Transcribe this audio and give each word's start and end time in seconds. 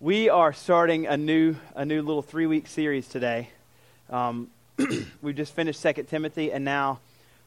We 0.00 0.28
are 0.28 0.52
starting 0.52 1.08
a 1.08 1.16
new, 1.16 1.56
a 1.74 1.84
new 1.84 2.02
little 2.02 2.22
three 2.22 2.46
week 2.46 2.68
series 2.68 3.08
today. 3.08 3.48
Um, 4.08 4.48
we 5.22 5.32
just 5.32 5.52
finished 5.52 5.80
Second 5.80 6.06
Timothy, 6.06 6.52
and 6.52 6.64
now 6.64 7.00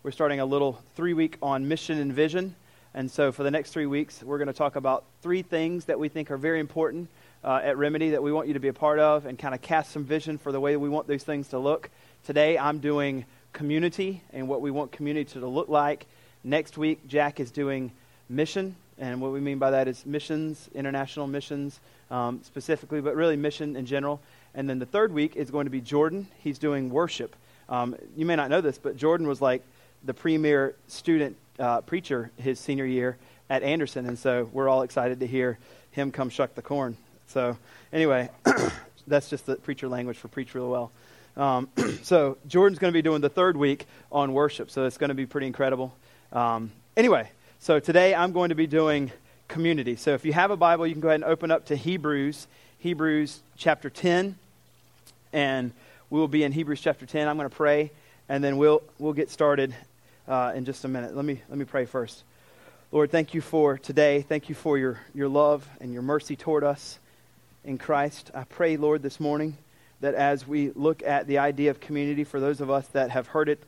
we're 0.03 0.11
starting 0.11 0.41
a 0.41 0.45
little 0.45 0.77
three 0.97 1.13
week 1.13 1.37
on 1.41 1.69
mission 1.69 1.97
and 1.97 2.11
vision. 2.11 2.57
And 2.93 3.09
so, 3.09 3.31
for 3.31 3.43
the 3.43 3.51
next 3.51 3.71
three 3.71 3.85
weeks, 3.85 4.21
we're 4.21 4.37
going 4.37 4.49
to 4.49 4.53
talk 4.53 4.75
about 4.75 5.05
three 5.21 5.43
things 5.43 5.85
that 5.85 5.97
we 5.97 6.09
think 6.09 6.29
are 6.29 6.35
very 6.35 6.59
important 6.59 7.07
uh, 7.41 7.61
at 7.63 7.77
Remedy 7.77 8.09
that 8.09 8.21
we 8.21 8.33
want 8.33 8.49
you 8.49 8.53
to 8.55 8.59
be 8.59 8.67
a 8.67 8.73
part 8.73 8.99
of 8.99 9.25
and 9.25 9.39
kind 9.39 9.55
of 9.55 9.61
cast 9.61 9.93
some 9.93 10.03
vision 10.03 10.37
for 10.37 10.51
the 10.51 10.59
way 10.59 10.75
we 10.75 10.89
want 10.89 11.07
these 11.07 11.23
things 11.23 11.47
to 11.47 11.57
look. 11.57 11.89
Today, 12.25 12.57
I'm 12.57 12.79
doing 12.79 13.23
community 13.53 14.23
and 14.33 14.49
what 14.49 14.59
we 14.59 14.71
want 14.71 14.91
community 14.91 15.39
to 15.39 15.47
look 15.47 15.69
like. 15.69 16.05
Next 16.43 16.77
week, 16.77 17.07
Jack 17.07 17.39
is 17.39 17.49
doing 17.49 17.93
mission. 18.27 18.75
And 19.01 19.19
what 19.19 19.31
we 19.31 19.39
mean 19.39 19.57
by 19.57 19.71
that 19.71 19.87
is 19.87 20.05
missions, 20.05 20.69
international 20.75 21.25
missions 21.25 21.79
um, 22.11 22.39
specifically, 22.43 23.01
but 23.01 23.15
really 23.15 23.35
mission 23.35 23.75
in 23.75 23.87
general. 23.87 24.21
And 24.53 24.69
then 24.69 24.77
the 24.77 24.85
third 24.85 25.11
week 25.11 25.35
is 25.35 25.49
going 25.49 25.65
to 25.65 25.71
be 25.71 25.81
Jordan. 25.81 26.27
He's 26.37 26.59
doing 26.59 26.91
worship. 26.91 27.35
Um, 27.67 27.95
you 28.15 28.27
may 28.27 28.35
not 28.35 28.51
know 28.51 28.61
this, 28.61 28.77
but 28.77 28.95
Jordan 28.95 29.27
was 29.27 29.41
like 29.41 29.63
the 30.03 30.13
premier 30.13 30.75
student 30.87 31.35
uh, 31.57 31.81
preacher 31.81 32.29
his 32.37 32.59
senior 32.59 32.85
year 32.85 33.17
at 33.49 33.63
Anderson. 33.63 34.05
And 34.05 34.19
so 34.19 34.47
we're 34.53 34.69
all 34.69 34.83
excited 34.83 35.19
to 35.21 35.27
hear 35.27 35.57
him 35.89 36.11
come 36.11 36.29
shuck 36.29 36.53
the 36.53 36.61
corn. 36.61 36.95
So, 37.25 37.57
anyway, 37.91 38.29
that's 39.07 39.31
just 39.31 39.47
the 39.47 39.55
preacher 39.55 39.87
language 39.87 40.17
for 40.17 40.27
preach 40.27 40.53
really 40.53 40.69
well. 40.69 40.91
Um, 41.35 41.69
so, 42.03 42.37
Jordan's 42.47 42.77
going 42.77 42.93
to 42.93 42.97
be 42.97 43.01
doing 43.01 43.21
the 43.21 43.29
third 43.29 43.57
week 43.57 43.87
on 44.11 44.33
worship. 44.33 44.69
So, 44.69 44.85
it's 44.85 44.97
going 44.97 45.09
to 45.09 45.15
be 45.15 45.25
pretty 45.25 45.47
incredible. 45.47 45.95
Um, 46.31 46.71
anyway, 46.95 47.29
so 47.63 47.79
today 47.79 48.15
I'm 48.15 48.31
going 48.31 48.49
to 48.49 48.55
be 48.55 48.65
doing 48.65 49.11
community. 49.47 49.95
So 49.95 50.15
if 50.15 50.25
you 50.25 50.33
have 50.33 50.49
a 50.49 50.57
Bible, 50.57 50.87
you 50.87 50.95
can 50.95 51.01
go 51.01 51.09
ahead 51.09 51.21
and 51.21 51.29
open 51.29 51.51
up 51.51 51.67
to 51.67 51.75
Hebrews, 51.75 52.47
Hebrews 52.79 53.39
chapter 53.55 53.87
10. 53.87 54.35
And 55.31 55.71
we 56.09 56.19
will 56.19 56.27
be 56.27 56.43
in 56.43 56.53
Hebrews 56.53 56.81
chapter 56.81 57.05
10. 57.05 57.27
I'm 57.27 57.37
going 57.37 57.47
to 57.47 57.55
pray, 57.55 57.91
and 58.27 58.43
then 58.43 58.57
we'll, 58.57 58.81
we'll 58.97 59.13
get 59.13 59.29
started 59.29 59.75
uh, 60.27 60.53
in 60.55 60.65
just 60.65 60.85
a 60.85 60.87
minute. 60.87 61.15
Let 61.15 61.23
me, 61.23 61.39
let 61.49 61.59
me 61.59 61.65
pray 61.65 61.85
first. 61.85 62.23
Lord, 62.91 63.11
thank 63.11 63.35
you 63.35 63.41
for 63.41 63.77
today. 63.77 64.23
Thank 64.23 64.49
you 64.49 64.55
for 64.55 64.79
your, 64.79 64.99
your 65.13 65.29
love 65.29 65.69
and 65.79 65.93
your 65.93 66.01
mercy 66.01 66.35
toward 66.35 66.63
us 66.63 66.97
in 67.63 67.77
Christ. 67.77 68.31
I 68.33 68.43
pray, 68.43 68.75
Lord, 68.75 69.03
this 69.03 69.19
morning 69.19 69.55
that 69.99 70.15
as 70.15 70.47
we 70.47 70.71
look 70.71 71.03
at 71.03 71.27
the 71.27 71.37
idea 71.37 71.69
of 71.69 71.79
community, 71.79 72.23
for 72.23 72.39
those 72.39 72.59
of 72.59 72.71
us 72.71 72.87
that 72.87 73.11
have 73.11 73.27
heard 73.27 73.49
it 73.49 73.61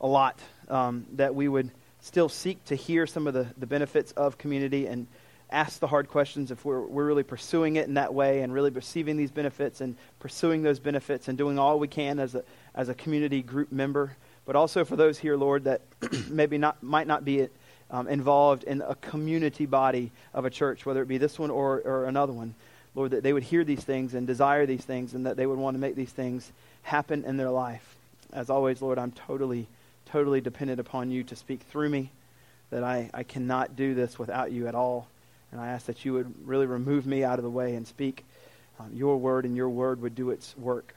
a 0.00 0.06
lot, 0.06 0.40
um, 0.70 1.04
that 1.16 1.34
we 1.34 1.48
would 1.48 1.70
still 2.06 2.28
seek 2.28 2.64
to 2.66 2.76
hear 2.76 3.04
some 3.04 3.26
of 3.26 3.34
the, 3.34 3.48
the 3.58 3.66
benefits 3.66 4.12
of 4.12 4.38
community 4.38 4.86
and 4.86 5.08
ask 5.50 5.80
the 5.80 5.88
hard 5.88 6.08
questions 6.08 6.52
if 6.52 6.64
we're, 6.64 6.80
we're 6.80 7.04
really 7.04 7.24
pursuing 7.24 7.76
it 7.76 7.88
in 7.88 7.94
that 7.94 8.14
way 8.14 8.42
and 8.42 8.52
really 8.52 8.70
receiving 8.70 9.16
these 9.16 9.32
benefits 9.32 9.80
and 9.80 9.96
pursuing 10.20 10.62
those 10.62 10.78
benefits 10.78 11.26
and 11.26 11.36
doing 11.36 11.58
all 11.58 11.80
we 11.80 11.88
can 11.88 12.20
as 12.20 12.36
a, 12.36 12.44
as 12.76 12.88
a 12.88 12.94
community 12.94 13.42
group 13.42 13.72
member. 13.72 14.16
But 14.44 14.54
also 14.54 14.84
for 14.84 14.94
those 14.94 15.18
here, 15.18 15.36
Lord, 15.36 15.64
that 15.64 15.80
maybe 16.30 16.58
not, 16.58 16.80
might 16.80 17.08
not 17.08 17.24
be 17.24 17.48
um, 17.90 18.06
involved 18.06 18.62
in 18.62 18.82
a 18.82 18.94
community 18.94 19.66
body 19.66 20.12
of 20.32 20.44
a 20.44 20.50
church, 20.50 20.86
whether 20.86 21.02
it 21.02 21.08
be 21.08 21.18
this 21.18 21.40
one 21.40 21.50
or, 21.50 21.80
or 21.80 22.04
another 22.04 22.32
one. 22.32 22.54
Lord, 22.94 23.10
that 23.10 23.24
they 23.24 23.32
would 23.32 23.42
hear 23.42 23.64
these 23.64 23.82
things 23.82 24.14
and 24.14 24.28
desire 24.28 24.64
these 24.64 24.84
things 24.84 25.12
and 25.12 25.26
that 25.26 25.36
they 25.36 25.44
would 25.44 25.58
want 25.58 25.74
to 25.74 25.80
make 25.80 25.96
these 25.96 26.12
things 26.12 26.50
happen 26.82 27.24
in 27.24 27.36
their 27.36 27.50
life. 27.50 27.96
As 28.32 28.48
always, 28.48 28.80
Lord, 28.80 28.98
I'm 28.98 29.12
totally, 29.12 29.66
totally 30.16 30.40
dependent 30.40 30.80
upon 30.80 31.10
you 31.10 31.22
to 31.22 31.36
speak 31.36 31.60
through 31.64 31.90
me, 31.90 32.10
that 32.70 32.82
I, 32.82 33.10
I 33.12 33.22
cannot 33.22 33.76
do 33.76 33.94
this 33.94 34.18
without 34.18 34.50
you 34.50 34.66
at 34.66 34.74
all. 34.74 35.08
And 35.52 35.60
I 35.60 35.68
ask 35.68 35.84
that 35.84 36.06
you 36.06 36.14
would 36.14 36.32
really 36.48 36.64
remove 36.64 37.04
me 37.06 37.22
out 37.22 37.38
of 37.38 37.42
the 37.42 37.50
way 37.50 37.74
and 37.74 37.86
speak 37.86 38.24
um, 38.80 38.92
your 38.94 39.18
word, 39.18 39.44
and 39.44 39.54
your 39.54 39.68
word 39.68 40.00
would 40.00 40.14
do 40.14 40.30
its 40.30 40.56
work 40.56 40.94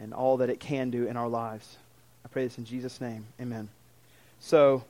and 0.00 0.14
all 0.14 0.38
that 0.38 0.48
it 0.48 0.58
can 0.58 0.88
do 0.88 1.06
in 1.06 1.18
our 1.18 1.28
lives. 1.28 1.76
I 2.24 2.28
pray 2.28 2.44
this 2.44 2.56
in 2.56 2.64
Jesus' 2.64 2.98
name. 2.98 3.26
Amen. 3.38 3.68
So, 4.40 4.84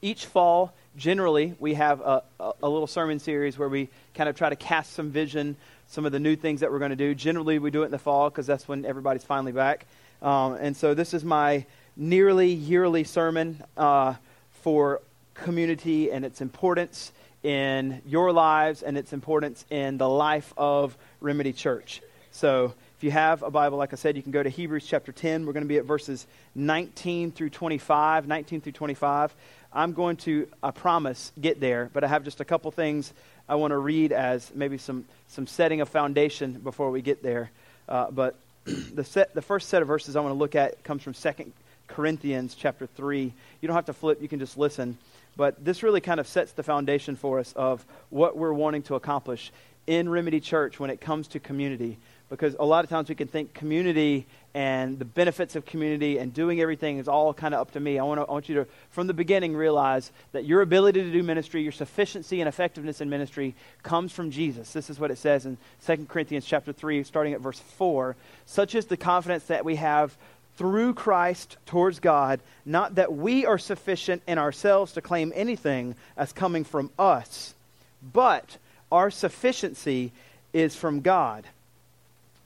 each 0.00 0.24
fall, 0.24 0.72
generally, 0.96 1.54
we 1.60 1.74
have 1.74 2.00
a, 2.00 2.22
a, 2.40 2.52
a, 2.62 2.68
little 2.70 2.86
sermon 2.86 3.18
series 3.18 3.58
where 3.58 3.68
we 3.68 3.90
kind 4.14 4.30
of 4.30 4.36
try 4.36 4.48
to 4.48 4.56
cast 4.56 4.94
some 4.94 5.10
vision, 5.10 5.56
some 5.88 6.06
of 6.06 6.12
the 6.12 6.18
new 6.18 6.34
things 6.34 6.60
that 6.60 6.72
we're 6.72 6.78
going 6.78 6.92
to 6.92 6.96
do. 6.96 7.14
Generally, 7.14 7.58
we 7.58 7.70
do 7.70 7.82
it 7.82 7.86
in 7.86 7.90
the 7.90 7.98
fall 7.98 8.30
because 8.30 8.46
that's 8.46 8.66
when 8.66 8.86
everybody's 8.86 9.24
finally 9.24 9.52
back. 9.52 9.84
Um, 10.22 10.54
and 10.54 10.74
so, 10.74 10.94
this 10.94 11.12
is 11.12 11.24
my 11.24 11.66
nearly 11.96 12.48
yearly 12.48 13.04
sermon 13.04 13.62
uh, 13.76 14.14
for 14.62 15.00
community 15.34 16.10
and 16.10 16.24
its 16.24 16.40
importance 16.40 17.12
in 17.42 18.00
your 18.06 18.32
lives 18.32 18.82
and 18.82 18.96
its 18.96 19.12
importance 19.12 19.64
in 19.70 19.98
the 19.98 20.08
life 20.08 20.52
of 20.56 20.96
Remedy 21.20 21.52
Church. 21.52 22.00
So, 22.32 22.74
if 22.96 23.04
you 23.04 23.10
have 23.10 23.42
a 23.42 23.50
Bible, 23.50 23.76
like 23.76 23.92
I 23.92 23.96
said, 23.96 24.16
you 24.16 24.22
can 24.22 24.32
go 24.32 24.42
to 24.42 24.48
Hebrews 24.48 24.86
chapter 24.86 25.12
10. 25.12 25.46
We're 25.46 25.52
going 25.52 25.64
to 25.64 25.68
be 25.68 25.78
at 25.78 25.84
verses 25.84 26.26
19 26.54 27.32
through 27.32 27.50
25. 27.50 28.26
19 28.26 28.60
through 28.60 28.72
25. 28.72 29.34
I'm 29.72 29.92
going 29.92 30.16
to, 30.18 30.48
I 30.62 30.70
promise, 30.70 31.32
get 31.40 31.60
there, 31.60 31.90
but 31.92 32.02
I 32.02 32.08
have 32.08 32.24
just 32.24 32.40
a 32.40 32.44
couple 32.44 32.70
things 32.70 33.12
I 33.48 33.56
want 33.56 33.72
to 33.72 33.78
read 33.78 34.12
as 34.12 34.50
maybe 34.54 34.78
some, 34.78 35.04
some 35.28 35.46
setting 35.46 35.80
of 35.80 35.88
foundation 35.88 36.52
before 36.52 36.90
we 36.90 37.02
get 37.02 37.22
there. 37.22 37.50
Uh, 37.88 38.10
but 38.10 38.36
the, 38.64 39.04
set, 39.04 39.34
the 39.34 39.42
first 39.42 39.68
set 39.68 39.82
of 39.82 39.88
verses 39.88 40.16
I 40.16 40.20
want 40.20 40.32
to 40.32 40.38
look 40.38 40.54
at 40.54 40.82
comes 40.84 41.02
from 41.02 41.12
2 41.12 41.52
Corinthians 41.86 42.54
chapter 42.54 42.86
3. 42.86 43.32
You 43.60 43.66
don't 43.66 43.76
have 43.76 43.86
to 43.86 43.92
flip, 43.92 44.20
you 44.20 44.28
can 44.28 44.38
just 44.38 44.56
listen. 44.56 44.98
But 45.36 45.64
this 45.64 45.82
really 45.82 46.00
kind 46.00 46.20
of 46.20 46.28
sets 46.28 46.52
the 46.52 46.62
foundation 46.62 47.16
for 47.16 47.38
us 47.38 47.52
of 47.54 47.84
what 48.10 48.36
we're 48.36 48.52
wanting 48.52 48.82
to 48.84 48.94
accomplish 48.94 49.52
in 49.86 50.08
Remedy 50.08 50.40
Church 50.40 50.80
when 50.80 50.90
it 50.90 51.00
comes 51.00 51.28
to 51.28 51.40
community. 51.40 51.98
Because 52.30 52.56
a 52.58 52.64
lot 52.64 52.84
of 52.84 52.90
times 52.90 53.08
we 53.08 53.14
can 53.14 53.28
think 53.28 53.52
community 53.52 54.26
and 54.54 54.98
the 54.98 55.04
benefits 55.04 55.56
of 55.56 55.66
community 55.66 56.18
and 56.18 56.32
doing 56.32 56.60
everything 56.60 56.98
is 56.98 57.06
all 57.06 57.34
kind 57.34 57.54
of 57.54 57.60
up 57.60 57.72
to 57.72 57.80
me. 57.80 57.98
I 57.98 58.04
want, 58.04 58.20
to, 58.20 58.24
I 58.24 58.32
want 58.32 58.48
you 58.48 58.54
to, 58.56 58.66
from 58.90 59.08
the 59.08 59.14
beginning, 59.14 59.54
realize 59.54 60.10
that 60.32 60.44
your 60.44 60.62
ability 60.62 61.02
to 61.02 61.12
do 61.12 61.22
ministry, 61.22 61.62
your 61.62 61.72
sufficiency 61.72 62.40
and 62.40 62.48
effectiveness 62.48 63.00
in 63.00 63.10
ministry 63.10 63.54
comes 63.82 64.10
from 64.10 64.30
Jesus. 64.30 64.72
This 64.72 64.88
is 64.88 64.98
what 64.98 65.10
it 65.10 65.18
says 65.18 65.44
in 65.44 65.58
2 65.86 66.06
Corinthians 66.06 66.46
chapter 66.46 66.72
3, 66.72 67.02
starting 67.02 67.34
at 67.34 67.40
verse 67.40 67.58
4. 67.58 68.16
Such 68.46 68.74
is 68.74 68.86
the 68.86 68.96
confidence 68.96 69.44
that 69.44 69.64
we 69.64 69.76
have 69.76 70.16
through 70.56 70.94
Christ 70.94 71.56
towards 71.66 72.00
God, 72.00 72.40
not 72.64 72.94
that 72.94 73.12
we 73.12 73.44
are 73.44 73.58
sufficient 73.58 74.22
in 74.26 74.38
ourselves 74.38 74.92
to 74.92 75.00
claim 75.00 75.32
anything 75.34 75.96
as 76.16 76.32
coming 76.32 76.64
from 76.64 76.90
us, 76.98 77.54
but 78.12 78.56
our 78.92 79.10
sufficiency 79.10 80.12
is 80.52 80.76
from 80.76 81.00
God, 81.00 81.44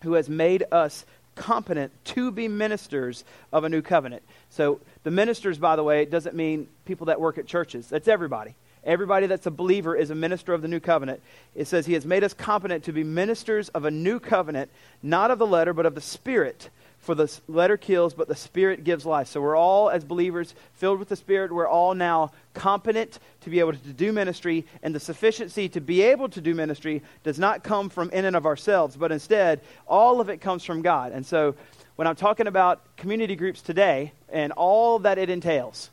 who 0.02 0.14
has 0.14 0.28
made 0.28 0.64
us 0.72 1.04
competent 1.34 1.92
to 2.04 2.30
be 2.30 2.48
ministers 2.48 3.24
of 3.52 3.64
a 3.64 3.68
new 3.68 3.82
covenant. 3.82 4.22
So, 4.50 4.80
the 5.04 5.10
ministers, 5.10 5.58
by 5.58 5.76
the 5.76 5.84
way, 5.84 6.04
doesn't 6.04 6.34
mean 6.34 6.66
people 6.84 7.06
that 7.06 7.20
work 7.20 7.38
at 7.38 7.46
churches, 7.46 7.88
that's 7.88 8.08
everybody. 8.08 8.54
Everybody 8.84 9.26
that's 9.26 9.46
a 9.46 9.50
believer 9.50 9.94
is 9.94 10.10
a 10.10 10.14
minister 10.14 10.54
of 10.54 10.62
the 10.62 10.68
new 10.68 10.80
covenant. 10.80 11.20
It 11.54 11.66
says 11.66 11.84
he 11.84 11.92
has 11.92 12.06
made 12.06 12.24
us 12.24 12.32
competent 12.32 12.84
to 12.84 12.92
be 12.92 13.04
ministers 13.04 13.68
of 13.70 13.84
a 13.84 13.90
new 13.90 14.18
covenant, 14.18 14.70
not 15.02 15.30
of 15.30 15.38
the 15.38 15.46
letter, 15.46 15.74
but 15.74 15.84
of 15.84 15.94
the 15.94 16.00
Spirit. 16.00 16.70
For 17.00 17.14
the 17.14 17.32
letter 17.48 17.76
kills, 17.76 18.12
but 18.12 18.28
the 18.28 18.34
Spirit 18.34 18.84
gives 18.84 19.06
life. 19.06 19.28
So 19.28 19.40
we're 19.40 19.56
all, 19.56 19.88
as 19.88 20.04
believers, 20.04 20.54
filled 20.74 20.98
with 20.98 21.08
the 21.08 21.16
Spirit. 21.16 21.52
We're 21.52 21.68
all 21.68 21.94
now 21.94 22.32
competent 22.52 23.18
to 23.42 23.50
be 23.50 23.60
able 23.60 23.72
to 23.72 23.78
do 23.78 24.12
ministry. 24.12 24.66
And 24.82 24.94
the 24.94 25.00
sufficiency 25.00 25.68
to 25.70 25.80
be 25.80 26.02
able 26.02 26.28
to 26.30 26.40
do 26.40 26.54
ministry 26.54 27.02
does 27.22 27.38
not 27.38 27.62
come 27.62 27.88
from 27.88 28.10
in 28.10 28.24
and 28.24 28.36
of 28.36 28.44
ourselves, 28.44 28.96
but 28.96 29.12
instead, 29.12 29.60
all 29.86 30.20
of 30.20 30.28
it 30.28 30.40
comes 30.40 30.64
from 30.64 30.82
God. 30.82 31.12
And 31.12 31.24
so 31.24 31.54
when 31.96 32.06
I'm 32.06 32.16
talking 32.16 32.46
about 32.46 32.80
community 32.96 33.36
groups 33.36 33.62
today 33.62 34.12
and 34.28 34.52
all 34.52 34.98
that 35.00 35.18
it 35.18 35.30
entails, 35.30 35.90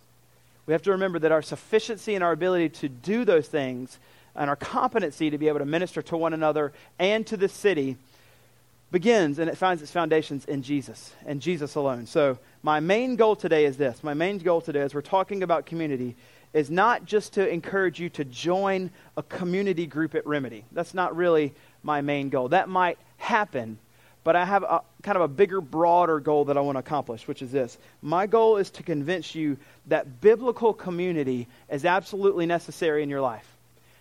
we 0.65 0.73
have 0.73 0.81
to 0.83 0.91
remember 0.91 1.19
that 1.19 1.31
our 1.31 1.41
sufficiency 1.41 2.15
and 2.15 2.23
our 2.23 2.31
ability 2.31 2.69
to 2.69 2.89
do 2.89 3.25
those 3.25 3.47
things 3.47 3.97
and 4.35 4.49
our 4.49 4.55
competency 4.55 5.29
to 5.29 5.37
be 5.37 5.47
able 5.47 5.59
to 5.59 5.65
minister 5.65 6.01
to 6.01 6.17
one 6.17 6.33
another 6.33 6.73
and 6.99 7.25
to 7.27 7.37
the 7.37 7.47
city 7.47 7.97
begins 8.95 9.39
and 9.39 9.49
it 9.49 9.57
finds 9.57 9.81
its 9.81 9.91
foundations 9.91 10.45
in 10.45 10.61
Jesus 10.61 11.13
and 11.25 11.41
Jesus 11.41 11.75
alone. 11.75 12.05
So, 12.05 12.39
my 12.63 12.79
main 12.79 13.17
goal 13.17 13.35
today 13.35 13.65
is 13.65 13.75
this. 13.75 14.01
My 14.05 14.13
main 14.13 14.37
goal 14.37 14.61
today, 14.61 14.79
as 14.79 14.93
we're 14.95 15.01
talking 15.01 15.43
about 15.43 15.65
community, 15.65 16.15
is 16.53 16.71
not 16.71 17.03
just 17.03 17.33
to 17.33 17.45
encourage 17.45 17.99
you 17.99 18.07
to 18.11 18.23
join 18.23 18.89
a 19.17 19.23
community 19.23 19.85
group 19.85 20.15
at 20.15 20.25
Remedy. 20.25 20.63
That's 20.71 20.93
not 20.93 21.13
really 21.13 21.53
my 21.83 21.99
main 21.99 22.29
goal. 22.29 22.47
That 22.47 22.69
might 22.69 22.97
happen, 23.17 23.79
but 24.23 24.37
I 24.37 24.45
have 24.45 24.63
a 24.63 24.79
kind 25.03 25.17
of 25.17 25.23
a 25.23 25.27
bigger, 25.27 25.59
broader 25.59 26.21
goal 26.21 26.45
that 26.45 26.57
I 26.57 26.61
want 26.61 26.77
to 26.77 26.79
accomplish, 26.79 27.27
which 27.27 27.41
is 27.41 27.51
this. 27.51 27.77
My 28.01 28.27
goal 28.27 28.55
is 28.55 28.69
to 28.71 28.83
convince 28.83 29.35
you 29.35 29.57
that 29.87 30.21
biblical 30.21 30.73
community 30.73 31.49
is 31.69 31.83
absolutely 31.83 32.45
necessary 32.45 33.03
in 33.03 33.09
your 33.09 33.19
life 33.19 33.54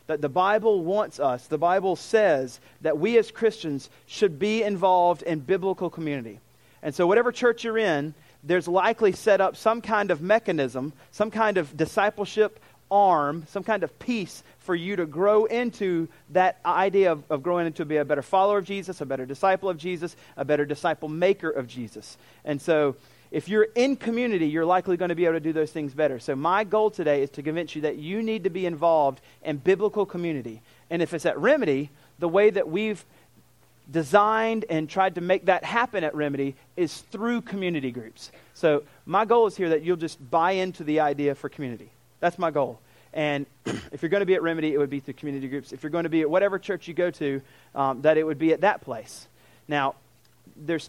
that 0.06 0.20
the 0.20 0.28
Bible 0.28 0.84
wants 0.84 1.18
us, 1.18 1.46
the 1.46 1.58
Bible 1.58 1.96
says 1.96 2.60
that 2.82 2.98
we 2.98 3.16
as 3.18 3.30
Christians 3.30 3.88
should 4.06 4.38
be 4.38 4.62
involved 4.62 5.22
in 5.22 5.40
biblical 5.40 5.90
community. 5.90 6.40
And 6.82 6.94
so, 6.94 7.06
whatever 7.06 7.32
church 7.32 7.64
you're 7.64 7.78
in, 7.78 8.14
there's 8.42 8.68
likely 8.68 9.12
set 9.12 9.40
up 9.40 9.56
some 9.56 9.80
kind 9.80 10.10
of 10.10 10.20
mechanism, 10.20 10.92
some 11.10 11.30
kind 11.30 11.56
of 11.56 11.74
discipleship 11.76 12.60
arm, 12.90 13.44
some 13.48 13.64
kind 13.64 13.82
of 13.82 13.98
piece 13.98 14.42
for 14.58 14.74
you 14.74 14.96
to 14.96 15.06
grow 15.06 15.46
into 15.46 16.08
that 16.30 16.58
idea 16.64 17.12
of, 17.12 17.24
of 17.30 17.42
growing 17.42 17.66
into 17.66 17.84
be 17.84 17.96
a 17.96 18.04
better 18.04 18.22
follower 18.22 18.58
of 18.58 18.64
Jesus, 18.64 19.00
a 19.00 19.06
better 19.06 19.26
disciple 19.26 19.68
of 19.68 19.78
Jesus, 19.78 20.14
a 20.36 20.44
better 20.44 20.64
disciple 20.64 21.08
maker 21.08 21.50
of 21.50 21.66
Jesus. 21.66 22.18
And 22.44 22.60
so 22.60 22.96
if 23.34 23.48
you're 23.48 23.66
in 23.74 23.96
community, 23.96 24.46
you're 24.46 24.64
likely 24.64 24.96
going 24.96 25.08
to 25.08 25.16
be 25.16 25.24
able 25.24 25.34
to 25.34 25.40
do 25.40 25.52
those 25.52 25.72
things 25.72 25.92
better. 25.92 26.20
So 26.20 26.36
my 26.36 26.62
goal 26.62 26.88
today 26.88 27.20
is 27.20 27.30
to 27.30 27.42
convince 27.42 27.74
you 27.74 27.82
that 27.82 27.96
you 27.96 28.22
need 28.22 28.44
to 28.44 28.50
be 28.50 28.64
involved 28.64 29.20
in 29.42 29.56
biblical 29.56 30.06
community. 30.06 30.62
And 30.88 31.02
if 31.02 31.12
it's 31.12 31.26
at 31.26 31.36
Remedy, 31.36 31.90
the 32.20 32.28
way 32.28 32.50
that 32.50 32.68
we've 32.68 33.04
designed 33.90 34.66
and 34.70 34.88
tried 34.88 35.16
to 35.16 35.20
make 35.20 35.46
that 35.46 35.64
happen 35.64 36.04
at 36.04 36.14
Remedy 36.14 36.54
is 36.76 37.00
through 37.10 37.40
community 37.40 37.90
groups. 37.90 38.30
So 38.54 38.84
my 39.04 39.24
goal 39.24 39.48
is 39.48 39.56
here 39.56 39.70
that 39.70 39.82
you'll 39.82 39.96
just 39.96 40.30
buy 40.30 40.52
into 40.52 40.84
the 40.84 41.00
idea 41.00 41.34
for 41.34 41.48
community. 41.48 41.90
That's 42.20 42.38
my 42.38 42.52
goal. 42.52 42.78
And 43.12 43.46
if 43.90 44.00
you're 44.00 44.10
going 44.10 44.20
to 44.20 44.26
be 44.26 44.34
at 44.34 44.42
Remedy, 44.42 44.72
it 44.72 44.78
would 44.78 44.90
be 44.90 45.00
through 45.00 45.14
community 45.14 45.48
groups. 45.48 45.72
If 45.72 45.82
you're 45.82 45.90
going 45.90 46.04
to 46.04 46.08
be 46.08 46.20
at 46.20 46.30
whatever 46.30 46.56
church 46.60 46.86
you 46.86 46.94
go 46.94 47.10
to, 47.10 47.42
um, 47.74 48.02
that 48.02 48.16
it 48.16 48.22
would 48.22 48.38
be 48.38 48.52
at 48.52 48.60
that 48.60 48.80
place. 48.80 49.26
Now, 49.66 49.96
there's 50.54 50.88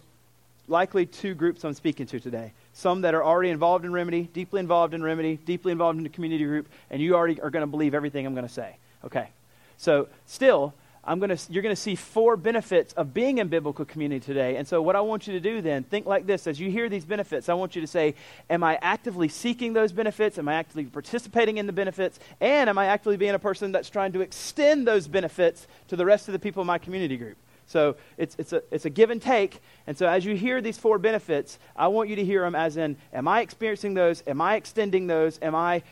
likely 0.68 1.06
two 1.06 1.34
groups 1.34 1.64
I'm 1.64 1.74
speaking 1.74 2.06
to 2.06 2.20
today. 2.20 2.52
Some 2.72 3.02
that 3.02 3.14
are 3.14 3.24
already 3.24 3.50
involved 3.50 3.84
in 3.84 3.92
Remedy, 3.92 4.28
deeply 4.32 4.60
involved 4.60 4.94
in 4.94 5.02
Remedy, 5.02 5.36
deeply 5.36 5.72
involved 5.72 5.98
in 5.98 6.02
the 6.02 6.10
community 6.10 6.44
group, 6.44 6.68
and 6.90 7.00
you 7.00 7.14
already 7.14 7.40
are 7.40 7.50
going 7.50 7.62
to 7.62 7.66
believe 7.66 7.94
everything 7.94 8.26
I'm 8.26 8.34
going 8.34 8.46
to 8.46 8.52
say. 8.52 8.76
Okay. 9.04 9.28
So, 9.76 10.08
still, 10.26 10.74
I'm 11.06 11.20
gonna, 11.20 11.38
you're 11.48 11.62
going 11.62 11.74
to 11.74 11.80
see 11.80 11.94
four 11.94 12.36
benefits 12.36 12.92
of 12.94 13.14
being 13.14 13.38
in 13.38 13.46
biblical 13.48 13.84
community 13.84 14.24
today. 14.24 14.56
And 14.56 14.66
so, 14.66 14.82
what 14.82 14.96
I 14.96 15.00
want 15.00 15.26
you 15.26 15.34
to 15.34 15.40
do 15.40 15.60
then, 15.60 15.84
think 15.84 16.06
like 16.06 16.26
this 16.26 16.46
as 16.46 16.58
you 16.58 16.70
hear 16.70 16.88
these 16.88 17.04
benefits, 17.04 17.48
I 17.48 17.54
want 17.54 17.76
you 17.76 17.80
to 17.80 17.86
say, 17.86 18.14
Am 18.50 18.64
I 18.64 18.78
actively 18.82 19.28
seeking 19.28 19.72
those 19.72 19.92
benefits? 19.92 20.38
Am 20.38 20.48
I 20.48 20.54
actively 20.54 20.84
participating 20.84 21.58
in 21.58 21.66
the 21.66 21.72
benefits? 21.72 22.18
And 22.40 22.68
am 22.68 22.78
I 22.78 22.86
actively 22.86 23.16
being 23.16 23.34
a 23.34 23.38
person 23.38 23.70
that's 23.70 23.88
trying 23.88 24.12
to 24.12 24.20
extend 24.20 24.86
those 24.86 25.06
benefits 25.06 25.68
to 25.88 25.96
the 25.96 26.04
rest 26.04 26.28
of 26.28 26.32
the 26.32 26.38
people 26.38 26.60
in 26.62 26.66
my 26.66 26.78
community 26.78 27.16
group? 27.16 27.36
So, 27.66 27.96
it's, 28.16 28.36
it's, 28.38 28.52
a, 28.52 28.62
it's 28.70 28.84
a 28.84 28.90
give 28.90 29.10
and 29.10 29.20
take. 29.20 29.60
And 29.86 29.96
so, 29.96 30.06
as 30.06 30.24
you 30.24 30.36
hear 30.36 30.60
these 30.60 30.78
four 30.78 30.98
benefits, 30.98 31.58
I 31.76 31.88
want 31.88 32.08
you 32.08 32.16
to 32.16 32.24
hear 32.24 32.42
them 32.42 32.54
as 32.54 32.76
in, 32.76 32.96
Am 33.12 33.26
I 33.28 33.40
experiencing 33.40 33.94
those? 33.94 34.22
Am 34.26 34.40
I 34.40 34.56
extending 34.56 35.06
those? 35.06 35.38
Am 35.42 35.54
I 35.54 35.82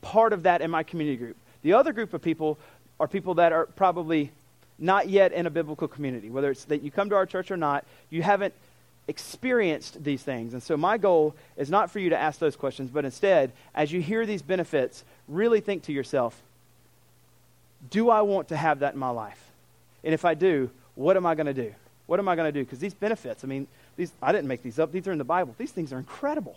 part 0.00 0.32
of 0.32 0.44
that 0.44 0.60
in 0.60 0.70
my 0.70 0.82
community 0.82 1.16
group? 1.16 1.36
The 1.62 1.72
other 1.72 1.92
group 1.92 2.14
of 2.14 2.22
people 2.22 2.58
are 3.00 3.08
people 3.08 3.34
that 3.34 3.52
are 3.52 3.66
probably 3.66 4.30
not 4.78 5.08
yet 5.08 5.32
in 5.32 5.46
a 5.46 5.50
biblical 5.50 5.88
community. 5.88 6.30
Whether 6.30 6.50
it's 6.50 6.64
that 6.66 6.82
you 6.82 6.90
come 6.90 7.10
to 7.10 7.16
our 7.16 7.26
church 7.26 7.50
or 7.50 7.56
not, 7.56 7.84
you 8.10 8.22
haven't 8.22 8.54
experienced 9.08 10.02
these 10.02 10.22
things. 10.22 10.52
And 10.52 10.62
so 10.62 10.76
my 10.76 10.98
goal 10.98 11.34
is 11.56 11.70
not 11.70 11.90
for 11.90 11.98
you 11.98 12.10
to 12.10 12.18
ask 12.18 12.38
those 12.38 12.56
questions, 12.56 12.90
but 12.90 13.04
instead, 13.04 13.52
as 13.74 13.92
you 13.92 14.00
hear 14.00 14.26
these 14.26 14.42
benefits, 14.42 15.04
really 15.28 15.60
think 15.60 15.84
to 15.84 15.92
yourself, 15.92 16.40
do 17.90 18.10
I 18.10 18.22
want 18.22 18.48
to 18.48 18.56
have 18.56 18.80
that 18.80 18.94
in 18.94 19.00
my 19.00 19.10
life? 19.10 19.45
And 20.06 20.14
if 20.14 20.24
I 20.24 20.34
do, 20.34 20.70
what 20.94 21.16
am 21.16 21.26
I 21.26 21.34
going 21.34 21.46
to 21.46 21.52
do? 21.52 21.74
What 22.06 22.20
am 22.20 22.28
I 22.28 22.36
going 22.36 22.46
to 22.46 22.52
do? 22.52 22.64
Because 22.64 22.78
these 22.78 22.94
benefits, 22.94 23.42
I 23.42 23.48
mean, 23.48 23.66
these, 23.96 24.12
I 24.22 24.30
didn't 24.30 24.46
make 24.46 24.62
these 24.62 24.78
up. 24.78 24.92
These 24.92 25.08
are 25.08 25.12
in 25.12 25.18
the 25.18 25.24
Bible. 25.24 25.54
These 25.58 25.72
things 25.72 25.92
are 25.92 25.98
incredible. 25.98 26.56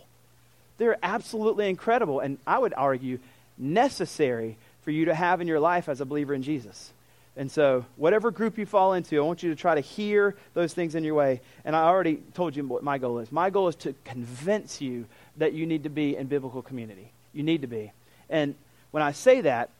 They're 0.78 0.96
absolutely 1.02 1.68
incredible. 1.68 2.20
And 2.20 2.38
I 2.46 2.60
would 2.60 2.72
argue 2.76 3.18
necessary 3.58 4.56
for 4.82 4.92
you 4.92 5.06
to 5.06 5.14
have 5.14 5.40
in 5.40 5.48
your 5.48 5.58
life 5.58 5.88
as 5.88 6.00
a 6.00 6.04
believer 6.04 6.32
in 6.32 6.44
Jesus. 6.44 6.92
And 7.36 7.50
so, 7.50 7.84
whatever 7.96 8.30
group 8.30 8.56
you 8.56 8.66
fall 8.66 8.92
into, 8.92 9.16
I 9.16 9.20
want 9.20 9.42
you 9.42 9.50
to 9.50 9.56
try 9.56 9.74
to 9.74 9.80
hear 9.80 10.36
those 10.54 10.72
things 10.72 10.94
in 10.94 11.02
your 11.02 11.14
way. 11.14 11.40
And 11.64 11.74
I 11.74 11.82
already 11.84 12.22
told 12.34 12.54
you 12.54 12.64
what 12.64 12.84
my 12.84 12.98
goal 12.98 13.18
is. 13.18 13.32
My 13.32 13.50
goal 13.50 13.66
is 13.66 13.76
to 13.76 13.94
convince 14.04 14.80
you 14.80 15.06
that 15.38 15.54
you 15.54 15.66
need 15.66 15.82
to 15.84 15.90
be 15.90 16.16
in 16.16 16.28
biblical 16.28 16.62
community. 16.62 17.10
You 17.32 17.42
need 17.42 17.62
to 17.62 17.68
be. 17.68 17.92
And 18.28 18.54
when 18.92 19.02
I 19.02 19.12
say 19.12 19.40
that, 19.42 19.70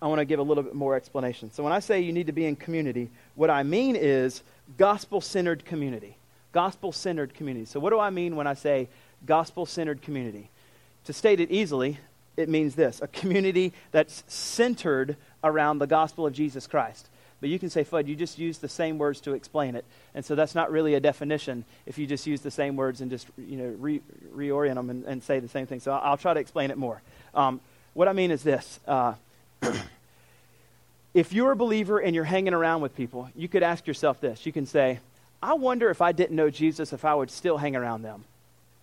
I 0.00 0.06
want 0.06 0.18
to 0.18 0.24
give 0.24 0.38
a 0.38 0.42
little 0.42 0.62
bit 0.62 0.74
more 0.74 0.96
explanation. 0.96 1.52
So, 1.52 1.62
when 1.62 1.72
I 1.72 1.80
say 1.80 2.00
you 2.00 2.12
need 2.12 2.26
to 2.26 2.32
be 2.32 2.46
in 2.46 2.56
community, 2.56 3.10
what 3.34 3.50
I 3.50 3.62
mean 3.62 3.96
is 3.96 4.42
gospel 4.76 5.20
centered 5.20 5.64
community. 5.64 6.16
Gospel 6.52 6.92
centered 6.92 7.34
community. 7.34 7.66
So, 7.66 7.80
what 7.80 7.90
do 7.90 7.98
I 7.98 8.10
mean 8.10 8.36
when 8.36 8.46
I 8.46 8.54
say 8.54 8.88
gospel 9.26 9.66
centered 9.66 10.02
community? 10.02 10.50
To 11.04 11.12
state 11.12 11.40
it 11.40 11.50
easily, 11.50 11.98
it 12.36 12.48
means 12.48 12.74
this 12.74 13.00
a 13.00 13.08
community 13.08 13.72
that's 13.90 14.24
centered 14.26 15.16
around 15.44 15.78
the 15.78 15.86
gospel 15.86 16.26
of 16.26 16.32
Jesus 16.32 16.66
Christ. 16.66 17.08
But 17.40 17.50
you 17.50 17.58
can 17.58 17.70
say, 17.70 17.84
Fudd, 17.84 18.06
you 18.06 18.14
just 18.14 18.38
use 18.38 18.58
the 18.58 18.68
same 18.68 18.98
words 18.98 19.20
to 19.22 19.32
explain 19.32 19.74
it. 19.74 19.84
And 20.14 20.24
so 20.24 20.36
that's 20.36 20.54
not 20.54 20.70
really 20.70 20.94
a 20.94 21.00
definition 21.00 21.64
if 21.86 21.98
you 21.98 22.06
just 22.06 22.24
use 22.24 22.40
the 22.40 22.52
same 22.52 22.76
words 22.76 23.00
and 23.00 23.10
just 23.10 23.26
you 23.36 23.56
know, 23.56 23.74
re- 23.80 24.00
reorient 24.32 24.76
them 24.76 24.90
and, 24.90 25.04
and, 25.04 25.22
say 25.24 25.40
the 25.40 25.48
same 25.48 25.66
thing. 25.66 25.80
So 25.80 25.90
I'll, 25.90 26.12
I'll 26.12 26.16
try 26.16 26.34
to 26.34 26.38
explain 26.38 26.70
it 26.70 26.78
more. 26.78 27.02
Um, 27.34 27.60
what 27.94 28.06
I 28.06 28.12
mean 28.12 28.30
is 28.30 28.44
this. 28.44 28.78
Uh, 28.86 29.14
if 31.14 31.32
you're 31.32 31.52
a 31.52 31.56
believer 31.56 31.98
and 31.98 32.14
you're 32.14 32.24
hanging 32.24 32.54
around 32.54 32.80
with 32.80 32.96
people, 32.96 33.28
you 33.34 33.48
could 33.48 33.62
ask 33.62 33.86
yourself 33.86 34.20
this. 34.20 34.46
You 34.46 34.52
can 34.52 34.66
say, 34.66 35.00
I 35.42 35.54
wonder 35.54 35.90
if 35.90 36.00
I 36.00 36.12
didn't 36.12 36.36
know 36.36 36.50
Jesus, 36.50 36.92
if 36.92 37.04
I 37.04 37.14
would 37.14 37.30
still 37.30 37.58
hang 37.58 37.76
around 37.76 38.02
them. 38.02 38.24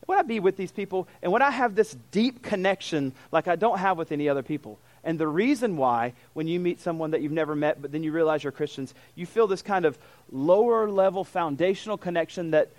Would 0.08 0.18
I 0.18 0.24
be 0.24 0.40
with 0.40 0.58
these 0.58 0.72
people? 0.72 1.08
And 1.22 1.32
would 1.32 1.42
I 1.42 1.52
have 1.52 1.76
this 1.76 1.96
deep 2.12 2.42
connection 2.42 3.14
like 3.32 3.48
I 3.48 3.56
don't 3.56 3.78
have 3.78 3.98
with 3.98 4.12
any 4.12 4.28
other 4.28 4.42
people? 4.42 4.80
And 5.04 5.18
the 5.20 5.28
reason 5.28 5.78
why, 5.78 6.14
when 6.34 6.48
you 6.48 6.60
meet 6.60 6.82
someone 6.82 7.12
that 7.12 7.22
you've 7.22 7.32
never 7.32 7.56
met, 7.56 7.82
but 7.82 7.92
then 7.92 8.04
you 8.04 8.12
realize 8.12 8.44
you're 8.44 8.52
Christians, 8.52 8.94
you 9.16 9.26
feel 9.26 9.48
this 9.48 9.62
kind 9.62 9.86
of 9.86 9.98
lower 10.32 10.90
level 10.90 11.24
foundational 11.24 11.98
connection 11.98 12.52
that 12.52 12.70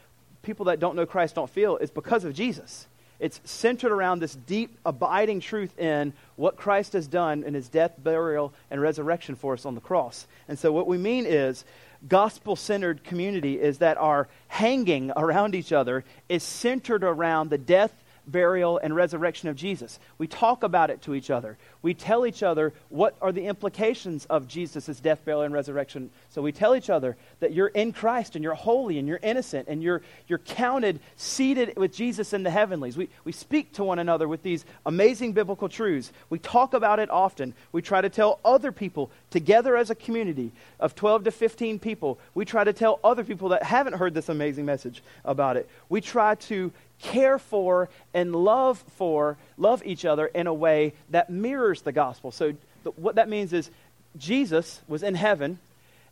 people 0.43 0.67
that 0.67 0.81
don't 0.81 0.97
know 0.97 1.07
Christ 1.07 1.35
don't 1.35 1.49
feel 1.49 1.77
is 1.77 1.91
because 1.91 2.25
of 2.25 2.35
Jesus. 2.35 2.87
It's 3.21 3.41
centered 3.45 3.93
around 3.93 4.21
this 4.21 4.35
deep, 4.35 4.79
abiding 4.85 5.41
truth 5.41 5.79
in 5.79 6.15
what 6.37 6.57
Christ 6.57 6.95
has 6.95 7.07
done 7.07 7.45
in 7.45 7.53
his 7.53 7.69
death, 7.69 7.93
burial, 7.99 8.55
and 8.71 8.81
resurrection 8.81 9.37
for 9.37 9.53
us 9.53 9.67
on 9.67 9.75
the 9.75 9.81
cross. 9.81 10.27
And 10.49 10.59
so, 10.59 10.73
what 10.73 10.87
we 10.87 10.97
mean 10.97 11.27
is 11.27 11.65
gospel 12.09 12.57
centered 12.57 13.05
community 13.05 13.61
is 13.61 13.79
that 13.79 13.99
our 13.99 14.27
hanging 14.49 15.13
around 15.17 15.55
each 15.55 15.71
other 15.71 16.03
is 16.31 16.43
centered 16.43 17.05
around 17.05 17.51
the 17.51 17.59
death, 17.59 17.93
burial, 18.27 18.79
and 18.83 18.97
resurrection 18.97 19.51
of 19.51 19.57
Jesus. 19.57 19.99
We 20.17 20.27
talk 20.27 20.63
about 20.63 20.89
it 20.89 21.03
to 21.03 21.15
each 21.15 21.29
other. 21.31 21.59
We 21.83 21.93
tell 21.93 22.27
each 22.27 22.43
other 22.43 22.73
what 22.89 23.17
are 23.21 23.33
the 23.33 23.47
implications 23.47 24.25
of 24.27 24.49
Jesus' 24.49 24.99
death, 24.99 25.25
burial, 25.27 25.43
and 25.43 25.53
resurrection. 25.53 26.11
So 26.31 26.41
we 26.43 26.53
tell 26.53 26.77
each 26.77 26.91
other 26.91 27.17
that 27.41 27.53
you're 27.53 27.69
in 27.69 27.93
Christ 27.93 28.37
and 28.37 28.45
you're 28.45 28.55
holy 28.55 29.01
and 29.01 29.09
you're 29.09 29.19
innocent 29.21 29.67
and 29.67 29.83
you're, 29.83 30.01
you're 30.29 30.39
counted, 30.39 31.01
seated 31.17 31.77
with 31.77 31.93
Jesus 31.93 32.33
in 32.33 32.45
the 32.45 32.51
heavenlies. 32.51 32.97
We, 32.97 33.09
we 33.25 33.33
speak 33.33 33.73
to 33.75 33.85
one 33.85 33.99
another 33.99 34.29
with 34.29 34.45
these 34.45 34.65
amazing 34.87 35.33
biblical 35.33 35.69
truths. 35.69 36.13
We 36.29 36.39
talk 36.39 36.73
about 36.73 37.01
it 37.01 37.11
often. 37.11 37.53
We 37.73 37.83
try 37.83 38.01
to 38.01 38.09
tell 38.09 38.39
other 38.45 38.71
people 38.71 39.11
together 39.31 39.77
as 39.77 39.91
a 39.91 39.97
community 39.97 40.53
of 40.79 40.95
12 40.95 41.25
to 41.25 41.31
15 41.33 41.81
people. 41.81 42.21
We 42.35 42.45
try 42.45 42.63
to 42.63 42.73
tell 42.73 43.01
other 43.03 43.25
people 43.25 43.49
that 43.49 43.65
haven't 43.65 43.95
heard 43.95 44.15
this 44.15 44.29
amazing 44.29 44.65
message 44.65 45.03
about 45.25 45.57
it. 45.57 45.69
We 45.89 46.01
try 46.01 46.37
to 46.37 46.71
care 47.01 47.41
for 47.41 47.89
and 48.15 48.37
love 48.37 48.85
for, 48.97 49.37
love 49.59 49.83
each 49.85 50.05
other 50.05 50.27
in 50.27 50.47
a 50.47 50.55
way 50.55 50.93
that 51.11 51.29
mirrors 51.29 51.83
the 51.83 51.93
gospel. 51.93 52.31
So, 52.31 52.55
the, 52.85 52.91
what 52.93 53.17
that 53.17 53.29
means 53.29 53.53
is 53.53 53.69
Jesus 54.17 54.81
was 54.87 55.03
in 55.03 55.17
heaven 55.17 55.59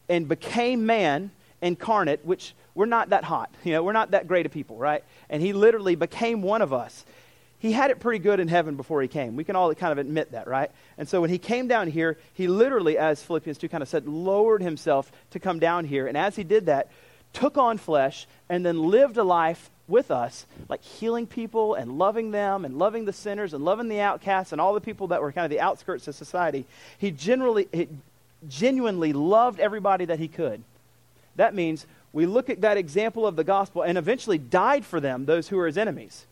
and 0.09 0.29
became 0.29 0.87
man 0.87 1.31
incarnate, 1.61 2.25
which 2.25 2.55
we're 2.75 2.87
not 2.87 3.11
that 3.11 3.25
hot. 3.25 3.50
You 3.65 3.73
know, 3.73 3.83
we're 3.83 3.93
not 3.93 4.12
that 4.12 4.29
great 4.29 4.47
of 4.47 4.53
people, 4.53 4.77
right? 4.77 5.05
And 5.29 5.43
he 5.43 5.53
literally 5.53 5.97
became 5.97 6.43
one 6.43 6.62
of 6.62 6.73
us. 6.73 7.05
He 7.59 7.73
had 7.73 7.91
it 7.91 7.99
pretty 7.99 8.21
good 8.21 8.38
in 8.38 8.47
heaven 8.47 8.77
before 8.77 9.03
he 9.03 9.09
came. 9.09 9.35
We 9.35 9.43
can 9.43 9.57
all 9.57 9.75
kind 9.75 9.91
of 9.91 9.99
admit 9.99 10.31
that, 10.33 10.47
right? 10.47 10.71
And 10.97 11.09
so 11.09 11.21
when 11.21 11.29
he 11.29 11.38
came 11.38 11.67
down 11.67 11.88
here, 11.88 12.17
he 12.35 12.47
literally, 12.47 12.97
as 12.97 13.21
Philippians 13.21 13.59
2 13.59 13.69
kind 13.69 13.83
of 13.83 13.88
said, 13.88 14.07
lowered 14.07 14.62
himself 14.62 15.11
to 15.33 15.41
come 15.41 15.59
down 15.59 15.85
here. 15.85 16.07
And 16.07 16.17
as 16.17 16.37
he 16.37 16.45
did 16.45 16.67
that, 16.67 16.88
took 17.33 17.59
on 17.59 17.77
flesh 17.79 18.27
and 18.49 18.65
then 18.65 18.79
lived 18.79 19.17
a 19.17 19.25
life 19.25 19.71
with 19.88 20.11
us, 20.11 20.47
like 20.69 20.83
healing 20.83 21.27
people 21.27 21.75
and 21.75 21.99
loving 21.99 22.31
them 22.31 22.65
and 22.65 22.79
loving 22.79 23.07
the 23.07 23.12
sinners 23.12 23.55
and 23.55 23.65
loving 23.65 23.88
the 23.88 24.00
outcasts 24.00 24.53
and 24.53 24.61
all 24.61 24.75
the 24.75 24.81
people 24.81 25.09
that 25.09 25.21
were 25.21 25.33
kind 25.33 25.45
of 25.45 25.50
the 25.50 25.61
outskirts 25.61 26.07
of 26.07 26.15
society. 26.15 26.65
He 26.99 27.11
generally, 27.11 27.69
genuinely 28.47 29.12
loved 29.12 29.61
everybody 29.61 30.04
that 30.04 30.18
he 30.18 30.28
could. 30.28 30.62
That 31.37 31.54
means 31.54 31.87
we 32.12 32.26
look 32.26 32.50
at 32.50 32.61
that 32.61 32.76
example 32.76 33.26
of 33.26 33.37
the 33.37 33.45
gospel 33.45 33.83
and 33.83 33.99
eventually 33.99 34.38
died 34.38 34.85
for 34.85 35.00
them, 35.00 35.25
those 35.25 35.49
who 35.49 35.59
are 35.59 35.66
his 35.66 35.78
enemies. 35.78 36.26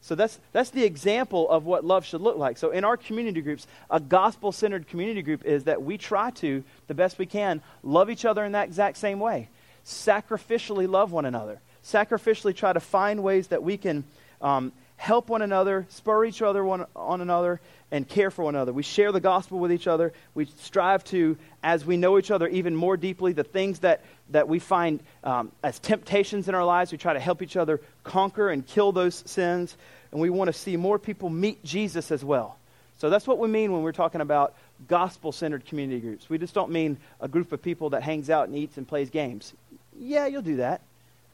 So 0.00 0.14
that's, 0.14 0.38
that's 0.52 0.70
the 0.70 0.84
example 0.84 1.48
of 1.50 1.64
what 1.64 1.84
love 1.84 2.04
should 2.04 2.20
look 2.20 2.36
like. 2.36 2.56
So 2.56 2.70
in 2.70 2.84
our 2.84 2.96
community 2.96 3.40
groups, 3.40 3.66
a 3.90 3.98
gospel 3.98 4.52
centered 4.52 4.86
community 4.86 5.22
group 5.22 5.44
is 5.44 5.64
that 5.64 5.82
we 5.82 5.98
try 5.98 6.30
to, 6.32 6.62
the 6.86 6.94
best 6.94 7.18
we 7.18 7.26
can, 7.26 7.60
love 7.82 8.08
each 8.08 8.24
other 8.24 8.44
in 8.44 8.52
that 8.52 8.68
exact 8.68 8.96
same 8.96 9.18
way. 9.18 9.48
Sacrificially 9.84 10.88
love 10.88 11.10
one 11.10 11.24
another 11.24 11.60
sacrificially 11.88 12.54
try 12.54 12.72
to 12.72 12.80
find 12.80 13.22
ways 13.22 13.48
that 13.48 13.62
we 13.62 13.76
can 13.76 14.04
um, 14.40 14.72
help 14.98 15.28
one 15.30 15.42
another, 15.42 15.86
spur 15.88 16.24
each 16.24 16.42
other 16.42 16.62
one, 16.62 16.84
on 16.94 17.20
another, 17.22 17.60
and 17.90 18.06
care 18.06 18.30
for 18.30 18.44
one 18.44 18.54
another. 18.54 18.72
We 18.72 18.82
share 18.82 19.12
the 19.12 19.20
gospel 19.20 19.58
with 19.58 19.72
each 19.72 19.86
other. 19.86 20.12
We 20.34 20.44
strive 20.44 21.04
to, 21.04 21.38
as 21.62 21.86
we 21.86 21.96
know 21.96 22.18
each 22.18 22.30
other 22.30 22.48
even 22.48 22.76
more 22.76 22.96
deeply, 22.96 23.32
the 23.32 23.44
things 23.44 23.78
that, 23.78 24.04
that 24.30 24.48
we 24.48 24.58
find 24.58 25.00
um, 25.24 25.52
as 25.62 25.78
temptations 25.78 26.48
in 26.48 26.54
our 26.54 26.64
lives, 26.64 26.92
we 26.92 26.98
try 26.98 27.14
to 27.14 27.20
help 27.20 27.40
each 27.42 27.56
other 27.56 27.80
conquer 28.02 28.50
and 28.50 28.66
kill 28.66 28.92
those 28.92 29.22
sins. 29.24 29.76
And 30.10 30.20
we 30.20 30.30
want 30.30 30.48
to 30.48 30.52
see 30.52 30.76
more 30.76 30.98
people 30.98 31.30
meet 31.30 31.64
Jesus 31.64 32.10
as 32.10 32.24
well. 32.24 32.58
So 32.98 33.08
that's 33.08 33.26
what 33.26 33.38
we 33.38 33.48
mean 33.48 33.72
when 33.72 33.82
we're 33.82 33.92
talking 33.92 34.20
about 34.20 34.54
gospel 34.88 35.30
centered 35.30 35.64
community 35.64 36.00
groups. 36.00 36.28
We 36.28 36.38
just 36.38 36.54
don't 36.54 36.72
mean 36.72 36.96
a 37.20 37.28
group 37.28 37.52
of 37.52 37.62
people 37.62 37.90
that 37.90 38.02
hangs 38.02 38.28
out 38.28 38.48
and 38.48 38.56
eats 38.56 38.76
and 38.76 38.86
plays 38.86 39.10
games. 39.10 39.52
Yeah, 39.96 40.26
you'll 40.26 40.42
do 40.42 40.56
that. 40.56 40.80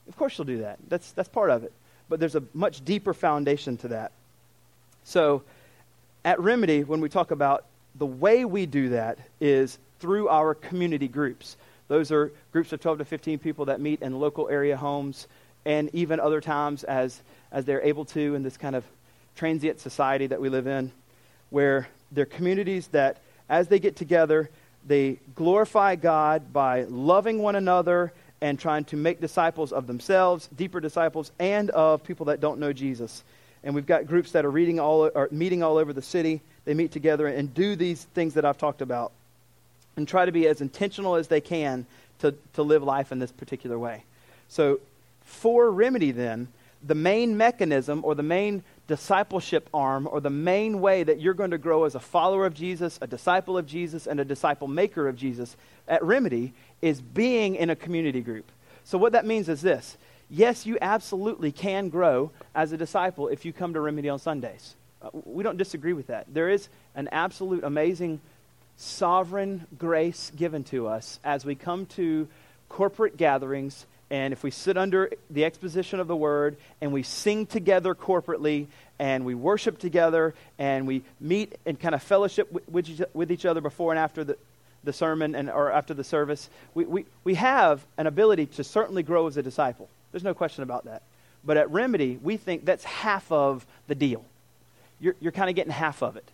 Of 0.06 0.16
course, 0.16 0.36
you'll 0.36 0.44
do 0.44 0.58
that. 0.58 0.78
That's, 0.88 1.12
that's 1.12 1.30
part 1.30 1.48
of 1.48 1.64
it. 1.64 1.72
But 2.14 2.20
there's 2.20 2.36
a 2.36 2.44
much 2.54 2.84
deeper 2.84 3.12
foundation 3.12 3.76
to 3.78 3.88
that. 3.88 4.12
So, 5.02 5.42
at 6.24 6.38
Remedy, 6.38 6.84
when 6.84 7.00
we 7.00 7.08
talk 7.08 7.32
about 7.32 7.64
the 7.96 8.06
way 8.06 8.44
we 8.44 8.66
do 8.66 8.90
that, 8.90 9.18
is 9.40 9.80
through 9.98 10.28
our 10.28 10.54
community 10.54 11.08
groups. 11.08 11.56
Those 11.88 12.12
are 12.12 12.30
groups 12.52 12.72
of 12.72 12.80
12 12.80 12.98
to 12.98 13.04
15 13.04 13.40
people 13.40 13.64
that 13.64 13.80
meet 13.80 14.00
in 14.00 14.20
local 14.20 14.48
area 14.48 14.76
homes 14.76 15.26
and 15.64 15.92
even 15.92 16.20
other 16.20 16.40
times 16.40 16.84
as, 16.84 17.20
as 17.50 17.64
they're 17.64 17.82
able 17.82 18.04
to 18.04 18.36
in 18.36 18.44
this 18.44 18.56
kind 18.56 18.76
of 18.76 18.84
transient 19.34 19.80
society 19.80 20.28
that 20.28 20.40
we 20.40 20.48
live 20.48 20.68
in, 20.68 20.92
where 21.50 21.88
they're 22.12 22.26
communities 22.26 22.86
that, 22.92 23.16
as 23.48 23.66
they 23.66 23.80
get 23.80 23.96
together, 23.96 24.48
they 24.86 25.18
glorify 25.34 25.96
God 25.96 26.52
by 26.52 26.84
loving 26.84 27.40
one 27.42 27.56
another 27.56 28.12
and 28.44 28.60
trying 28.60 28.84
to 28.84 28.94
make 28.94 29.22
disciples 29.22 29.72
of 29.72 29.86
themselves, 29.86 30.50
deeper 30.54 30.78
disciples, 30.78 31.32
and 31.38 31.70
of 31.70 32.04
people 32.04 32.26
that 32.26 32.42
don't 32.42 32.60
know 32.60 32.74
Jesus. 32.74 33.24
And 33.62 33.74
we've 33.74 33.86
got 33.86 34.06
groups 34.06 34.32
that 34.32 34.44
are 34.44 34.50
reading 34.50 34.78
all 34.78 35.10
or 35.14 35.28
meeting 35.30 35.62
all 35.62 35.78
over 35.78 35.94
the 35.94 36.02
city. 36.02 36.42
They 36.66 36.74
meet 36.74 36.92
together 36.92 37.26
and 37.26 37.54
do 37.54 37.74
these 37.74 38.04
things 38.04 38.34
that 38.34 38.44
I've 38.44 38.58
talked 38.58 38.82
about 38.82 39.12
and 39.96 40.06
try 40.06 40.26
to 40.26 40.30
be 40.30 40.46
as 40.46 40.60
intentional 40.60 41.14
as 41.14 41.28
they 41.28 41.40
can 41.40 41.86
to, 42.18 42.34
to 42.52 42.62
live 42.62 42.82
life 42.82 43.12
in 43.12 43.18
this 43.18 43.32
particular 43.32 43.78
way. 43.78 44.04
So, 44.50 44.78
for 45.24 45.70
Remedy, 45.70 46.10
then, 46.10 46.48
the 46.86 46.94
main 46.94 47.36
mechanism 47.36 48.04
or 48.04 48.14
the 48.14 48.22
main 48.22 48.62
discipleship 48.86 49.68
arm 49.72 50.06
or 50.10 50.20
the 50.20 50.30
main 50.30 50.80
way 50.80 51.02
that 51.02 51.20
you're 51.20 51.34
going 51.34 51.50
to 51.52 51.58
grow 51.58 51.84
as 51.84 51.94
a 51.94 52.00
follower 52.00 52.44
of 52.44 52.54
Jesus, 52.54 52.98
a 53.00 53.06
disciple 53.06 53.56
of 53.56 53.66
Jesus, 53.66 54.06
and 54.06 54.20
a 54.20 54.24
disciple 54.24 54.68
maker 54.68 55.08
of 55.08 55.16
Jesus 55.16 55.56
at 55.88 56.02
Remedy 56.02 56.52
is 56.82 57.00
being 57.00 57.56
in 57.56 57.70
a 57.70 57.76
community 57.76 58.20
group. 58.20 58.50
So, 58.84 58.98
what 58.98 59.12
that 59.12 59.24
means 59.24 59.48
is 59.48 59.62
this 59.62 59.96
yes, 60.28 60.66
you 60.66 60.76
absolutely 60.80 61.52
can 61.52 61.88
grow 61.88 62.30
as 62.54 62.72
a 62.72 62.76
disciple 62.76 63.28
if 63.28 63.44
you 63.44 63.52
come 63.52 63.72
to 63.74 63.80
Remedy 63.80 64.08
on 64.08 64.18
Sundays. 64.18 64.74
Uh, 65.00 65.10
we 65.24 65.42
don't 65.42 65.56
disagree 65.56 65.92
with 65.92 66.08
that. 66.08 66.26
There 66.32 66.48
is 66.48 66.68
an 66.94 67.08
absolute 67.12 67.64
amazing 67.64 68.20
sovereign 68.76 69.66
grace 69.78 70.32
given 70.34 70.64
to 70.64 70.88
us 70.88 71.20
as 71.24 71.44
we 71.44 71.54
come 71.54 71.86
to 71.86 72.28
corporate 72.68 73.16
gatherings 73.16 73.86
and 74.14 74.32
if 74.32 74.44
we 74.44 74.52
sit 74.52 74.76
under 74.76 75.10
the 75.28 75.44
exposition 75.44 75.98
of 75.98 76.06
the 76.06 76.14
word 76.14 76.56
and 76.80 76.92
we 76.92 77.02
sing 77.02 77.46
together 77.46 77.96
corporately 77.96 78.68
and 79.00 79.24
we 79.24 79.34
worship 79.34 79.76
together 79.76 80.34
and 80.56 80.86
we 80.86 81.02
meet 81.18 81.56
and 81.66 81.80
kind 81.80 81.96
of 81.96 82.02
fellowship 82.02 82.48
with, 82.70 83.32
each 83.32 83.44
other 83.44 83.60
before 83.60 83.90
and 83.90 83.98
after 83.98 84.22
the, 84.22 84.36
the 84.84 84.92
sermon 84.92 85.34
and 85.34 85.50
or 85.50 85.72
after 85.72 85.94
the 85.94 86.04
service, 86.04 86.48
we, 86.74 86.84
we, 86.84 87.06
we 87.24 87.34
have 87.34 87.84
an 87.98 88.06
ability 88.06 88.46
to 88.46 88.62
certainly 88.62 89.02
grow 89.02 89.26
as 89.26 89.36
a 89.36 89.42
disciple. 89.42 89.88
There's 90.12 90.22
no 90.22 90.32
question 90.32 90.62
about 90.62 90.84
that. 90.84 91.02
But 91.44 91.56
at 91.56 91.68
Remedy, 91.72 92.16
we 92.22 92.36
think 92.36 92.64
that's 92.64 92.84
half 92.84 93.32
of 93.32 93.66
the 93.88 93.96
deal. 93.96 94.24
You're, 95.00 95.16
you're 95.18 95.32
kind 95.32 95.50
of 95.50 95.56
getting 95.56 95.72
half 95.72 96.04
of 96.04 96.16
it. 96.16 96.30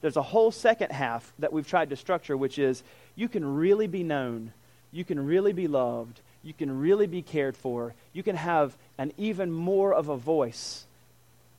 There's 0.00 0.16
a 0.16 0.22
whole 0.22 0.50
second 0.50 0.90
half 0.90 1.32
that 1.38 1.52
we've 1.52 1.68
tried 1.68 1.90
to 1.90 1.96
structure, 1.96 2.36
which 2.36 2.58
is 2.58 2.82
you 3.14 3.28
can 3.28 3.44
really 3.54 3.86
be 3.86 4.02
known, 4.02 4.52
you 4.90 5.04
can 5.04 5.24
really 5.24 5.52
be 5.52 5.68
loved, 5.68 6.20
you 6.42 6.54
can 6.54 6.80
really 6.80 7.06
be 7.06 7.22
cared 7.22 7.56
for. 7.56 7.94
You 8.12 8.22
can 8.22 8.36
have 8.36 8.76
an 8.98 9.12
even 9.18 9.52
more 9.52 9.92
of 9.92 10.08
a 10.08 10.16
voice 10.16 10.84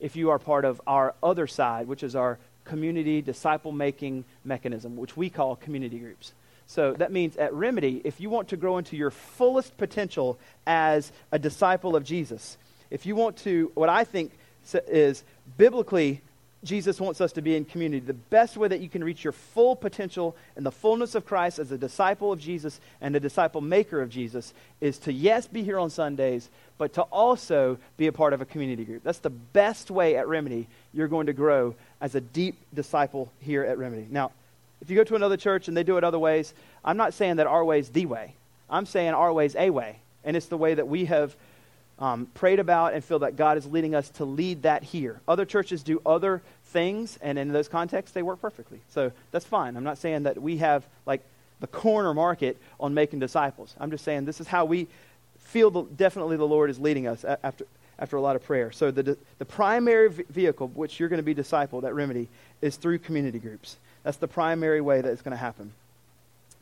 if 0.00 0.16
you 0.16 0.30
are 0.30 0.38
part 0.38 0.64
of 0.64 0.80
our 0.86 1.14
other 1.22 1.46
side, 1.46 1.86
which 1.86 2.02
is 2.02 2.16
our 2.16 2.38
community 2.64 3.22
disciple 3.22 3.72
making 3.72 4.24
mechanism, 4.44 4.96
which 4.96 5.16
we 5.16 5.30
call 5.30 5.56
community 5.56 5.98
groups. 5.98 6.32
So 6.66 6.94
that 6.94 7.12
means 7.12 7.36
at 7.36 7.52
Remedy, 7.52 8.00
if 8.04 8.20
you 8.20 8.30
want 8.30 8.48
to 8.48 8.56
grow 8.56 8.78
into 8.78 8.96
your 8.96 9.10
fullest 9.10 9.76
potential 9.76 10.38
as 10.66 11.12
a 11.30 11.38
disciple 11.38 11.94
of 11.94 12.04
Jesus, 12.04 12.56
if 12.90 13.06
you 13.06 13.14
want 13.14 13.36
to, 13.38 13.70
what 13.74 13.88
I 13.88 14.04
think 14.04 14.32
is 14.88 15.24
biblically 15.56 16.22
Jesus 16.64 17.00
wants 17.00 17.20
us 17.20 17.32
to 17.32 17.42
be 17.42 17.56
in 17.56 17.64
community. 17.64 18.04
The 18.04 18.12
best 18.12 18.56
way 18.56 18.68
that 18.68 18.80
you 18.80 18.88
can 18.88 19.02
reach 19.02 19.24
your 19.24 19.32
full 19.32 19.74
potential 19.74 20.36
and 20.56 20.64
the 20.64 20.70
fullness 20.70 21.16
of 21.16 21.26
Christ 21.26 21.58
as 21.58 21.72
a 21.72 21.78
disciple 21.78 22.30
of 22.30 22.38
Jesus 22.38 22.80
and 23.00 23.16
a 23.16 23.20
disciple 23.20 23.60
maker 23.60 24.00
of 24.00 24.10
Jesus 24.10 24.54
is 24.80 24.98
to, 24.98 25.12
yes, 25.12 25.48
be 25.48 25.64
here 25.64 25.78
on 25.78 25.90
Sundays, 25.90 26.48
but 26.78 26.92
to 26.94 27.02
also 27.02 27.78
be 27.96 28.06
a 28.06 28.12
part 28.12 28.32
of 28.32 28.40
a 28.40 28.44
community 28.44 28.84
group. 28.84 29.02
That's 29.02 29.18
the 29.18 29.30
best 29.30 29.90
way 29.90 30.16
at 30.16 30.28
Remedy 30.28 30.68
you're 30.94 31.08
going 31.08 31.26
to 31.26 31.32
grow 31.32 31.74
as 32.00 32.14
a 32.14 32.20
deep 32.20 32.56
disciple 32.72 33.32
here 33.40 33.64
at 33.64 33.76
Remedy. 33.76 34.06
Now, 34.08 34.30
if 34.80 34.88
you 34.88 34.96
go 34.96 35.04
to 35.04 35.16
another 35.16 35.36
church 35.36 35.66
and 35.66 35.76
they 35.76 35.84
do 35.84 35.96
it 35.96 36.04
other 36.04 36.18
ways, 36.18 36.54
I'm 36.84 36.96
not 36.96 37.14
saying 37.14 37.36
that 37.36 37.46
our 37.48 37.64
way 37.64 37.80
is 37.80 37.88
the 37.88 38.06
way. 38.06 38.34
I'm 38.70 38.86
saying 38.86 39.14
our 39.14 39.32
way 39.32 39.46
is 39.46 39.56
a 39.56 39.70
way. 39.70 39.98
And 40.24 40.36
it's 40.36 40.46
the 40.46 40.56
way 40.56 40.74
that 40.74 40.86
we 40.86 41.06
have 41.06 41.34
um, 41.98 42.26
prayed 42.34 42.58
about 42.58 42.94
and 42.94 43.04
feel 43.04 43.20
that 43.20 43.36
God 43.36 43.58
is 43.58 43.66
leading 43.66 43.94
us 43.94 44.08
to 44.10 44.24
lead 44.24 44.62
that 44.62 44.82
here. 44.82 45.20
Other 45.28 45.44
churches 45.44 45.82
do 45.82 46.00
other 46.04 46.42
things, 46.66 47.18
and 47.22 47.38
in 47.38 47.52
those 47.52 47.68
contexts, 47.68 48.14
they 48.14 48.22
work 48.22 48.40
perfectly. 48.40 48.80
So 48.90 49.12
that's 49.30 49.44
fine. 49.44 49.76
I'm 49.76 49.84
not 49.84 49.98
saying 49.98 50.24
that 50.24 50.40
we 50.40 50.58
have 50.58 50.84
like 51.06 51.22
the 51.60 51.66
corner 51.66 52.12
market 52.12 52.56
on 52.80 52.92
making 52.92 53.20
disciples. 53.20 53.74
I'm 53.78 53.90
just 53.90 54.04
saying 54.04 54.24
this 54.24 54.40
is 54.40 54.48
how 54.48 54.64
we 54.64 54.88
feel 55.38 55.70
the, 55.70 55.82
definitely 55.82 56.36
the 56.36 56.46
Lord 56.46 56.70
is 56.70 56.78
leading 56.78 57.06
us 57.06 57.24
after, 57.24 57.66
after 57.98 58.16
a 58.16 58.20
lot 58.20 58.36
of 58.36 58.44
prayer. 58.44 58.72
So 58.72 58.90
the, 58.90 59.16
the 59.38 59.44
primary 59.44 60.08
vehicle 60.08 60.68
which 60.68 60.98
you're 60.98 61.08
going 61.08 61.18
to 61.18 61.22
be 61.22 61.34
discipled 61.34 61.84
at 61.84 61.94
Remedy 61.94 62.28
is 62.60 62.76
through 62.76 62.98
community 62.98 63.38
groups. 63.38 63.76
That's 64.02 64.16
the 64.16 64.28
primary 64.28 64.80
way 64.80 65.00
that 65.00 65.08
it's 65.08 65.22
going 65.22 65.32
to 65.32 65.36
happen. 65.36 65.72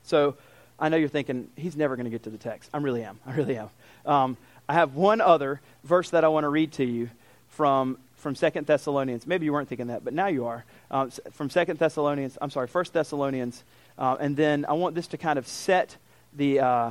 So 0.02 0.36
I 0.78 0.88
know 0.88 0.96
you're 0.96 1.08
thinking, 1.08 1.48
he's 1.56 1.76
never 1.76 1.96
going 1.96 2.04
to 2.04 2.10
get 2.10 2.24
to 2.24 2.30
the 2.30 2.38
text. 2.38 2.70
I 2.74 2.78
really 2.78 3.04
am. 3.04 3.18
I 3.26 3.34
really 3.34 3.56
am. 3.56 3.70
Um, 4.04 4.36
I 4.70 4.74
have 4.74 4.94
one 4.94 5.20
other 5.20 5.60
verse 5.82 6.10
that 6.10 6.24
I 6.24 6.28
want 6.28 6.44
to 6.44 6.48
read 6.48 6.70
to 6.74 6.84
you 6.84 7.10
from 7.48 7.98
from 8.18 8.36
Second 8.36 8.68
Thessalonians. 8.68 9.26
Maybe 9.26 9.44
you 9.44 9.52
weren't 9.52 9.68
thinking 9.68 9.88
that, 9.88 10.04
but 10.04 10.14
now 10.14 10.28
you 10.28 10.46
are. 10.46 10.64
Um, 10.92 11.10
from 11.32 11.50
Second 11.50 11.80
Thessalonians, 11.80 12.38
I'm 12.40 12.50
sorry, 12.50 12.68
First 12.68 12.92
Thessalonians, 12.92 13.64
uh, 13.98 14.16
and 14.20 14.36
then 14.36 14.64
I 14.68 14.74
want 14.74 14.94
this 14.94 15.08
to 15.08 15.16
kind 15.16 15.40
of 15.40 15.48
set 15.48 15.96
the 16.36 16.60
uh, 16.60 16.90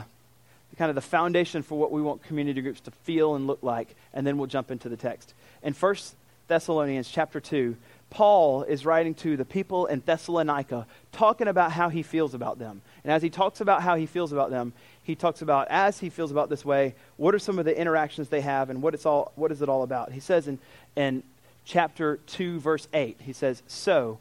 kind 0.77 0.89
of 0.89 0.95
the 0.95 1.01
foundation 1.01 1.63
for 1.63 1.79
what 1.79 1.93
we 1.93 2.01
want 2.01 2.21
community 2.23 2.61
groups 2.61 2.81
to 2.81 2.91
feel 3.05 3.35
and 3.35 3.47
look 3.47 3.63
like, 3.63 3.95
and 4.13 4.27
then 4.27 4.37
we'll 4.37 4.47
jump 4.47 4.71
into 4.71 4.89
the 4.89 4.97
text. 4.97 5.33
In 5.63 5.71
First 5.71 6.15
Thessalonians 6.49 7.07
chapter 7.09 7.39
two, 7.39 7.77
Paul 8.09 8.63
is 8.63 8.85
writing 8.85 9.13
to 9.15 9.37
the 9.37 9.45
people 9.45 9.85
in 9.85 10.01
Thessalonica, 10.05 10.87
talking 11.11 11.47
about 11.47 11.71
how 11.71 11.89
he 11.89 12.01
feels 12.01 12.33
about 12.33 12.57
them. 12.57 12.81
And 13.03 13.13
as 13.13 13.21
he 13.21 13.29
talks 13.29 13.61
about 13.61 13.83
how 13.83 13.95
he 13.95 14.05
feels 14.05 14.31
about 14.31 14.49
them, 14.49 14.73
he 15.03 15.15
talks 15.15 15.41
about 15.41 15.67
as 15.69 15.99
he 15.99 16.09
feels 16.09 16.31
about 16.31 16.49
this 16.49 16.65
way, 16.65 16.95
what 17.17 17.35
are 17.35 17.39
some 17.39 17.59
of 17.59 17.65
the 17.65 17.77
interactions 17.77 18.29
they 18.29 18.41
have 18.41 18.69
and 18.69 18.81
what 18.81 18.93
it's 18.93 19.05
all 19.05 19.31
what 19.35 19.51
is 19.51 19.61
it 19.61 19.69
all 19.69 19.83
about? 19.83 20.11
He 20.11 20.19
says 20.19 20.47
in 20.47 20.59
in 20.95 21.23
chapter 21.65 22.17
2 22.27 22.59
verse 22.59 22.87
8, 22.93 23.17
he 23.19 23.33
says, 23.33 23.61
"So, 23.67 24.19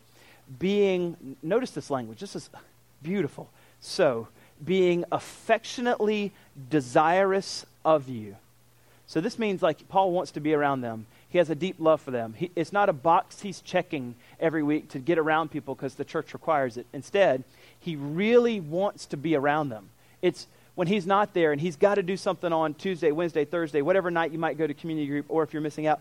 being 0.59 1.37
notice 1.43 1.71
this 1.71 1.91
language. 1.91 2.21
This 2.21 2.37
is 2.37 2.51
beautiful. 3.03 3.51
So, 3.81 4.29
being 4.65 5.05
affectionately 5.11 6.33
desirous 6.71 7.65
of 7.85 8.09
you." 8.09 8.37
So 9.09 9.23
this 9.23 9.39
means 9.39 9.63
like 9.63 9.89
Paul 9.89 10.13
wants 10.13 10.33
to 10.33 10.41
be 10.41 10.53
around 10.53 10.83
them. 10.83 11.07
He 11.29 11.39
has 11.39 11.51
a 11.51 11.55
deep 11.55 11.77
love 11.79 12.01
for 12.01 12.11
them. 12.11 12.35
He, 12.35 12.51
it's 12.57 12.73
not 12.73 12.89
a 12.89 12.93
box 12.93 13.41
he's 13.41 13.61
checking 13.61 14.15
every 14.41 14.63
week 14.63 14.89
to 14.91 14.99
get 14.99 15.19
around 15.19 15.51
people 15.51 15.75
because 15.75 15.95
the 15.95 16.05
church 16.05 16.33
requires 16.33 16.77
it. 16.77 16.87
Instead, 16.93 17.45
he 17.79 17.97
really 17.97 18.61
wants 18.61 19.07
to 19.07 19.17
be 19.17 19.35
around 19.35 19.69
them. 19.69 19.91
It's 20.23 20.47
when 20.75 20.87
he's 20.87 21.07
not 21.07 21.35
there 21.35 21.53
and 21.53 21.61
he's 21.61 21.77
got 21.77 21.97
to 21.97 22.03
do 22.03 22.17
something 22.17 22.53
on 22.53 22.73
Tuesday, 22.75 23.11
Wednesday, 23.11 23.45
Thursday, 23.45 23.83
whatever 23.83 24.11
night 24.11 24.33
you 24.33 24.39
might 24.39 24.57
go 24.57 24.67
to 24.67 24.73
community 24.73 25.07
group, 25.07 25.27
or 25.29 25.43
if 25.43 25.53
you're 25.53 25.63
missing 25.63 25.87
out, 25.87 26.01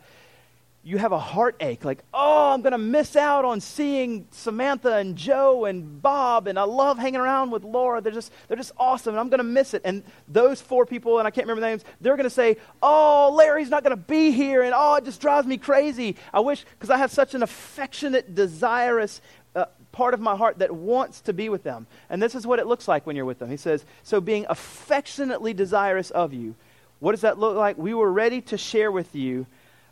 you 0.83 0.97
have 0.97 1.11
a 1.11 1.19
heartache 1.19 1.83
like, 1.83 2.01
oh, 2.13 2.53
I'm 2.53 2.61
going 2.61 2.71
to 2.71 2.77
miss 2.77 3.17
out 3.17 3.43
on 3.43 3.59
seeing 3.59 4.25
Samantha 4.31 4.95
and 4.95 5.17
Joe 5.17 5.65
and 5.65 6.01
Bob, 6.01 6.47
and 6.47 6.57
I 6.57 6.63
love 6.63 6.97
hanging 6.97 7.19
around 7.19 7.51
with 7.51 7.63
Laura. 7.63 7.99
They're 7.99 8.13
just, 8.13 8.31
they're 8.47 8.55
just 8.55 8.71
awesome, 8.77 9.13
and 9.13 9.19
I'm 9.19 9.27
going 9.27 9.39
to 9.39 9.43
miss 9.43 9.73
it. 9.73 9.81
And 9.83 10.03
those 10.29 10.61
four 10.61 10.85
people, 10.85 11.19
and 11.19 11.27
I 11.27 11.31
can't 11.31 11.45
remember 11.45 11.59
their 11.59 11.71
names, 11.71 11.83
they're 11.99 12.15
going 12.15 12.23
to 12.23 12.29
say, 12.29 12.55
oh, 12.81 13.33
Larry's 13.37 13.69
not 13.69 13.83
going 13.83 13.97
to 13.97 14.01
be 14.01 14.31
here, 14.31 14.61
and 14.61 14.73
oh, 14.73 14.95
it 14.95 15.03
just 15.03 15.19
drives 15.19 15.45
me 15.45 15.57
crazy. 15.57 16.15
I 16.33 16.39
wish, 16.39 16.65
because 16.71 16.89
I 16.89 16.97
have 16.97 17.11
such 17.11 17.33
an 17.33 17.43
affectionate, 17.43 18.33
desirous 18.33 19.19
uh, 19.55 19.65
part 19.91 20.13
of 20.13 20.21
my 20.21 20.37
heart 20.37 20.59
that 20.59 20.71
wants 20.71 21.19
to 21.21 21.33
be 21.33 21.49
with 21.49 21.63
them. 21.63 21.87
And 22.09 22.21
this 22.21 22.35
is 22.35 22.47
what 22.47 22.59
it 22.59 22.67
looks 22.67 22.87
like 22.87 23.05
when 23.05 23.15
you're 23.15 23.25
with 23.25 23.39
them. 23.39 23.49
He 23.49 23.57
says, 23.57 23.83
So 24.03 24.21
being 24.21 24.45
affectionately 24.47 25.53
desirous 25.53 26.11
of 26.11 26.33
you, 26.33 26.55
what 26.99 27.11
does 27.11 27.21
that 27.21 27.39
look 27.39 27.57
like? 27.57 27.77
We 27.77 27.93
were 27.93 28.11
ready 28.11 28.39
to 28.41 28.57
share 28.57 28.91
with 28.91 29.15
you 29.15 29.47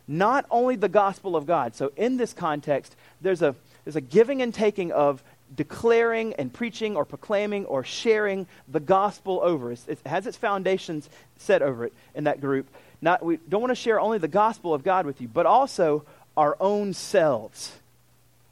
not 0.08 0.46
only 0.50 0.76
the 0.76 0.88
gospel 0.88 1.36
of 1.36 1.46
God. 1.46 1.74
So 1.74 1.92
in 1.96 2.16
this 2.16 2.32
context, 2.32 2.94
there's 3.20 3.42
a, 3.42 3.54
there's 3.84 3.96
a 3.96 4.00
giving 4.00 4.42
and 4.42 4.52
taking 4.52 4.92
of 4.92 5.22
declaring 5.54 6.34
and 6.34 6.52
preaching 6.52 6.96
or 6.96 7.04
proclaiming 7.04 7.64
or 7.66 7.84
sharing 7.84 8.46
the 8.68 8.80
gospel 8.80 9.40
over. 9.42 9.72
It, 9.72 9.80
it 9.88 9.98
has 10.06 10.26
its 10.26 10.36
foundations 10.36 11.08
set 11.38 11.62
over 11.62 11.84
it 11.84 11.92
in 12.14 12.24
that 12.24 12.40
group. 12.40 12.66
Not, 13.00 13.24
we 13.24 13.38
don't 13.48 13.60
want 13.60 13.70
to 13.70 13.76
share 13.76 14.00
only 14.00 14.18
the 14.18 14.28
gospel 14.28 14.74
of 14.74 14.82
God 14.82 15.06
with 15.06 15.20
you, 15.20 15.28
but 15.28 15.46
also 15.46 16.04
our 16.36 16.56
own 16.60 16.92
selves 16.92 17.72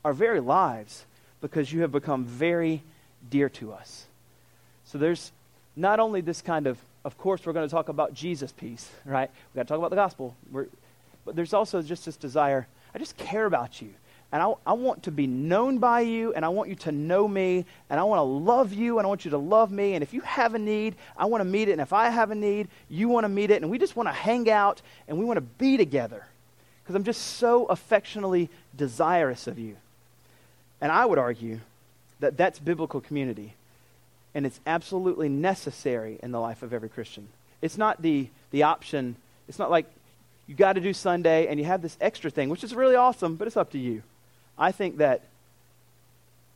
our 0.04 0.12
very 0.12 0.40
lives 0.40 1.06
because 1.40 1.72
you 1.72 1.80
have 1.80 1.90
become 1.90 2.24
very 2.24 2.82
dear 3.30 3.48
to 3.48 3.72
us. 3.72 4.06
So 4.84 4.98
there's 4.98 5.32
not 5.74 5.98
only 5.98 6.20
this 6.20 6.42
kind 6.42 6.66
of, 6.66 6.78
of 7.04 7.16
course, 7.18 7.44
we're 7.44 7.52
going 7.52 7.66
to 7.66 7.74
talk 7.74 7.88
about 7.88 8.14
Jesus 8.14 8.52
piece, 8.52 8.88
right? 9.04 9.30
We've 9.30 9.56
got 9.56 9.62
to 9.62 9.68
talk 9.68 9.78
about 9.78 9.90
the 9.90 9.96
gospel. 9.96 10.36
We're, 10.52 10.66
but 11.24 11.36
there's 11.36 11.52
also 11.52 11.82
just 11.82 12.04
this 12.04 12.16
desire 12.16 12.66
I 12.94 12.98
just 12.98 13.16
care 13.16 13.44
about 13.44 13.82
you. 13.82 13.90
And 14.30 14.42
I, 14.42 14.52
I 14.66 14.72
want 14.72 15.04
to 15.04 15.10
be 15.10 15.26
known 15.26 15.78
by 15.78 16.00
you, 16.00 16.32
and 16.32 16.44
I 16.44 16.48
want 16.48 16.68
you 16.68 16.74
to 16.76 16.92
know 16.92 17.28
me, 17.28 17.64
and 17.90 18.00
I 18.00 18.04
want 18.04 18.18
to 18.18 18.22
love 18.22 18.72
you, 18.72 18.98
and 18.98 19.06
I 19.06 19.08
want 19.08 19.24
you 19.24 19.30
to 19.32 19.38
love 19.38 19.70
me. 19.70 19.94
And 19.94 20.02
if 20.02 20.12
you 20.12 20.22
have 20.22 20.54
a 20.54 20.58
need, 20.58 20.96
I 21.16 21.26
want 21.26 21.40
to 21.40 21.44
meet 21.44 21.68
it. 21.68 21.72
And 21.72 21.80
if 21.80 21.92
I 21.92 22.08
have 22.08 22.30
a 22.30 22.34
need, 22.34 22.68
you 22.88 23.08
want 23.08 23.24
to 23.24 23.28
meet 23.28 23.50
it. 23.50 23.62
And 23.62 23.70
we 23.70 23.78
just 23.78 23.96
want 23.96 24.08
to 24.08 24.12
hang 24.12 24.50
out, 24.50 24.82
and 25.06 25.18
we 25.18 25.24
want 25.24 25.36
to 25.36 25.40
be 25.40 25.76
together 25.76 26.26
because 26.82 26.96
I'm 26.96 27.04
just 27.04 27.22
so 27.22 27.66
affectionately 27.66 28.50
desirous 28.76 29.46
of 29.46 29.58
you. 29.58 29.76
And 30.80 30.90
I 30.90 31.06
would 31.06 31.18
argue 31.18 31.60
that 32.20 32.36
that's 32.36 32.58
biblical 32.58 33.00
community. 33.00 33.54
And 34.34 34.44
it's 34.44 34.60
absolutely 34.66 35.28
necessary 35.28 36.18
in 36.22 36.32
the 36.32 36.40
life 36.40 36.62
of 36.62 36.72
every 36.72 36.88
Christian. 36.88 37.28
It's 37.62 37.78
not 37.78 38.02
the, 38.02 38.28
the 38.50 38.64
option, 38.64 39.16
it's 39.48 39.58
not 39.58 39.70
like 39.70 39.86
you 40.46 40.54
got 40.54 40.74
to 40.74 40.80
do 40.80 40.92
Sunday 40.92 41.46
and 41.46 41.58
you 41.58 41.66
have 41.66 41.82
this 41.82 41.96
extra 42.00 42.30
thing, 42.30 42.48
which 42.48 42.64
is 42.64 42.74
really 42.74 42.96
awesome, 42.96 43.36
but 43.36 43.46
it's 43.46 43.56
up 43.56 43.70
to 43.72 43.78
you. 43.78 44.02
I 44.58 44.72
think 44.72 44.98
that 44.98 45.22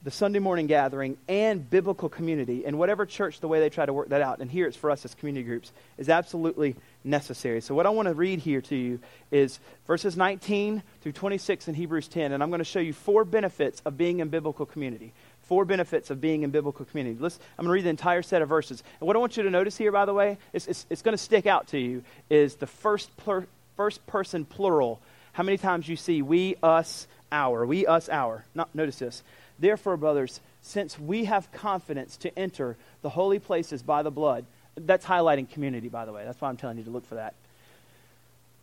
the 0.04 0.10
Sunday 0.10 0.38
morning 0.38 0.68
gathering 0.68 1.16
and 1.28 1.68
biblical 1.68 2.08
community, 2.08 2.64
and 2.64 2.78
whatever 2.78 3.04
church, 3.04 3.40
the 3.40 3.48
way 3.48 3.58
they 3.58 3.68
try 3.68 3.84
to 3.84 3.92
work 3.92 4.10
that 4.10 4.22
out, 4.22 4.38
and 4.38 4.50
here 4.50 4.68
it's 4.68 4.76
for 4.76 4.90
us 4.90 5.04
as 5.04 5.14
community 5.14 5.44
groups, 5.44 5.72
is 5.96 6.08
absolutely 6.08 6.76
necessary. 7.02 7.60
So, 7.60 7.74
what 7.74 7.84
I 7.84 7.90
want 7.90 8.06
to 8.06 8.14
read 8.14 8.38
here 8.38 8.60
to 8.60 8.76
you 8.76 9.00
is 9.32 9.58
verses 9.86 10.16
19 10.16 10.82
through 11.00 11.12
26 11.12 11.66
in 11.66 11.74
Hebrews 11.74 12.06
10, 12.08 12.32
and 12.32 12.42
I'm 12.42 12.50
going 12.50 12.60
to 12.60 12.64
show 12.64 12.78
you 12.78 12.92
four 12.92 13.24
benefits 13.24 13.82
of 13.84 13.98
being 13.98 14.20
in 14.20 14.28
biblical 14.28 14.66
community. 14.66 15.12
Four 15.42 15.64
benefits 15.64 16.10
of 16.10 16.20
being 16.20 16.42
in 16.42 16.50
biblical 16.50 16.84
community. 16.84 17.16
Let's, 17.18 17.40
I'm 17.58 17.64
going 17.64 17.70
to 17.70 17.72
read 17.72 17.84
the 17.86 17.90
entire 17.90 18.22
set 18.22 18.42
of 18.42 18.50
verses. 18.50 18.82
And 19.00 19.06
what 19.06 19.16
I 19.16 19.18
want 19.18 19.36
you 19.38 19.42
to 19.44 19.50
notice 19.50 19.78
here, 19.78 19.90
by 19.90 20.04
the 20.04 20.12
way, 20.12 20.36
is 20.52 20.68
it's, 20.68 20.86
it's 20.90 21.02
going 21.02 21.16
to 21.16 21.22
stick 21.22 21.46
out 21.46 21.68
to 21.68 21.78
you, 21.78 22.04
is 22.28 22.56
the 22.56 22.66
first, 22.66 23.16
plur, 23.16 23.46
first 23.78 24.04
person 24.08 24.44
plural. 24.44 25.00
How 25.32 25.44
many 25.44 25.56
times 25.56 25.88
you 25.88 25.94
see 25.94 26.20
we, 26.20 26.56
us, 26.64 27.06
our. 27.30 27.64
We, 27.64 27.86
us, 27.86 28.08
our. 28.08 28.44
Not, 28.52 28.74
notice 28.74 28.98
this. 28.98 29.22
Therefore, 29.60 29.96
brothers, 29.96 30.40
since 30.62 30.98
we 30.98 31.26
have 31.26 31.50
confidence 31.52 32.16
to 32.18 32.36
enter 32.36 32.76
the 33.02 33.08
holy 33.08 33.38
places 33.38 33.80
by 33.80 34.02
the 34.02 34.10
blood, 34.10 34.44
that's 34.76 35.06
highlighting 35.06 35.48
community, 35.48 35.88
by 35.88 36.06
the 36.06 36.12
way. 36.12 36.24
That's 36.24 36.40
why 36.40 36.48
I'm 36.48 36.56
telling 36.56 36.78
you 36.78 36.84
to 36.84 36.90
look 36.90 37.06
for 37.06 37.14
that. 37.14 37.34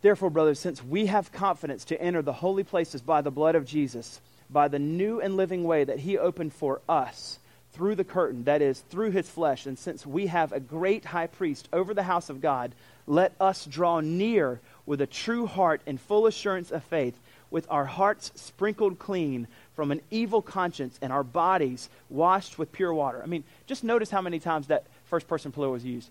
Therefore, 0.02 0.28
brothers, 0.28 0.60
since 0.60 0.84
we 0.84 1.06
have 1.06 1.32
confidence 1.32 1.86
to 1.86 2.00
enter 2.00 2.20
the 2.20 2.34
holy 2.34 2.62
places 2.62 3.00
by 3.00 3.22
the 3.22 3.30
blood 3.30 3.54
of 3.54 3.64
Jesus, 3.64 4.20
by 4.50 4.68
the 4.68 4.78
new 4.78 5.22
and 5.22 5.38
living 5.38 5.64
way 5.64 5.82
that 5.82 5.98
he 5.98 6.18
opened 6.18 6.52
for 6.52 6.82
us 6.90 7.38
through 7.72 7.94
the 7.94 8.04
curtain, 8.04 8.44
that 8.44 8.60
is, 8.60 8.80
through 8.90 9.12
his 9.12 9.28
flesh, 9.30 9.64
and 9.64 9.78
since 9.78 10.04
we 10.04 10.26
have 10.26 10.52
a 10.52 10.60
great 10.60 11.06
high 11.06 11.26
priest 11.26 11.70
over 11.72 11.94
the 11.94 12.02
house 12.02 12.28
of 12.28 12.42
God, 12.42 12.74
let 13.06 13.32
us 13.40 13.64
draw 13.64 14.00
near 14.00 14.60
with 14.86 15.00
a 15.00 15.06
true 15.06 15.46
heart 15.46 15.80
and 15.86 16.00
full 16.00 16.26
assurance 16.26 16.70
of 16.70 16.82
faith, 16.84 17.18
with 17.50 17.66
our 17.70 17.84
hearts 17.84 18.32
sprinkled 18.34 18.98
clean 18.98 19.46
from 19.74 19.90
an 19.90 20.00
evil 20.10 20.42
conscience 20.42 20.98
and 21.02 21.12
our 21.12 21.22
bodies 21.22 21.88
washed 22.08 22.58
with 22.58 22.72
pure 22.72 22.94
water. 22.94 23.20
I 23.22 23.26
mean, 23.26 23.44
just 23.66 23.84
notice 23.84 24.10
how 24.10 24.22
many 24.22 24.38
times 24.38 24.68
that 24.68 24.84
first 25.04 25.28
person 25.28 25.52
plural 25.52 25.72
was 25.72 25.84
used. 25.84 26.10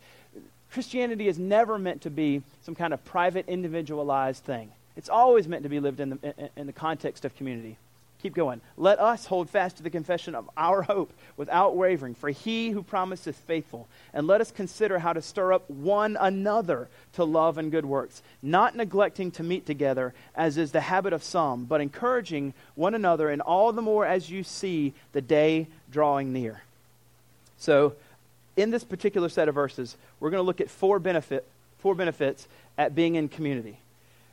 Christianity 0.72 1.28
is 1.28 1.40
never 1.40 1.78
meant 1.80 2.02
to 2.02 2.10
be 2.10 2.42
some 2.64 2.76
kind 2.76 2.94
of 2.94 3.04
private, 3.06 3.48
individualized 3.48 4.44
thing. 4.44 4.72
It's 4.98 5.10
always 5.10 5.48
meant 5.48 5.64
to 5.64 5.70
be 5.70 5.80
lived 5.80 6.00
in 6.00 6.10
the, 6.12 6.50
in, 6.56 6.68
the 6.68 6.74
context 6.74 7.26
of 7.26 7.36
community. 7.36 7.78
Keep 8.26 8.34
going. 8.34 8.60
Let 8.76 9.00
us 9.00 9.28
hold 9.28 9.52
fast 9.52 9.78
to 9.78 9.84
the 9.84 9.92
confession 9.92 10.34
of 10.34 10.50
our 10.58 10.82
hope 10.82 11.14
without 11.38 11.76
wavering, 11.76 12.16
for 12.16 12.32
he 12.32 12.72
who 12.72 12.82
promised 12.82 13.28
is 13.28 13.36
faithful. 13.36 13.88
And 14.16 14.26
let 14.26 14.42
us 14.42 14.50
consider 14.50 14.98
how 14.98 15.14
to 15.14 15.22
stir 15.22 15.54
up 15.54 15.70
one 15.70 16.18
another 16.20 16.88
to 17.14 17.24
love 17.24 17.60
and 17.60 17.70
good 17.70 17.86
works, 17.86 18.24
not 18.42 18.76
neglecting 18.76 19.30
to 19.34 19.44
meet 19.44 19.68
together, 19.68 20.12
as 20.34 20.58
is 20.58 20.72
the 20.72 20.82
habit 20.82 21.14
of 21.14 21.22
some, 21.22 21.66
but 21.66 21.82
encouraging 21.82 22.56
one 22.74 22.96
another, 22.96 23.30
and 23.30 23.44
all 23.44 23.72
the 23.72 23.84
more 23.84 24.08
as 24.08 24.28
you 24.28 24.42
see 24.42 24.96
the 25.12 25.22
day 25.22 25.68
drawing 25.92 26.34
near. 26.34 26.64
So, 27.60 27.94
in 28.58 28.72
this 28.72 28.84
particular 28.84 29.30
set 29.30 29.50
of 29.50 29.54
verses, 29.54 29.98
we're 30.20 30.32
going 30.32 30.42
to 30.42 30.48
look 30.48 30.62
at 30.62 30.72
four, 30.72 30.98
benefit, 30.98 31.46
four 31.78 31.94
benefits 31.94 32.48
at 32.76 32.96
being 32.96 33.14
in 33.14 33.30
community. 33.30 33.78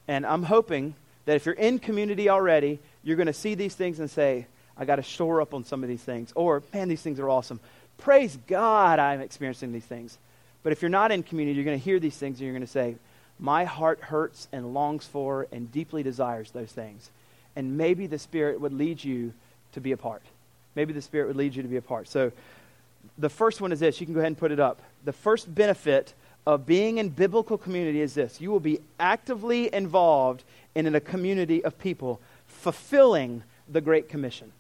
And 0.09 0.25
I'm 0.25 0.45
hoping 0.45 0.95
that 1.27 1.37
if 1.37 1.45
you're 1.45 1.55
in 1.55 1.79
community 1.79 2.31
already, 2.31 2.79
you're 3.03 3.17
going 3.17 3.27
to 3.27 3.33
see 3.33 3.55
these 3.55 3.75
things 3.75 4.01
and 4.01 4.11
say, 4.11 4.47
I 4.77 4.85
got 4.85 4.97
to 4.97 5.03
shore 5.03 5.41
up 5.41 5.55
on 5.55 5.65
some 5.65 5.83
of 5.83 5.89
these 5.89 6.03
things. 6.03 6.33
Or, 6.35 6.63
man, 6.73 6.89
these 6.89 7.03
things 7.03 7.21
are 7.21 7.29
awesome. 7.29 7.61
Praise 7.99 8.39
God, 8.47 8.99
I'm 8.99 9.21
experiencing 9.21 9.73
these 9.73 9.85
things. 9.85 10.19
But 10.63 10.73
if 10.73 10.83
you're 10.83 10.89
not 10.89 11.13
in 11.13 11.23
community, 11.23 11.57
you're 11.57 11.65
going 11.65 11.79
to 11.79 11.85
hear 11.85 12.01
these 12.01 12.17
things 12.17 12.39
and 12.39 12.47
you're 12.47 12.55
going 12.55 12.67
to 12.67 12.71
say, 12.71 12.97
My 13.39 13.65
heart 13.65 14.01
hurts 14.01 14.49
and 14.53 14.73
longs 14.73 15.07
for 15.07 15.47
and 15.53 15.71
deeply 15.71 16.03
desires 16.03 16.51
those 16.51 16.73
things. 16.73 17.11
And 17.57 17.77
maybe 17.77 18.07
the 18.07 18.19
Spirit 18.19 18.61
would 18.61 18.73
lead 18.73 19.03
you 19.03 19.33
to 19.73 19.81
be 19.81 19.93
a 19.93 19.97
part. 19.97 20.23
Maybe 20.75 20.93
the 20.93 21.03
Spirit 21.03 21.29
would 21.29 21.37
lead 21.37 21.55
you 21.55 21.63
to 21.63 21.69
be 21.69 21.77
a 21.77 21.83
part. 21.83 22.09
So, 22.09 22.33
the 23.19 23.29
first 23.29 23.61
one 23.61 23.73
is 23.73 23.81
this. 23.81 24.01
You 24.01 24.07
can 24.07 24.15
go 24.15 24.21
ahead 24.21 24.29
and 24.29 24.39
put 24.39 24.53
it 24.53 24.61
up. 24.61 24.81
The 25.05 25.13
first 25.13 25.53
benefit 25.53 26.15
of 26.47 26.67
being 26.67 26.99
in 26.99 27.09
biblical 27.09 27.59
community 27.59 28.01
is 28.01 28.15
this 28.15 28.41
you 28.41 28.51
will 28.51 28.61
be 28.61 28.81
actively 28.99 29.73
involved 29.73 30.45
in 30.75 30.93
a 30.95 31.01
community 31.01 31.65
of 31.65 31.79
people 31.79 32.21
fulfilling 32.63 33.43
the 33.69 33.81
Great 33.81 34.09
Commission. 34.09 34.53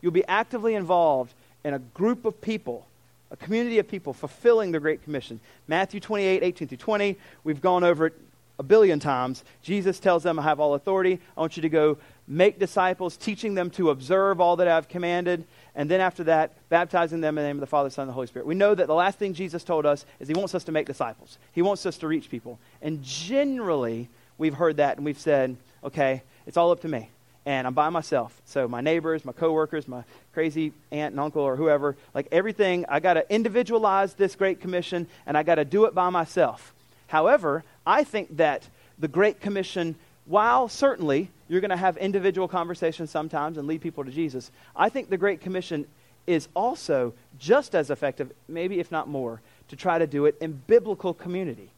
You'll 0.00 0.12
be 0.12 0.26
actively 0.26 0.74
involved 0.74 1.34
in 1.64 1.74
a 1.74 1.78
group 1.78 2.24
of 2.24 2.40
people, 2.40 2.86
a 3.30 3.36
community 3.36 3.78
of 3.78 3.88
people 3.88 4.14
fulfilling 4.14 4.72
the 4.72 4.80
Great 4.80 5.02
Commission. 5.04 5.40
Matthew 5.68 6.00
28, 6.00 6.42
18 6.42 6.68
through 6.68 6.78
20, 6.78 7.16
we've 7.44 7.60
gone 7.60 7.84
over 7.84 8.06
it 8.06 8.14
a 8.58 8.62
billion 8.62 8.98
times. 8.98 9.44
Jesus 9.62 10.00
tells 10.00 10.22
them, 10.22 10.38
I 10.38 10.42
have 10.42 10.60
all 10.60 10.74
authority. 10.74 11.20
I 11.36 11.40
want 11.40 11.56
you 11.56 11.62
to 11.62 11.68
go 11.68 11.98
make 12.26 12.58
disciples, 12.58 13.16
teaching 13.16 13.54
them 13.54 13.68
to 13.70 13.90
observe 13.90 14.40
all 14.40 14.56
that 14.56 14.68
I've 14.68 14.88
commanded. 14.88 15.44
And 15.74 15.90
then 15.90 16.00
after 16.00 16.24
that, 16.24 16.52
baptizing 16.70 17.20
them 17.20 17.36
in 17.36 17.44
the 17.44 17.48
name 17.48 17.56
of 17.56 17.60
the 17.60 17.66
Father, 17.66 17.90
Son, 17.90 18.04
and 18.04 18.08
the 18.08 18.14
Holy 18.14 18.26
Spirit. 18.26 18.46
We 18.46 18.54
know 18.54 18.74
that 18.74 18.86
the 18.86 18.94
last 18.94 19.18
thing 19.18 19.34
Jesus 19.34 19.62
told 19.62 19.84
us 19.84 20.06
is 20.20 20.28
he 20.28 20.34
wants 20.34 20.54
us 20.54 20.64
to 20.64 20.72
make 20.72 20.86
disciples. 20.86 21.36
He 21.52 21.60
wants 21.60 21.84
us 21.84 21.98
to 21.98 22.08
reach 22.08 22.30
people. 22.30 22.58
And 22.80 23.02
generally, 23.02 24.08
we've 24.38 24.54
heard 24.54 24.78
that 24.78 24.96
and 24.96 25.04
we've 25.04 25.18
said, 25.18 25.56
okay, 25.84 26.22
it's 26.46 26.56
all 26.56 26.70
up 26.70 26.80
to 26.80 26.88
me. 26.88 27.10
And 27.44 27.66
I'm 27.66 27.74
by 27.74 27.90
myself. 27.90 28.40
So 28.44 28.66
my 28.66 28.80
neighbors, 28.80 29.24
my 29.24 29.32
coworkers, 29.32 29.86
my 29.86 30.02
crazy 30.34 30.72
aunt 30.90 31.12
and 31.12 31.20
uncle 31.20 31.42
or 31.42 31.54
whoever, 31.54 31.96
like 32.12 32.26
everything, 32.32 32.84
I 32.88 32.98
got 32.98 33.14
to 33.14 33.32
individualize 33.32 34.14
this 34.14 34.34
Great 34.34 34.60
Commission 34.60 35.06
and 35.26 35.38
I 35.38 35.44
got 35.44 35.56
to 35.56 35.64
do 35.64 35.84
it 35.84 35.94
by 35.94 36.10
myself. 36.10 36.74
However, 37.06 37.62
I 37.86 38.02
think 38.02 38.36
that 38.38 38.68
the 38.98 39.06
Great 39.06 39.40
Commission, 39.40 39.94
while 40.24 40.68
certainly 40.68 41.30
you're 41.48 41.60
going 41.60 41.70
to 41.70 41.76
have 41.76 41.96
individual 41.98 42.48
conversations 42.48 43.10
sometimes 43.10 43.58
and 43.58 43.68
lead 43.68 43.80
people 43.80 44.04
to 44.04 44.10
Jesus, 44.10 44.50
I 44.74 44.88
think 44.88 45.08
the 45.08 45.16
Great 45.16 45.40
Commission 45.40 45.86
is 46.26 46.48
also 46.54 47.14
just 47.38 47.76
as 47.76 47.90
effective, 47.90 48.32
maybe 48.48 48.80
if 48.80 48.90
not 48.90 49.08
more, 49.08 49.40
to 49.68 49.76
try 49.76 49.98
to 49.98 50.06
do 50.06 50.26
it 50.26 50.36
in 50.40 50.60
biblical 50.66 51.14
community, 51.14 51.70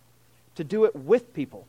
to 0.54 0.64
do 0.64 0.87
it 0.87 0.96
with 0.96 1.35
people. 1.35 1.66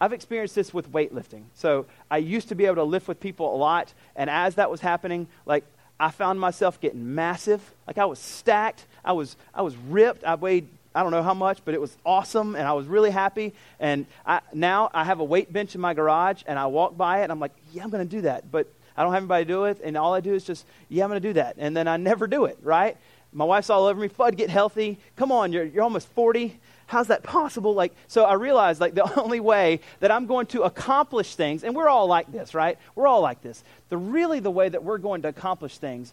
I've 0.00 0.12
experienced 0.12 0.54
this 0.54 0.72
with 0.72 0.90
weightlifting. 0.92 1.44
So 1.54 1.86
I 2.10 2.18
used 2.18 2.48
to 2.48 2.54
be 2.54 2.66
able 2.66 2.76
to 2.76 2.84
lift 2.84 3.06
with 3.06 3.20
people 3.20 3.54
a 3.54 3.58
lot, 3.58 3.92
and 4.16 4.30
as 4.30 4.54
that 4.54 4.70
was 4.70 4.80
happening, 4.80 5.26
like 5.46 5.64
I 5.98 6.10
found 6.10 6.40
myself 6.40 6.80
getting 6.80 7.14
massive. 7.14 7.60
Like 7.86 7.98
I 7.98 8.06
was 8.06 8.18
stacked. 8.18 8.86
I 9.04 9.12
was 9.12 9.36
I 9.54 9.62
was 9.62 9.76
ripped. 9.76 10.24
I 10.24 10.36
weighed 10.36 10.68
I 10.94 11.02
don't 11.02 11.12
know 11.12 11.22
how 11.22 11.34
much, 11.34 11.60
but 11.64 11.74
it 11.74 11.80
was 11.80 11.96
awesome, 12.04 12.56
and 12.56 12.66
I 12.66 12.72
was 12.72 12.86
really 12.86 13.10
happy. 13.10 13.54
And 13.78 14.06
I, 14.26 14.40
now 14.52 14.90
I 14.92 15.04
have 15.04 15.20
a 15.20 15.24
weight 15.24 15.52
bench 15.52 15.74
in 15.74 15.80
my 15.80 15.94
garage, 15.94 16.42
and 16.46 16.58
I 16.58 16.66
walk 16.66 16.96
by 16.96 17.20
it, 17.20 17.24
and 17.24 17.32
I'm 17.32 17.38
like, 17.38 17.52
yeah, 17.72 17.84
I'm 17.84 17.90
going 17.90 18.06
to 18.06 18.16
do 18.16 18.22
that. 18.22 18.50
But 18.50 18.66
I 18.96 19.04
don't 19.04 19.12
have 19.12 19.22
anybody 19.22 19.44
to 19.44 19.48
do 19.48 19.64
it, 19.66 19.80
and 19.84 19.96
all 19.96 20.14
I 20.14 20.20
do 20.20 20.34
is 20.34 20.42
just, 20.42 20.66
yeah, 20.88 21.04
I'm 21.04 21.10
going 21.10 21.22
to 21.22 21.28
do 21.28 21.34
that. 21.34 21.54
And 21.58 21.76
then 21.76 21.86
I 21.86 21.96
never 21.96 22.26
do 22.26 22.46
it, 22.46 22.58
right? 22.62 22.96
My 23.32 23.44
wife's 23.44 23.70
all 23.70 23.86
over 23.86 24.00
me. 24.00 24.08
Fudd, 24.08 24.36
get 24.36 24.50
healthy. 24.50 24.98
Come 25.14 25.30
on, 25.30 25.52
you're, 25.52 25.64
you're 25.64 25.84
almost 25.84 26.08
40 26.08 26.58
how's 26.90 27.06
that 27.06 27.22
possible? 27.22 27.72
Like, 27.72 27.94
so 28.08 28.24
I 28.24 28.34
realized 28.34 28.80
like 28.80 28.94
the 28.94 29.20
only 29.20 29.38
way 29.38 29.80
that 30.00 30.10
I'm 30.10 30.26
going 30.26 30.46
to 30.48 30.62
accomplish 30.62 31.36
things, 31.36 31.62
and 31.62 31.74
we're 31.74 31.88
all 31.88 32.08
like 32.08 32.30
this, 32.32 32.52
right? 32.52 32.76
We're 32.96 33.06
all 33.06 33.20
like 33.20 33.42
this. 33.42 33.62
The 33.90 33.96
really 33.96 34.40
the 34.40 34.50
way 34.50 34.68
that 34.68 34.82
we're 34.82 34.98
going 34.98 35.22
to 35.22 35.28
accomplish 35.28 35.78
things 35.78 36.12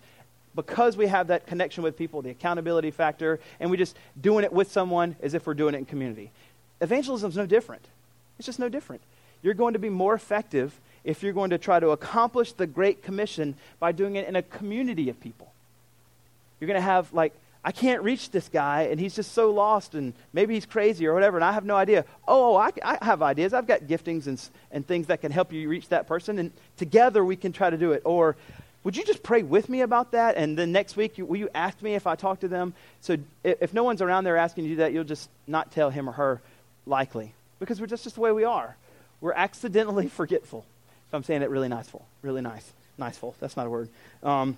because 0.55 0.95
we 0.95 1.07
have 1.07 1.27
that 1.27 1.47
connection 1.47 1.83
with 1.83 1.97
people, 1.97 2.21
the 2.21 2.29
accountability 2.29 2.91
factor, 2.91 3.39
and 3.59 3.71
we 3.71 3.77
just 3.77 3.95
doing 4.21 4.43
it 4.43 4.53
with 4.53 4.71
someone 4.71 5.15
as 5.21 5.33
if 5.33 5.47
we're 5.47 5.55
doing 5.55 5.73
it 5.73 5.79
in 5.79 5.85
community. 5.85 6.31
Evangelism 6.79 7.31
is 7.31 7.37
no 7.37 7.47
different. 7.47 7.85
It's 8.37 8.45
just 8.45 8.59
no 8.59 8.69
different. 8.69 9.01
You're 9.41 9.55
going 9.55 9.73
to 9.73 9.79
be 9.79 9.89
more 9.89 10.13
effective 10.13 10.79
if 11.03 11.23
you're 11.23 11.33
going 11.33 11.49
to 11.51 11.57
try 11.57 11.79
to 11.79 11.89
accomplish 11.89 12.51
the 12.51 12.67
Great 12.67 13.01
Commission 13.01 13.55
by 13.79 13.91
doing 13.91 14.15
it 14.15 14.27
in 14.27 14.35
a 14.35 14.43
community 14.43 15.09
of 15.09 15.19
people. 15.19 15.51
You're 16.59 16.67
going 16.67 16.79
to 16.79 16.81
have, 16.81 17.13
like, 17.13 17.33
I 17.67 17.73
can't 17.73 18.01
reach 18.01 18.31
this 18.31 18.47
guy, 18.47 18.83
and 18.83 18.97
he's 18.97 19.13
just 19.13 19.33
so 19.33 19.51
lost, 19.51 19.93
and 19.93 20.13
maybe 20.31 20.53
he's 20.53 20.65
crazy 20.65 21.05
or 21.05 21.13
whatever, 21.13 21.35
and 21.35 21.43
I 21.43 21.51
have 21.51 21.65
no 21.65 21.75
idea. 21.75 22.05
Oh, 22.25 22.55
I, 22.55 22.71
I 22.81 22.97
have 23.03 23.21
ideas. 23.21 23.53
I've 23.53 23.67
got 23.67 23.81
giftings 23.81 24.27
and, 24.27 24.41
and 24.71 24.87
things 24.87 25.07
that 25.07 25.19
can 25.19 25.33
help 25.33 25.51
you 25.51 25.67
reach 25.67 25.89
that 25.89 26.07
person, 26.07 26.39
and 26.39 26.53
together 26.77 27.25
we 27.25 27.35
can 27.35 27.51
try 27.51 27.69
to 27.69 27.75
do 27.75 27.91
it. 27.91 28.03
Or 28.05 28.37
would 28.85 28.95
you 28.95 29.03
just 29.03 29.21
pray 29.21 29.43
with 29.43 29.67
me 29.67 29.81
about 29.81 30.13
that? 30.13 30.37
And 30.37 30.57
then 30.57 30.71
next 30.71 30.95
week, 30.95 31.17
you, 31.17 31.25
will 31.25 31.35
you 31.35 31.49
ask 31.53 31.81
me 31.81 31.95
if 31.95 32.07
I 32.07 32.15
talk 32.15 32.39
to 32.39 32.47
them? 32.47 32.73
So 33.01 33.17
if, 33.43 33.61
if 33.63 33.73
no 33.73 33.83
one's 33.83 34.01
around 34.01 34.23
there 34.23 34.37
asking 34.37 34.63
you 34.63 34.77
that, 34.77 34.93
you'll 34.93 35.03
just 35.03 35.29
not 35.45 35.73
tell 35.73 35.89
him 35.89 36.07
or 36.07 36.13
her 36.13 36.41
likely, 36.85 37.33
because 37.59 37.81
we're 37.81 37.87
just, 37.87 38.05
just 38.05 38.15
the 38.15 38.21
way 38.21 38.31
we 38.31 38.45
are. 38.45 38.77
We're 39.19 39.33
accidentally 39.33 40.07
forgetful. 40.21 40.65
If 41.09 41.13
I'm 41.13 41.23
saying 41.23 41.41
it 41.41 41.49
really 41.49 41.67
niceful, 41.67 42.05
really 42.21 42.39
nice, 42.39 42.71
niceful. 42.97 43.35
That's 43.41 43.57
not 43.57 43.67
a 43.67 43.69
word. 43.69 43.89
Um, 44.23 44.57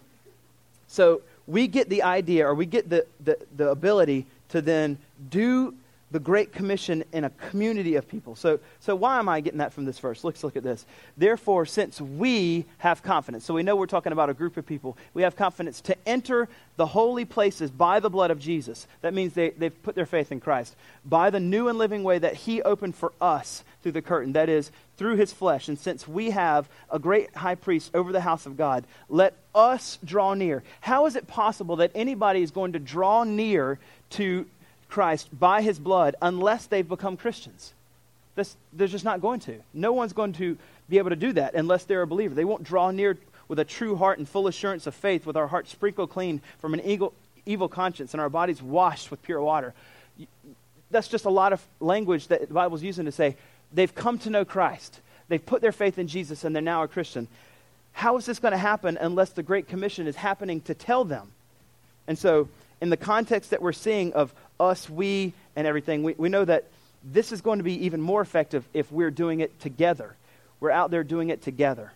so 0.88 1.22
we 1.50 1.68
get 1.68 1.90
the 1.90 2.04
idea 2.04 2.48
or 2.48 2.54
we 2.54 2.68
get 2.68 2.90
the, 2.90 3.06
the, 3.24 3.38
the 3.58 3.70
ability 3.70 4.28
to 4.50 4.62
then 4.62 4.98
do 5.30 5.74
the 6.12 6.20
Great 6.20 6.52
Commission 6.52 7.04
in 7.12 7.24
a 7.24 7.30
community 7.30 7.96
of 7.96 8.08
people. 8.08 8.36
So, 8.36 8.60
so 8.80 8.96
why 8.96 9.20
am 9.20 9.30
I 9.30 9.42
getting 9.42 9.60
that 9.60 9.74
from 9.74 9.86
this 9.86 10.00
verse? 10.00 10.24
Let's 10.24 10.44
look 10.44 10.56
at 10.56 10.64
this. 10.64 10.86
Therefore, 11.18 11.66
since 11.66 12.02
we 12.02 12.66
have 12.80 13.04
confidence, 13.04 13.46
so 13.46 13.54
we 13.54 13.64
know 13.64 13.76
we're 13.76 13.86
talking 13.86 14.12
about 14.12 14.30
a 14.30 14.34
group 14.34 14.58
of 14.58 14.66
people, 14.66 14.98
we 15.14 15.22
have 15.22 15.36
confidence 15.36 15.82
to 15.82 15.96
enter 16.08 16.50
the 16.78 16.88
holy 16.88 17.26
places 17.26 17.70
by 17.70 18.00
the 18.00 18.10
blood 18.10 18.32
of 18.32 18.40
Jesus. 18.40 18.88
That 19.02 19.14
means 19.14 19.34
they, 19.34 19.52
they've 19.52 19.84
put 19.84 19.96
their 19.96 20.08
faith 20.08 20.32
in 20.32 20.40
Christ. 20.40 20.76
By 21.06 21.30
the 21.30 21.40
new 21.40 21.68
and 21.68 21.78
living 21.78 22.04
way 22.04 22.18
that 22.18 22.34
He 22.36 22.62
opened 22.62 22.96
for 22.96 23.12
us 23.22 23.64
through 23.82 23.94
the 23.94 24.02
curtain, 24.02 24.34
that 24.34 24.50
is, 24.50 24.72
through 24.98 25.16
His 25.16 25.32
flesh. 25.32 25.68
And 25.68 25.80
since 25.80 26.08
we 26.08 26.32
have 26.32 26.68
a 26.92 27.00
great 27.00 27.36
high 27.36 27.56
priest 27.56 27.92
over 27.94 28.12
the 28.12 28.22
house 28.22 28.46
of 28.46 28.58
God, 28.58 28.86
let 29.08 29.36
us 29.56 29.98
draw 30.04 30.34
near. 30.34 30.64
How 30.82 31.06
is 31.06 31.16
it 31.16 31.28
possible 31.28 31.78
that 31.78 31.92
anybody 31.96 32.42
is 32.42 32.52
going 32.52 32.74
to 32.74 32.80
draw 32.80 33.24
near 33.24 33.80
to 34.12 34.46
Christ 34.90 35.30
by 35.38 35.62
his 35.62 35.80
blood 35.80 36.16
unless 36.22 36.66
they've 36.66 36.88
become 36.88 37.16
Christians. 37.16 37.74
This, 38.36 38.56
they're 38.74 38.88
just 38.88 39.06
not 39.06 39.22
going 39.22 39.40
to. 39.42 39.60
No 39.74 39.94
one's 39.94 40.14
going 40.14 40.34
to 40.34 40.58
be 40.90 40.98
able 40.98 41.12
to 41.12 41.16
do 41.16 41.34
that 41.34 41.54
unless 41.54 41.86
they're 41.86 42.02
a 42.02 42.08
believer. 42.08 42.34
They 42.34 42.46
won't 42.46 42.64
draw 42.64 42.92
near 42.92 43.18
with 43.48 43.60
a 43.60 43.66
true 43.66 43.96
heart 43.96 44.18
and 44.18 44.28
full 44.28 44.48
assurance 44.48 44.88
of 44.88 44.96
faith, 44.96 45.26
with 45.26 45.38
our 45.38 45.48
hearts 45.48 45.72
sprinkled 45.72 46.10
clean 46.10 46.42
from 46.60 46.74
an 46.74 46.82
evil 47.46 47.70
conscience 47.70 48.14
and 48.14 48.22
our 48.22 48.30
bodies 48.30 48.62
washed 48.62 49.12
with 49.12 49.22
pure 49.24 49.42
water. 49.42 49.74
That's 50.92 51.08
just 51.08 51.26
a 51.26 51.30
lot 51.30 51.54
of 51.54 51.64
language 51.80 52.28
that 52.28 52.48
the 52.48 52.54
Bible's 52.54 52.84
using 52.84 53.06
to 53.06 53.12
say 53.12 53.38
they've 53.74 53.94
come 53.94 54.20
to 54.20 54.30
know 54.30 54.46
Christ. 54.46 55.00
They've 55.28 55.46
put 55.46 55.62
their 55.62 55.72
faith 55.72 55.98
in 55.98 56.08
Jesus 56.08 56.44
and 56.44 56.56
they're 56.56 56.62
now 56.62 56.84
a 56.84 56.88
Christian. 56.88 57.28
How 57.94 58.18
is 58.18 58.26
this 58.26 58.40
going 58.40 58.52
to 58.52 58.58
happen 58.58 58.98
unless 59.00 59.32
the 59.32 59.44
Great 59.44 59.68
Commission 59.68 60.08
is 60.08 60.16
happening 60.16 60.62
to 60.62 60.74
tell 60.74 61.04
them? 61.04 61.32
And 62.08 62.18
so, 62.18 62.50
in 62.82 62.90
the 62.90 62.98
context 62.98 63.50
that 63.50 63.62
we're 63.62 63.74
seeing 63.74 64.14
of 64.14 64.34
us, 64.60 64.90
we, 64.90 65.34
and 65.56 65.68
everything, 65.68 66.04
we, 66.04 66.14
we 66.14 66.30
know 66.30 66.46
that 66.46 66.66
this 67.04 67.32
is 67.32 67.42
going 67.42 67.60
to 67.60 67.64
be 67.64 67.86
even 67.86 68.02
more 68.02 68.22
effective 68.22 68.66
if 68.74 68.92
we're 68.92 69.12
doing 69.12 69.42
it 69.42 69.60
together. 69.60 70.16
We're 70.60 70.72
out 70.72 70.92
there 70.92 71.04
doing 71.04 71.30
it 71.30 71.42
together. 71.42 71.92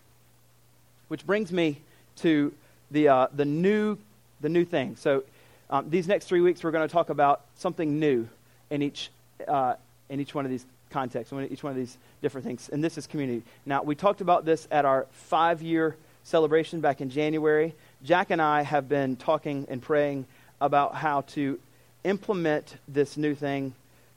Which 1.08 1.26
brings 1.26 1.52
me 1.52 1.78
to 2.18 2.54
the, 2.92 3.08
uh, 3.08 3.28
the, 3.34 3.46
new, 3.46 3.98
the 4.42 4.50
new 4.50 4.66
thing. 4.66 4.98
So, 4.98 5.24
um, 5.70 5.90
these 5.90 6.08
next 6.08 6.26
three 6.26 6.42
weeks, 6.42 6.64
we're 6.64 6.72
going 6.72 6.88
to 6.88 6.92
talk 6.92 7.10
about 7.10 7.42
something 7.58 8.00
new 8.00 8.28
in 8.70 8.82
each, 8.82 9.10
uh, 9.48 9.76
in 10.10 10.20
each 10.20 10.36
one 10.36 10.46
of 10.46 10.52
these 10.52 10.66
contexts, 10.94 11.34
in 11.34 11.52
each 11.52 11.64
one 11.64 11.72
of 11.72 11.78
these 11.78 11.98
different 12.22 12.46
things. 12.46 12.70
And 12.70 12.84
this 12.84 12.98
is 12.98 13.08
community. 13.08 13.44
Now, 13.66 13.84
we 13.84 13.96
talked 13.96 14.22
about 14.22 14.46
this 14.46 14.68
at 14.72 14.86
our 14.86 15.08
five 15.12 15.62
year 15.62 15.96
celebration 16.24 16.80
back 16.80 17.02
in 17.02 17.10
January. 17.10 17.74
Jack 18.04 18.30
and 18.30 18.42
I 18.42 18.62
have 18.62 18.88
been 18.88 19.18
talking 19.18 19.66
and 19.70 19.82
praying 19.82 20.26
about 20.62 20.96
how 20.96 21.22
to 21.22 21.60
implement 22.04 22.78
this 22.88 23.18
new 23.18 23.36
thing 23.36 23.74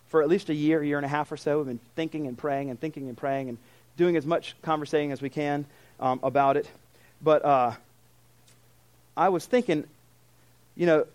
for 0.08 0.22
at 0.22 0.28
least 0.28 0.48
a 0.50 0.54
year, 0.54 0.82
year 0.82 0.98
and 0.98 1.06
a 1.06 1.08
half 1.08 1.32
or 1.32 1.36
so. 1.36 1.58
We've 1.58 1.66
been 1.66 1.80
thinking 1.96 2.26
and 2.26 2.38
praying 2.38 2.70
and 2.70 2.78
thinking 2.78 3.08
and 3.08 3.16
praying 3.16 3.48
and 3.48 3.58
doing 3.96 4.16
as 4.16 4.26
much 4.26 4.54
conversating 4.62 5.10
as 5.10 5.20
we 5.20 5.30
can 5.30 5.64
um, 5.98 6.20
about 6.22 6.56
it. 6.56 6.68
But 7.22 7.44
uh, 7.44 7.72
I 9.16 9.30
was 9.30 9.46
thinking, 9.46 9.84
you 10.76 10.86
know, 10.86 11.06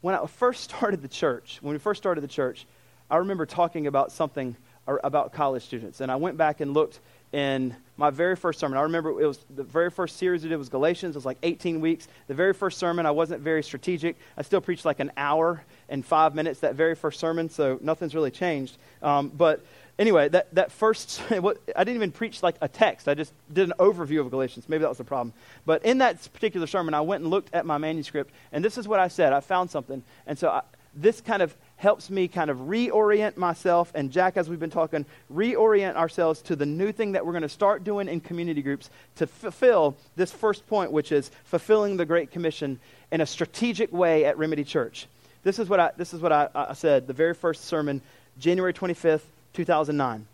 when 0.00 0.14
I 0.14 0.26
first 0.26 0.64
started 0.64 1.02
the 1.02 1.08
church, 1.08 1.58
when 1.60 1.72
we 1.72 1.78
first 1.78 2.00
started 2.02 2.20
the 2.20 2.28
church, 2.28 2.66
I 3.10 3.16
remember 3.16 3.46
talking 3.46 3.86
about 3.86 4.12
something 4.12 4.56
about 5.04 5.32
college 5.32 5.62
students. 5.62 6.00
And 6.00 6.10
I 6.10 6.16
went 6.16 6.36
back 6.36 6.60
and 6.60 6.72
looked 6.72 7.00
in 7.32 7.76
my 7.96 8.08
very 8.10 8.36
first 8.36 8.58
sermon. 8.58 8.78
I 8.78 8.82
remember 8.82 9.20
it 9.20 9.26
was 9.26 9.44
the 9.54 9.62
very 9.62 9.90
first 9.90 10.16
series 10.16 10.42
we 10.42 10.48
did 10.48 10.56
was 10.56 10.70
Galatians. 10.70 11.14
It 11.14 11.18
was 11.18 11.26
like 11.26 11.38
18 11.42 11.80
weeks. 11.80 12.08
The 12.26 12.34
very 12.34 12.54
first 12.54 12.78
sermon, 12.78 13.04
I 13.04 13.10
wasn't 13.10 13.42
very 13.42 13.62
strategic. 13.62 14.16
I 14.36 14.42
still 14.42 14.62
preached 14.62 14.86
like 14.86 15.00
an 15.00 15.12
hour 15.16 15.62
and 15.90 16.04
five 16.04 16.34
minutes 16.34 16.60
that 16.60 16.74
very 16.74 16.94
first 16.94 17.20
sermon, 17.20 17.50
so 17.50 17.78
nothing's 17.82 18.14
really 18.14 18.30
changed. 18.30 18.78
Um, 19.02 19.28
but 19.28 19.62
anyway, 19.98 20.28
that, 20.30 20.54
that 20.54 20.72
first, 20.72 21.20
I 21.30 21.38
didn't 21.38 21.96
even 21.96 22.12
preach 22.12 22.42
like 22.42 22.56
a 22.62 22.68
text. 22.68 23.08
I 23.08 23.14
just 23.14 23.34
did 23.52 23.68
an 23.68 23.74
overview 23.78 24.20
of 24.20 24.30
Galatians. 24.30 24.68
Maybe 24.68 24.82
that 24.82 24.88
was 24.88 24.98
the 24.98 25.04
problem. 25.04 25.34
But 25.66 25.84
in 25.84 25.98
that 25.98 26.26
particular 26.32 26.66
sermon, 26.66 26.94
I 26.94 27.02
went 27.02 27.22
and 27.22 27.30
looked 27.30 27.52
at 27.54 27.66
my 27.66 27.76
manuscript, 27.76 28.32
and 28.52 28.64
this 28.64 28.78
is 28.78 28.88
what 28.88 29.00
I 29.00 29.08
said. 29.08 29.34
I 29.34 29.40
found 29.40 29.70
something. 29.70 30.02
And 30.26 30.38
so 30.38 30.48
I, 30.48 30.62
this 30.94 31.20
kind 31.20 31.42
of 31.42 31.54
helps 31.78 32.10
me 32.10 32.28
kind 32.28 32.50
of 32.50 32.58
reorient 32.58 33.36
myself 33.36 33.90
and 33.94 34.10
Jack, 34.10 34.36
as 34.36 34.50
we've 34.50 34.60
been 34.60 34.68
talking, 34.68 35.06
reorient 35.32 35.94
ourselves 35.94 36.42
to 36.42 36.56
the 36.56 36.66
new 36.66 36.92
thing 36.92 37.12
that 37.12 37.24
we're 37.24 37.32
going 37.32 37.42
to 37.42 37.48
start 37.48 37.84
doing 37.84 38.08
in 38.08 38.20
community 38.20 38.62
groups 38.62 38.90
to 39.16 39.26
fulfill 39.26 39.96
this 40.16 40.32
first 40.32 40.66
point, 40.66 40.92
which 40.92 41.12
is 41.12 41.30
fulfilling 41.44 41.96
the 41.96 42.04
Great 42.04 42.32
Commission 42.32 42.80
in 43.12 43.20
a 43.20 43.26
strategic 43.26 43.92
way 43.92 44.24
at 44.24 44.36
Remedy 44.36 44.64
Church. 44.64 45.06
This 45.44 45.60
is 45.60 45.68
what 45.68 45.78
I, 45.78 45.92
this 45.96 46.12
is 46.12 46.20
what 46.20 46.32
I, 46.32 46.48
I 46.52 46.72
said, 46.74 47.06
the 47.06 47.12
very 47.12 47.32
first 47.32 47.64
sermon, 47.64 48.02
January 48.40 48.74
25th, 48.74 49.22
2009. 49.54 50.26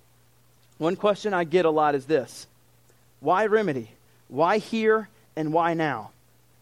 One 0.78 0.96
question 0.96 1.34
I 1.34 1.44
get 1.44 1.66
a 1.66 1.70
lot 1.70 1.94
is 1.94 2.06
this 2.06 2.46
Why 3.20 3.46
Remedy? 3.46 3.90
Why 4.28 4.58
here 4.58 5.10
and 5.36 5.52
why 5.52 5.74
now? 5.74 6.10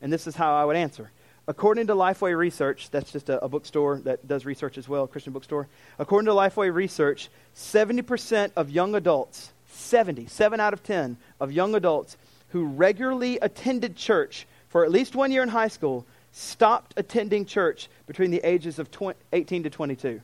And 0.03 0.13
this 0.13 0.27
is 0.27 0.35
how 0.35 0.57
I 0.57 0.65
would 0.65 0.77
answer. 0.77 1.11
According 1.53 1.89
to 1.89 1.95
Lifeway 1.95 2.35
Research, 2.35 2.89
that's 2.89 3.13
just 3.13 3.29
a, 3.29 3.45
a, 3.45 3.47
bookstore 3.47 3.99
that 4.05 4.27
does 4.27 4.47
research 4.47 4.79
as 4.79 4.89
well, 4.89 5.07
Christian 5.07 5.35
bookstore. 5.35 5.69
According 5.99 6.25
to 6.25 6.33
Lifeway 6.33 6.73
Research, 6.73 7.29
70% 7.55 8.53
of 8.57 8.71
young 8.71 8.95
adults, 8.95 9.53
70, 9.69 10.29
7 10.29 10.61
out 10.61 10.73
of 10.73 10.83
10 10.83 11.19
of 11.41 11.53
young 11.53 11.75
adults 11.75 12.17
who 12.53 12.65
regularly 12.65 13.37
attended 13.43 13.97
church 13.97 14.47
for 14.71 14.83
at 14.83 14.91
least 14.91 15.15
one 15.15 15.31
year 15.31 15.43
in 15.43 15.51
high 15.51 15.69
school 15.69 16.07
stopped 16.33 16.95
attending 16.97 17.45
church 17.45 17.91
between 18.07 18.31
the 18.31 18.41
ages 18.49 18.79
of 18.79 18.91
20, 18.91 19.19
18 19.35 19.65
to 19.65 19.69
22. 19.69 20.23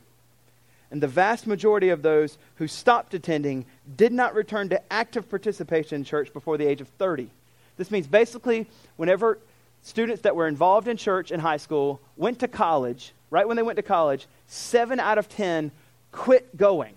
And 0.89 0.99
the 0.99 1.07
vast 1.07 1.45
majority 1.45 1.89
of 1.89 2.01
those 2.01 2.39
who 2.55 2.67
stopped 2.67 3.13
attending 3.13 3.67
did 3.95 4.13
not 4.13 4.33
return 4.33 4.69
to 4.69 4.81
active 4.91 5.29
participation 5.29 5.97
in 5.97 6.03
church 6.05 6.33
before 6.33 6.57
the 6.57 6.65
age 6.65 6.81
of 6.81 6.87
30. 6.87 7.29
This 7.77 7.91
means 7.91 8.07
basically, 8.07 8.65
whenever 8.97 9.37
students 9.81 10.21
that 10.23 10.35
were 10.35 10.47
involved 10.47 10.87
in 10.87 10.97
church 10.97 11.31
in 11.31 11.39
high 11.39 11.57
school 11.57 11.99
went 12.17 12.39
to 12.39 12.47
college, 12.47 13.13
right 13.29 13.47
when 13.47 13.57
they 13.57 13.63
went 13.63 13.77
to 13.77 13.83
college, 13.83 14.27
seven 14.47 14.99
out 14.99 15.17
of 15.17 15.29
ten 15.29 15.71
quit 16.11 16.55
going. 16.57 16.93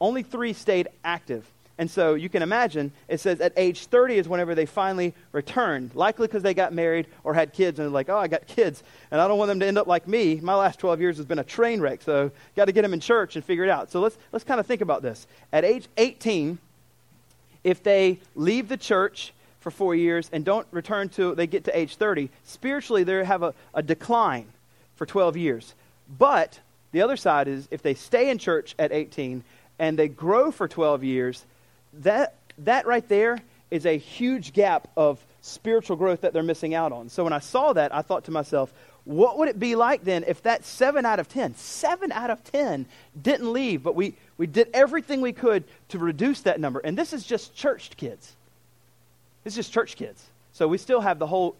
Only 0.00 0.22
three 0.22 0.52
stayed 0.52 0.88
active. 1.04 1.44
And 1.80 1.90
so 1.90 2.12
you 2.12 2.28
can 2.28 2.42
imagine, 2.42 2.92
it 3.08 3.20
says 3.20 3.40
at 3.40 3.54
age 3.56 3.86
30 3.86 4.18
is 4.18 4.28
whenever 4.28 4.54
they 4.54 4.66
finally 4.66 5.14
returned, 5.32 5.94
likely 5.94 6.26
because 6.26 6.42
they 6.42 6.52
got 6.52 6.74
married 6.74 7.06
or 7.24 7.32
had 7.32 7.54
kids, 7.54 7.78
and 7.78 7.86
they're 7.86 7.90
like, 7.90 8.10
oh, 8.10 8.18
I 8.18 8.28
got 8.28 8.46
kids, 8.46 8.82
and 9.10 9.18
I 9.18 9.26
don't 9.26 9.38
want 9.38 9.48
them 9.48 9.60
to 9.60 9.66
end 9.66 9.78
up 9.78 9.86
like 9.86 10.06
me. 10.06 10.40
My 10.42 10.54
last 10.54 10.78
12 10.78 11.00
years 11.00 11.16
has 11.16 11.24
been 11.24 11.38
a 11.38 11.44
train 11.44 11.80
wreck, 11.80 12.02
so 12.02 12.32
got 12.54 12.66
to 12.66 12.72
get 12.72 12.82
them 12.82 12.92
in 12.92 13.00
church 13.00 13.34
and 13.34 13.42
figure 13.42 13.64
it 13.64 13.70
out. 13.70 13.90
So 13.90 14.00
let's, 14.00 14.18
let's 14.30 14.44
kind 14.44 14.60
of 14.60 14.66
think 14.66 14.82
about 14.82 15.00
this. 15.00 15.26
At 15.54 15.64
age 15.64 15.88
18, 15.96 16.58
if 17.64 17.82
they 17.82 18.20
leave 18.34 18.68
the 18.68 18.76
church 18.76 19.32
for 19.60 19.70
four 19.70 19.94
years 19.94 20.28
and 20.32 20.44
don't 20.44 20.66
return 20.70 21.08
to 21.10 21.34
they 21.34 21.46
get 21.46 21.64
to 21.64 21.78
age 21.78 21.96
30 21.96 22.30
spiritually 22.44 23.04
they 23.04 23.24
have 23.24 23.42
a, 23.42 23.54
a 23.74 23.82
decline 23.82 24.46
for 24.96 25.06
12 25.06 25.36
years. 25.36 25.74
But 26.18 26.58
the 26.92 27.02
other 27.02 27.16
side 27.16 27.46
is 27.46 27.68
if 27.70 27.82
they 27.82 27.94
stay 27.94 28.30
in 28.30 28.38
church 28.38 28.74
at 28.78 28.92
18 28.92 29.44
and 29.78 29.98
they 29.98 30.08
grow 30.08 30.50
for 30.50 30.66
12 30.66 31.04
years 31.04 31.44
that 31.92 32.34
that 32.58 32.86
right 32.86 33.08
there 33.08 33.38
is 33.70 33.86
a 33.86 33.96
huge 33.96 34.52
gap 34.52 34.88
of 34.96 35.24
spiritual 35.40 35.96
growth 35.96 36.22
that 36.22 36.32
they're 36.32 36.42
missing 36.42 36.74
out 36.74 36.92
on. 36.92 37.08
So 37.08 37.24
when 37.24 37.32
i 37.32 37.38
saw 37.38 37.72
that 37.74 37.94
i 37.94 38.02
thought 38.02 38.24
to 38.24 38.30
myself 38.30 38.72
what 39.04 39.38
would 39.38 39.48
it 39.48 39.58
be 39.58 39.76
like 39.76 40.04
then 40.04 40.24
if 40.26 40.42
that 40.42 40.64
7 40.64 41.04
out 41.04 41.20
of 41.20 41.28
10 41.28 41.54
7 41.54 42.12
out 42.12 42.30
of 42.30 42.42
10 42.44 42.86
didn't 43.20 43.52
leave 43.52 43.82
but 43.82 43.94
we 43.94 44.14
we 44.36 44.46
did 44.46 44.70
everything 44.72 45.20
we 45.20 45.34
could 45.34 45.64
to 45.88 45.98
reduce 45.98 46.40
that 46.42 46.60
number? 46.60 46.78
And 46.78 46.96
this 46.96 47.12
is 47.12 47.24
just 47.24 47.54
church 47.54 47.90
kids 47.96 48.36
is 49.44 49.54
just 49.54 49.72
church 49.72 49.96
kids. 49.96 50.24
So 50.52 50.68
we 50.68 50.78
still 50.78 51.00
have 51.00 51.18
the 51.18 51.26
whole 51.26 51.56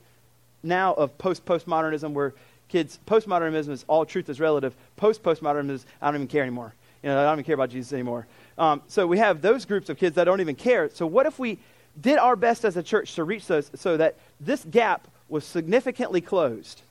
now 0.63 0.93
of 0.95 1.17
post 1.19 1.45
postmodernism 1.47 2.13
where 2.13 2.35
kids 2.69 2.99
postmodernism 3.07 3.71
is 3.71 3.85
all 3.89 4.05
truth 4.05 4.29
is 4.29 4.41
relative. 4.41 4.75
Post 4.97 5.23
postmodernism 5.23 5.71
is 5.71 5.87
I 6.01 6.07
don't 6.07 6.17
even 6.17 6.29
care 6.29 6.43
anymore. 6.43 6.75
You 7.03 7.09
know, 7.09 7.19
I 7.19 7.25
don't 7.25 7.35
even 7.35 7.45
care 7.45 7.55
about 7.55 7.71
Jesus 7.71 7.93
anymore. 7.93 8.27
Um, 8.59 8.83
so 8.89 9.07
we 9.07 9.19
have 9.19 9.41
those 9.41 9.65
groups 9.65 9.89
of 9.89 9.97
kids 9.97 10.17
that 10.17 10.25
don't 10.25 10.41
even 10.41 10.55
care. 10.55 10.91
So 10.93 11.07
what 11.07 11.27
if 11.27 11.39
we 11.39 11.59
did 12.01 12.19
our 12.19 12.37
best 12.37 12.65
as 12.65 12.77
a 12.77 12.83
church 12.83 13.15
to 13.15 13.25
reach 13.25 13.47
those 13.47 13.71
so 13.75 13.97
that 13.97 14.17
this 14.39 14.65
gap 14.65 15.09
was 15.29 15.45
significantly 15.45 16.21
closed? 16.21 16.83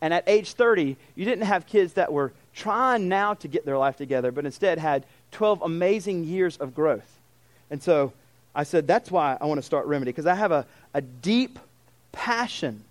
And 0.00 0.14
at 0.14 0.24
age 0.26 0.52
30, 0.52 0.96
you 1.14 1.24
didn't 1.24 1.44
have 1.44 1.66
kids 1.66 1.94
that 1.94 2.12
were 2.12 2.32
trying 2.54 3.08
now 3.08 3.34
to 3.34 3.48
get 3.48 3.64
their 3.64 3.78
life 3.78 3.96
together, 3.96 4.32
but 4.32 4.44
instead 4.44 4.78
had 4.78 5.04
12 5.32 5.62
amazing 5.62 6.24
years 6.24 6.56
of 6.56 6.74
growth. 6.74 7.18
And 7.70 7.82
so 7.82 8.12
I 8.54 8.64
said, 8.64 8.86
that's 8.86 9.10
why 9.10 9.36
I 9.40 9.46
want 9.46 9.58
to 9.58 9.62
start 9.62 9.86
Remedy, 9.86 10.10
because 10.10 10.26
I 10.26 10.34
have 10.34 10.52
a, 10.52 10.66
a 10.92 11.00
deep 11.00 11.58
passion 12.12 12.84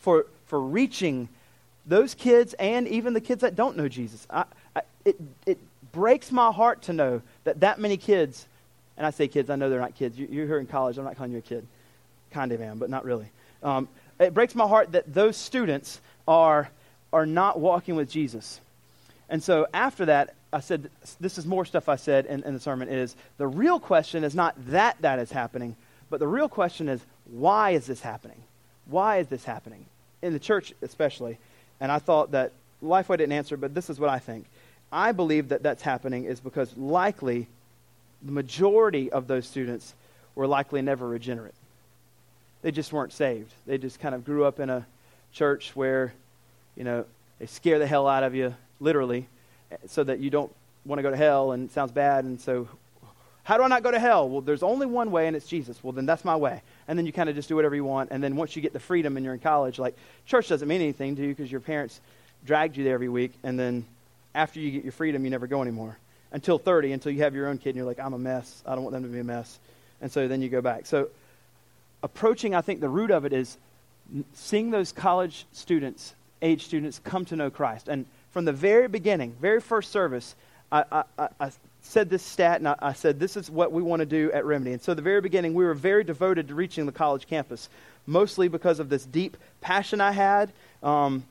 for, 0.00 0.26
for 0.46 0.60
reaching 0.60 1.28
those 1.86 2.14
kids 2.14 2.54
and 2.54 2.88
even 2.88 3.12
the 3.12 3.20
kids 3.20 3.42
that 3.42 3.54
don't 3.54 3.76
know 3.76 3.88
Jesus. 3.88 4.26
I, 4.30 4.44
I, 4.74 4.82
it, 5.04 5.16
it 5.46 5.58
breaks 5.92 6.32
my 6.32 6.50
heart 6.50 6.82
to 6.82 6.92
know 6.92 7.22
that 7.44 7.60
that 7.60 7.78
many 7.78 7.96
kids, 7.96 8.46
and 8.96 9.06
I 9.06 9.10
say 9.10 9.28
kids, 9.28 9.50
I 9.50 9.56
know 9.56 9.68
they're 9.68 9.80
not 9.80 9.94
kids. 9.94 10.18
You, 10.18 10.28
you're 10.30 10.46
here 10.46 10.58
in 10.58 10.66
college, 10.66 10.96
I'm 10.96 11.04
not 11.04 11.16
calling 11.16 11.32
you 11.32 11.38
a 11.38 11.42
kid. 11.42 11.66
Kind 12.30 12.52
of 12.52 12.62
am, 12.62 12.78
but 12.78 12.88
not 12.88 13.04
really. 13.04 13.26
Um, 13.62 13.88
it 14.18 14.32
breaks 14.32 14.54
my 14.54 14.66
heart 14.66 14.92
that 14.92 15.12
those 15.12 15.36
students 15.36 16.00
are, 16.26 16.70
are 17.12 17.26
not 17.26 17.60
walking 17.60 17.96
with 17.96 18.10
Jesus. 18.10 18.60
And 19.28 19.42
so 19.42 19.66
after 19.74 20.06
that, 20.06 20.34
I 20.52 20.60
said, 20.60 20.90
this 21.20 21.38
is 21.38 21.46
more 21.46 21.64
stuff 21.64 21.88
I 21.88 21.96
said 21.96 22.26
in, 22.26 22.42
in 22.44 22.52
the 22.52 22.60
sermon, 22.60 22.88
is 22.88 23.16
the 23.38 23.46
real 23.46 23.80
question 23.80 24.22
is 24.22 24.34
not 24.34 24.54
that 24.68 24.96
that 25.00 25.18
is 25.18 25.32
happening, 25.32 25.76
but 26.10 26.20
the 26.20 26.26
real 26.26 26.48
question 26.48 26.88
is, 26.88 27.00
why 27.30 27.70
is 27.70 27.86
this 27.86 28.02
happening? 28.02 28.36
Why 28.86 29.18
is 29.18 29.28
this 29.28 29.44
happening? 29.44 29.86
In 30.20 30.32
the 30.32 30.38
church, 30.38 30.74
especially. 30.82 31.38
And 31.80 31.90
I 31.90 31.98
thought 31.98 32.32
that 32.32 32.52
Lifeway 32.82 33.16
didn't 33.18 33.32
answer, 33.32 33.56
but 33.56 33.74
this 33.74 33.88
is 33.88 33.98
what 33.98 34.10
I 34.10 34.18
think. 34.18 34.44
I 34.92 35.12
believe 35.12 35.48
that 35.48 35.62
that's 35.62 35.82
happening 35.82 36.24
is 36.24 36.38
because 36.40 36.76
likely 36.76 37.46
the 38.22 38.32
majority 38.32 39.10
of 39.10 39.26
those 39.26 39.46
students 39.46 39.94
were 40.34 40.46
likely 40.46 40.82
never 40.82 41.08
regenerate. 41.08 41.54
They 42.60 42.70
just 42.70 42.92
weren't 42.92 43.12
saved. 43.12 43.52
They 43.66 43.78
just 43.78 44.00
kind 44.00 44.14
of 44.14 44.24
grew 44.24 44.44
up 44.44 44.60
in 44.60 44.68
a 44.68 44.86
church 45.32 45.72
where, 45.74 46.12
you 46.76 46.84
know, 46.84 47.04
they 47.38 47.46
scare 47.46 47.78
the 47.78 47.86
hell 47.86 48.06
out 48.06 48.22
of 48.22 48.34
you, 48.34 48.54
literally, 48.80 49.28
so 49.86 50.04
that 50.04 50.20
you 50.20 50.30
don't 50.30 50.52
want 50.84 50.98
to 50.98 51.02
go 51.02 51.10
to 51.10 51.16
hell 51.16 51.52
and 51.52 51.68
it 51.68 51.72
sounds 51.72 51.92
bad. 51.92 52.24
And 52.24 52.40
so, 52.40 52.68
how 53.44 53.56
do 53.56 53.64
I 53.64 53.68
not 53.68 53.82
go 53.82 53.90
to 53.90 53.98
hell? 53.98 54.28
Well, 54.28 54.40
there's 54.40 54.62
only 54.62 54.86
one 54.86 55.10
way, 55.10 55.26
and 55.26 55.36
it's 55.36 55.48
Jesus. 55.48 55.82
Well, 55.82 55.92
then 55.92 56.06
that's 56.06 56.24
my 56.24 56.36
way. 56.36 56.62
And 56.86 56.96
then 56.96 57.06
you 57.06 57.12
kind 57.12 57.28
of 57.28 57.34
just 57.34 57.48
do 57.48 57.56
whatever 57.56 57.74
you 57.74 57.84
want. 57.84 58.10
And 58.12 58.22
then 58.22 58.36
once 58.36 58.54
you 58.54 58.62
get 58.62 58.72
the 58.72 58.80
freedom 58.80 59.16
and 59.16 59.24
you're 59.24 59.34
in 59.34 59.40
college, 59.40 59.78
like, 59.78 59.96
church 60.26 60.48
doesn't 60.48 60.68
mean 60.68 60.80
anything 60.80 61.16
to 61.16 61.22
you 61.22 61.28
because 61.28 61.50
your 61.50 61.60
parents 61.60 62.00
dragged 62.46 62.76
you 62.76 62.84
there 62.84 62.94
every 62.94 63.08
week. 63.08 63.32
And 63.42 63.58
then 63.58 63.84
after 64.34 64.60
you 64.60 64.70
get 64.70 64.84
your 64.84 64.92
freedom, 64.92 65.24
you 65.24 65.30
never 65.30 65.48
go 65.48 65.60
anymore 65.60 65.98
until 66.30 66.58
30, 66.58 66.92
until 66.92 67.12
you 67.12 67.22
have 67.22 67.34
your 67.34 67.48
own 67.48 67.58
kid 67.58 67.70
and 67.70 67.76
you're 67.76 67.86
like, 67.86 68.00
I'm 68.00 68.14
a 68.14 68.18
mess. 68.18 68.62
I 68.64 68.74
don't 68.74 68.84
want 68.84 68.94
them 68.94 69.02
to 69.02 69.08
be 69.08 69.20
a 69.20 69.24
mess. 69.24 69.58
And 70.00 70.10
so 70.10 70.28
then 70.28 70.40
you 70.40 70.48
go 70.48 70.60
back. 70.60 70.86
So, 70.86 71.08
approaching, 72.02 72.54
I 72.54 72.60
think 72.60 72.80
the 72.80 72.88
root 72.88 73.10
of 73.10 73.24
it 73.24 73.32
is 73.32 73.56
seeing 74.34 74.70
those 74.70 74.92
college 74.92 75.46
students, 75.52 76.14
age 76.40 76.64
students, 76.64 77.00
come 77.04 77.24
to 77.26 77.36
know 77.36 77.50
Christ. 77.50 77.88
And 77.88 78.06
from 78.32 78.44
the 78.44 78.52
very 78.52 78.88
beginning, 78.88 79.36
very 79.40 79.60
first 79.60 79.92
service, 79.92 80.34
I, 80.72 81.04
I, 81.18 81.28
I 81.38 81.52
said 81.82 82.08
this 82.08 82.22
stat 82.22 82.58
and 82.58 82.68
I, 82.68 82.74
I, 82.80 82.92
said 82.94 83.20
this 83.20 83.36
is 83.36 83.50
what 83.50 83.72
we 83.72 83.82
want 83.82 84.00
to 84.00 84.06
do 84.06 84.32
at 84.32 84.46
Remedy. 84.46 84.72
And 84.72 84.82
so, 84.82 84.94
the 84.94 85.02
very 85.02 85.20
beginning, 85.20 85.52
we 85.52 85.64
were 85.64 85.74
very 85.74 86.02
devoted 86.02 86.48
to 86.48 86.54
reaching 86.54 86.86
the 86.86 86.92
college 86.92 87.26
campus, 87.26 87.68
mostly 88.06 88.48
because 88.48 88.80
of 88.80 88.88
this 88.88 89.04
deep 89.04 89.36
passion 89.60 90.00
I 90.00 90.12
had. 90.12 90.50
Um, 90.82 91.24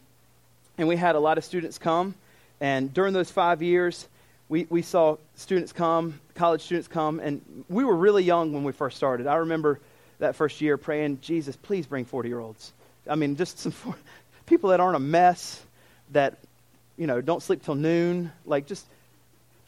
and 0.78 0.88
we 0.88 0.96
had 0.96 1.16
a 1.16 1.20
lot 1.20 1.38
of 1.38 1.44
students 1.44 1.78
come. 1.78 2.16
And 2.60 2.94
during 2.94 3.14
those 3.14 3.32
five 3.32 3.62
years, 3.62 4.08
we, 4.48 4.68
we 4.70 4.82
saw 4.82 5.18
students 5.36 5.74
come, 5.74 6.20
college 6.36 6.62
students 6.62 6.88
come, 6.88 7.20
and 7.20 7.42
we 7.70 7.84
were 7.84 7.96
really 7.96 8.24
young 8.24 8.54
when 8.54 8.64
we 8.64 8.74
first 8.74 8.98
started. 8.98 9.26
I 9.26 9.36
remember 9.36 9.80
that 10.20 10.36
first 10.36 10.62
year 10.62 10.78
praying, 10.78 11.20
Jesus, 11.22 11.56
please 11.56 11.88
bring 11.88 12.06
40 12.06 12.30
year 12.30 12.40
olds. 12.40 12.74
I 13.10 13.16
mean, 13.16 13.36
just 13.36 13.60
some 13.60 13.74
people 14.46 14.70
that 14.70 14.80
aren't 14.80 14.96
a 14.96 15.00
mess, 15.00 15.64
that, 16.12 16.38
you 17.02 17.08
know, 17.08 17.20
don't 17.20 17.42
sleep 17.42 17.64
till 17.64 17.74
noon, 17.74 18.32
like 18.46 18.68
just 18.68 18.86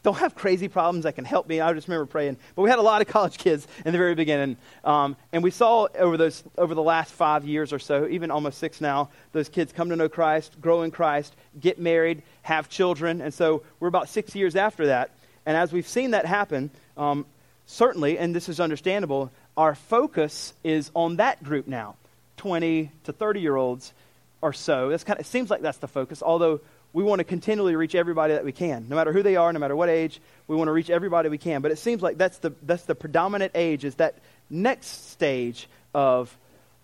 don't 0.04 0.18
have 0.18 0.36
crazy 0.36 0.68
problems 0.68 1.02
that 1.02 1.16
can 1.16 1.24
help 1.24 1.48
me. 1.48 1.60
I 1.60 1.72
just 1.72 1.88
remember 1.88 2.06
praying. 2.06 2.36
But 2.54 2.62
we 2.62 2.70
had 2.70 2.78
a 2.78 2.82
lot 2.82 3.02
of 3.02 3.08
college 3.16 3.38
kids 3.38 3.66
in 3.84 3.90
the 3.90 3.98
very 3.98 4.14
beginning. 4.14 4.56
Um, 4.84 5.16
and 5.32 5.42
we 5.42 5.50
saw 5.50 5.88
over, 5.98 6.16
those, 6.16 6.44
over 6.56 6.76
the 6.76 6.82
last 6.82 7.10
five 7.10 7.44
years 7.44 7.72
or 7.72 7.80
so, 7.80 8.06
even 8.06 8.30
almost 8.30 8.58
six 8.58 8.80
now, 8.80 9.08
those 9.32 9.48
kids 9.48 9.72
come 9.72 9.88
to 9.88 9.96
know 9.96 10.08
Christ, 10.08 10.60
grow 10.60 10.82
in 10.82 10.92
Christ, 10.92 11.34
get 11.60 11.80
married, 11.80 12.22
have 12.42 12.68
children. 12.68 13.20
And 13.20 13.34
so 13.34 13.64
we're 13.80 13.88
about 13.88 14.08
six 14.08 14.36
years 14.36 14.54
after 14.54 14.86
that. 14.86 15.10
And 15.44 15.56
as 15.56 15.72
we've 15.72 15.88
seen 15.88 16.12
that 16.12 16.26
happen, 16.26 16.70
um, 16.96 17.26
certainly, 17.66 18.16
and 18.16 18.32
this 18.32 18.48
is 18.48 18.60
understandable, 18.60 19.32
our 19.56 19.74
focus 19.74 20.52
is 20.62 20.92
on 20.94 21.16
that 21.16 21.42
group 21.42 21.66
now 21.66 21.96
20 22.36 22.92
to 23.04 23.12
30 23.12 23.40
year 23.40 23.56
olds 23.56 23.92
or 24.40 24.52
so. 24.52 24.90
That's 24.90 25.02
kind 25.02 25.18
of, 25.18 25.26
it 25.26 25.28
seems 25.28 25.50
like 25.50 25.62
that's 25.62 25.78
the 25.78 25.88
focus, 25.88 26.22
although 26.22 26.60
we 26.94 27.02
want 27.02 27.18
to 27.18 27.24
continually 27.24 27.74
reach 27.74 27.96
everybody 27.96 28.32
that 28.32 28.44
we 28.44 28.52
can. 28.52 28.86
No 28.88 28.94
matter 28.94 29.12
who 29.12 29.22
they 29.22 29.34
are, 29.34 29.52
no 29.52 29.58
matter 29.58 29.74
what 29.74 29.88
age, 29.88 30.20
we 30.46 30.54
want 30.54 30.68
to 30.68 30.72
reach 30.72 30.88
everybody 30.88 31.28
we 31.28 31.38
can. 31.38 31.60
But 31.60 31.72
it 31.72 31.78
seems 31.78 32.00
like 32.00 32.16
that's 32.16 32.38
the, 32.38 32.52
that's 32.62 32.84
the 32.84 32.94
predominant 32.94 33.52
age, 33.56 33.84
is 33.84 33.96
that 33.96 34.14
next 34.48 35.10
stage 35.10 35.66
of, 35.92 36.34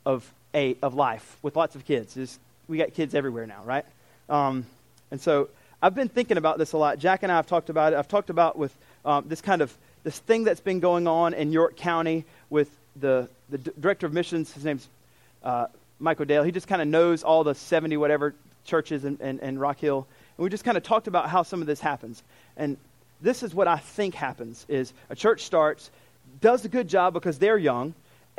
of, 0.05 0.31
a, 0.53 0.77
of 0.83 0.94
life 0.94 1.38
with 1.42 1.55
lots 1.55 1.77
of 1.77 1.87
kids. 1.87 2.16
Is 2.16 2.38
we 2.66 2.77
got 2.77 2.92
kids 2.92 3.14
everywhere 3.14 3.46
now, 3.46 3.62
right? 3.64 3.85
Um, 4.29 4.66
and 5.12 5.20
so 5.20 5.49
I've 5.81 5.94
been 5.94 6.09
thinking 6.09 6.38
about 6.38 6.59
this 6.59 6.73
a 6.73 6.77
lot. 6.77 6.99
Jack 6.99 7.23
and 7.23 7.31
I 7.31 7.37
have 7.37 7.46
talked 7.46 7.70
about 7.70 7.92
it. 7.92 7.96
I've 7.96 8.09
talked 8.09 8.31
about 8.31 8.59
with 8.59 8.77
um, 9.05 9.27
this 9.29 9.40
kind 9.40 9.62
of 9.62 9.75
this 10.03 10.18
thing 10.18 10.42
that's 10.42 10.61
been 10.61 10.81
going 10.81 11.07
on 11.07 11.35
in 11.35 11.53
York 11.53 11.77
County 11.77 12.25
with 12.49 12.68
the, 12.96 13.29
the 13.49 13.59
director 13.59 14.07
of 14.07 14.12
missions. 14.12 14.53
His 14.53 14.64
name's 14.64 14.88
uh, 15.44 15.66
Michael 16.01 16.25
Dale. 16.25 16.42
He 16.42 16.51
just 16.51 16.66
kind 16.66 16.83
of 16.83 16.88
knows 16.88 17.23
all 17.23 17.44
the 17.44 17.55
70 17.55 17.96
whatever 17.96 18.35
churches 18.64 19.05
in 19.05 19.59
Rock 19.59 19.79
Hill. 19.79 20.07
And 20.37 20.44
we 20.44 20.51
just 20.51 20.64
kind 20.64 20.77
of 20.77 20.83
talked 20.83 21.07
about 21.07 21.29
how 21.29 21.42
some 21.42 21.61
of 21.61 21.66
this 21.66 21.81
happens. 21.81 22.23
And 22.57 22.77
this 23.20 23.42
is 23.42 23.55
what 23.55 23.68
I 23.68 23.77
think 23.77 24.14
happens 24.14 24.64
is 24.68 24.92
a 25.11 25.16
church 25.16 25.44
starts, 25.44 25.90
does 26.40 26.64
a 26.64 26.68
good 26.68 26.88
job 26.88 27.12
because 27.12 27.38
they're 27.38 27.59
young, 27.59 27.94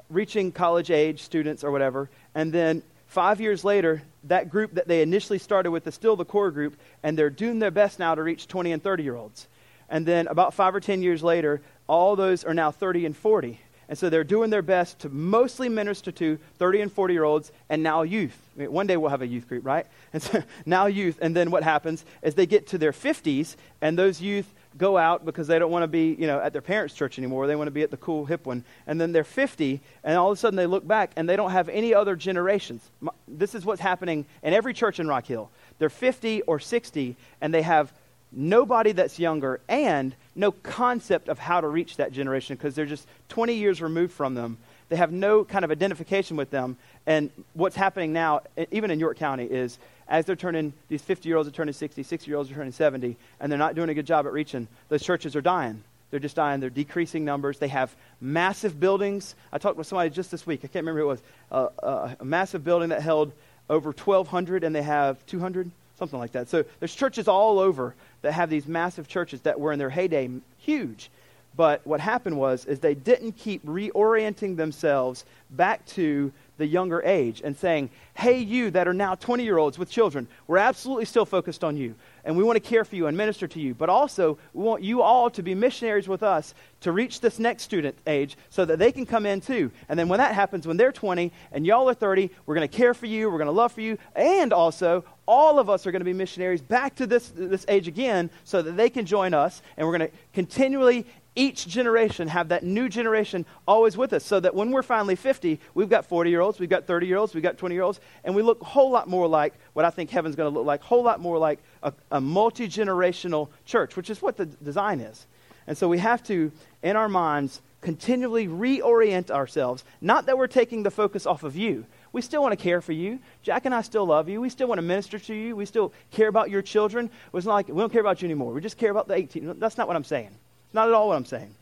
reaching 0.09 0.51
college 0.51 0.91
age 0.91 1.21
students 1.21 1.63
or 1.63 1.71
whatever, 1.71 2.09
and 2.33 2.51
then 2.51 2.81
five 3.11 3.41
years 3.41 3.65
later, 3.65 4.01
that 4.23 4.49
group 4.49 4.73
that 4.75 4.87
they 4.87 5.01
initially 5.01 5.37
started 5.37 5.69
with 5.69 5.85
is 5.85 5.93
still 5.93 6.15
the 6.15 6.25
core 6.25 6.49
group, 6.49 6.77
and 7.03 7.17
they're 7.17 7.29
doing 7.29 7.59
their 7.59 7.71
best 7.71 7.99
now 7.99 8.15
to 8.15 8.23
reach 8.23 8.47
20 8.47 8.71
and 8.71 8.81
30 8.81 9.03
year 9.03 9.15
olds. 9.15 9.47
And 9.89 10.05
then 10.05 10.27
about 10.27 10.53
five 10.53 10.73
or 10.73 10.79
10 10.79 11.03
years 11.03 11.21
later, 11.21 11.61
all 11.87 12.15
those 12.15 12.45
are 12.45 12.53
now 12.53 12.71
30 12.71 13.05
and 13.05 13.15
40. 13.15 13.59
And 13.91 13.97
so 13.97 14.09
they're 14.09 14.23
doing 14.23 14.51
their 14.51 14.61
best 14.61 14.99
to 14.99 15.09
mostly 15.09 15.67
minister 15.67 16.13
to 16.13 16.39
30 16.59 16.79
and 16.79 16.91
40 16.93 17.13
year 17.13 17.25
olds 17.25 17.51
and 17.67 17.83
now 17.83 18.03
youth. 18.03 18.37
I 18.55 18.61
mean, 18.61 18.71
one 18.71 18.87
day 18.87 18.95
we'll 18.95 19.09
have 19.09 19.21
a 19.21 19.27
youth 19.27 19.49
group, 19.49 19.65
right? 19.65 19.85
And 20.13 20.23
so 20.23 20.43
now 20.65 20.85
youth. 20.85 21.19
And 21.21 21.35
then 21.35 21.51
what 21.51 21.61
happens 21.63 22.05
is 22.21 22.35
they 22.35 22.45
get 22.45 22.67
to 22.67 22.77
their 22.77 22.93
50s 22.93 23.57
and 23.81 23.99
those 23.99 24.21
youth 24.21 24.49
go 24.77 24.97
out 24.97 25.25
because 25.25 25.47
they 25.47 25.59
don't 25.59 25.71
want 25.71 25.83
to 25.83 25.89
be, 25.89 26.15
you 26.17 26.25
know, 26.25 26.39
at 26.39 26.53
their 26.53 26.61
parents' 26.61 26.95
church 26.95 27.17
anymore. 27.17 27.47
They 27.47 27.55
want 27.57 27.67
to 27.67 27.71
be 27.71 27.81
at 27.81 27.91
the 27.91 27.97
cool 27.97 28.23
hip 28.23 28.45
one. 28.45 28.63
And 28.87 28.99
then 28.99 29.11
they're 29.11 29.25
50 29.25 29.81
and 30.05 30.17
all 30.17 30.31
of 30.31 30.37
a 30.37 30.39
sudden 30.39 30.55
they 30.55 30.67
look 30.67 30.87
back 30.87 31.11
and 31.17 31.27
they 31.27 31.35
don't 31.35 31.51
have 31.51 31.67
any 31.67 31.93
other 31.93 32.15
generations. 32.15 32.89
This 33.27 33.53
is 33.53 33.65
what's 33.65 33.81
happening 33.81 34.25
in 34.41 34.53
every 34.53 34.73
church 34.73 35.01
in 35.01 35.07
Rock 35.09 35.25
Hill. 35.25 35.51
They're 35.79 35.89
50 35.89 36.43
or 36.43 36.59
60 36.59 37.17
and 37.41 37.53
they 37.53 37.61
have 37.61 37.91
nobody 38.31 38.93
that's 38.93 39.19
younger, 39.19 39.59
and 39.67 40.15
no 40.35 40.51
concept 40.51 41.29
of 41.29 41.39
how 41.39 41.61
to 41.61 41.67
reach 41.67 41.97
that 41.97 42.11
generation 42.11 42.55
because 42.55 42.75
they're 42.75 42.85
just 42.85 43.07
20 43.29 43.53
years 43.53 43.81
removed 43.81 44.13
from 44.13 44.33
them. 44.33 44.57
They 44.89 44.95
have 44.97 45.11
no 45.11 45.43
kind 45.43 45.63
of 45.63 45.71
identification 45.71 46.37
with 46.37 46.49
them. 46.49 46.77
And 47.05 47.31
what's 47.53 47.75
happening 47.75 48.13
now, 48.13 48.41
even 48.71 48.91
in 48.91 48.99
York 48.99 49.17
County, 49.17 49.45
is 49.45 49.79
as 50.07 50.25
they're 50.25 50.35
turning, 50.35 50.73
these 50.89 51.01
50 51.01 51.27
year 51.29 51.37
olds 51.37 51.47
are 51.47 51.53
turning 51.53 51.73
60, 51.73 52.03
60 52.03 52.29
year 52.29 52.37
olds 52.37 52.51
are 52.51 52.55
turning 52.55 52.73
70, 52.73 53.15
and 53.39 53.51
they're 53.51 53.59
not 53.59 53.75
doing 53.75 53.89
a 53.89 53.93
good 53.93 54.05
job 54.05 54.25
at 54.25 54.33
reaching, 54.33 54.67
those 54.89 55.01
churches 55.01 55.35
are 55.35 55.41
dying. 55.41 55.83
They're 56.11 56.19
just 56.19 56.35
dying. 56.35 56.59
They're 56.59 56.69
decreasing 56.69 57.23
numbers. 57.23 57.57
They 57.57 57.69
have 57.69 57.95
massive 58.19 58.79
buildings. 58.79 59.35
I 59.51 59.57
talked 59.57 59.77
with 59.77 59.87
somebody 59.87 60.09
just 60.09 60.29
this 60.29 60.45
week. 60.45 60.59
I 60.59 60.67
can't 60.67 60.85
remember 60.85 60.99
who 60.99 61.05
it 61.05 61.07
was. 61.07 61.21
Uh, 61.49 61.67
uh, 61.81 62.15
a 62.19 62.25
massive 62.25 62.65
building 62.65 62.89
that 62.89 63.01
held 63.01 63.31
over 63.69 63.91
1,200, 63.91 64.65
and 64.65 64.75
they 64.75 64.81
have 64.81 65.25
200 65.25 65.71
something 66.01 66.17
like 66.17 66.31
that. 66.31 66.49
So 66.49 66.65
there's 66.79 66.95
churches 66.95 67.27
all 67.27 67.59
over 67.59 67.93
that 68.23 68.31
have 68.31 68.49
these 68.49 68.67
massive 68.67 69.07
churches 69.07 69.41
that 69.41 69.59
were 69.59 69.71
in 69.71 69.77
their 69.77 69.91
heyday 69.91 70.31
huge. 70.57 71.11
But 71.55 71.85
what 71.85 71.99
happened 71.99 72.37
was 72.37 72.65
is 72.65 72.79
they 72.79 72.95
didn't 72.95 73.33
keep 73.33 73.63
reorienting 73.65 74.55
themselves 74.55 75.25
back 75.51 75.85
to 75.87 76.31
the 76.57 76.65
younger 76.65 77.01
age 77.03 77.41
and 77.43 77.57
saying, 77.57 77.89
hey, 78.13 78.39
you 78.39 78.71
that 78.71 78.87
are 78.87 78.93
now 78.93 79.15
20 79.15 79.43
year 79.43 79.57
olds 79.57 79.77
with 79.77 79.89
children, 79.89 80.27
we're 80.47 80.57
absolutely 80.57 81.05
still 81.05 81.25
focused 81.25 81.63
on 81.63 81.75
you. 81.75 81.93
And 82.23 82.37
we 82.37 82.43
want 82.43 82.55
to 82.55 82.61
care 82.61 82.85
for 82.85 82.95
you 82.95 83.07
and 83.07 83.17
minister 83.17 83.47
to 83.47 83.59
you. 83.59 83.73
But 83.73 83.89
also, 83.89 84.37
we 84.53 84.63
want 84.63 84.83
you 84.83 85.01
all 85.01 85.29
to 85.31 85.43
be 85.43 85.55
missionaries 85.55 86.07
with 86.07 86.23
us 86.23 86.53
to 86.81 86.91
reach 86.91 87.19
this 87.19 87.39
next 87.39 87.63
student 87.63 87.97
age 88.07 88.37
so 88.49 88.63
that 88.63 88.79
they 88.79 88.91
can 88.91 89.05
come 89.05 89.25
in 89.25 89.41
too. 89.41 89.71
And 89.89 89.99
then 89.99 90.07
when 90.07 90.19
that 90.19 90.33
happens, 90.33 90.67
when 90.67 90.77
they're 90.77 90.91
20 90.91 91.31
and 91.51 91.65
y'all 91.65 91.89
are 91.89 91.93
30, 91.93 92.29
we're 92.45 92.55
going 92.55 92.67
to 92.67 92.77
care 92.77 92.93
for 92.93 93.07
you, 93.07 93.29
we're 93.29 93.39
going 93.39 93.47
to 93.47 93.51
love 93.51 93.71
for 93.71 93.81
you. 93.81 93.97
And 94.15 94.53
also, 94.53 95.03
all 95.31 95.59
of 95.59 95.69
us 95.69 95.87
are 95.87 95.93
going 95.93 96.01
to 96.01 96.05
be 96.05 96.11
missionaries 96.11 96.61
back 96.61 96.93
to 96.93 97.07
this, 97.07 97.31
this 97.33 97.65
age 97.69 97.87
again 97.87 98.29
so 98.43 98.61
that 98.61 98.73
they 98.73 98.89
can 98.89 99.05
join 99.05 99.33
us. 99.33 99.61
And 99.77 99.87
we're 99.87 99.97
going 99.97 100.11
to 100.11 100.17
continually 100.33 101.05
each 101.37 101.65
generation 101.65 102.27
have 102.27 102.49
that 102.49 102.63
new 102.65 102.89
generation 102.89 103.45
always 103.65 103.95
with 103.95 104.11
us 104.11 104.25
so 104.25 104.41
that 104.41 104.53
when 104.53 104.71
we're 104.71 104.83
finally 104.83 105.15
50 105.15 105.61
we've 105.73 105.87
got 105.87 106.05
40 106.05 106.29
year 106.29 106.41
olds 106.41 106.59
we've 106.59 106.69
got 106.69 106.85
30 106.85 107.07
year 107.07 107.15
olds 107.15 107.33
we've 107.33 107.41
got 107.41 107.57
20 107.57 107.73
year 107.73 107.85
olds 107.85 108.01
and 108.25 108.35
we 108.35 108.41
look 108.41 108.59
a 108.59 108.65
whole 108.65 108.91
lot 108.91 109.07
more 109.07 109.25
like 109.29 109.53
what 109.71 109.85
i 109.85 109.89
think 109.89 110.09
heaven's 110.09 110.35
going 110.35 110.51
to 110.51 110.53
look 110.53 110.67
like 110.67 110.81
a 110.81 110.83
whole 110.83 111.01
lot 111.01 111.21
more 111.21 111.37
like 111.37 111.59
a, 111.83 111.93
a 112.11 112.19
multi-generational 112.19 113.47
church 113.63 113.95
which 113.95 114.09
is 114.09 114.21
what 114.21 114.35
the 114.35 114.45
design 114.45 114.99
is 114.99 115.25
and 115.67 115.77
so 115.77 115.87
we 115.87 115.99
have 115.99 116.21
to 116.21 116.51
in 116.83 116.97
our 116.97 117.07
minds 117.07 117.61
continually 117.79 118.49
reorient 118.49 119.31
ourselves 119.31 119.85
not 120.01 120.25
that 120.25 120.37
we're 120.37 120.47
taking 120.47 120.83
the 120.83 120.91
focus 120.91 121.25
off 121.25 121.43
of 121.43 121.55
you 121.55 121.85
we 122.13 122.21
still 122.21 122.41
want 122.41 122.51
to 122.51 122.61
care 122.61 122.81
for 122.81 122.91
you. 122.91 123.19
Jack 123.43 123.65
and 123.65 123.73
I 123.73 123.81
still 123.81 124.05
love 124.05 124.27
you. 124.27 124.41
We 124.41 124.49
still 124.49 124.67
want 124.67 124.79
to 124.79 124.83
minister 124.83 125.17
to 125.17 125.33
you. 125.33 125.55
We 125.55 125.65
still 125.65 125.93
care 126.11 126.27
about 126.27 126.49
your 126.49 126.61
children. 126.61 127.09
It's 127.33 127.45
not 127.45 127.53
like 127.53 127.67
we 127.69 127.75
don't 127.75 127.91
care 127.91 128.01
about 128.01 128.21
you 128.21 128.25
anymore. 128.25 128.53
We 128.53 128.61
just 128.61 128.77
care 128.77 128.91
about 128.91 129.07
the 129.07 129.15
18. 129.15 129.59
That's 129.59 129.77
not 129.77 129.87
what 129.87 129.95
I'm 129.95 130.03
saying. 130.03 130.29
It's 130.65 130.73
not 130.73 130.87
at 130.87 130.93
all 130.93 131.07
what 131.07 131.15
I'm 131.15 131.25
saying. 131.25 131.53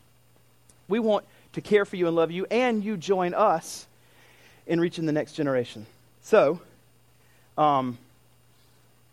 We 0.88 0.98
want 0.98 1.24
to 1.52 1.60
care 1.60 1.84
for 1.84 1.96
you 1.96 2.06
and 2.08 2.16
love 2.16 2.30
you, 2.30 2.46
and 2.50 2.84
you 2.84 2.96
join 2.96 3.34
us 3.34 3.86
in 4.66 4.80
reaching 4.80 5.06
the 5.06 5.12
next 5.12 5.34
generation. 5.34 5.86
So, 6.22 6.60
um, 7.56 7.98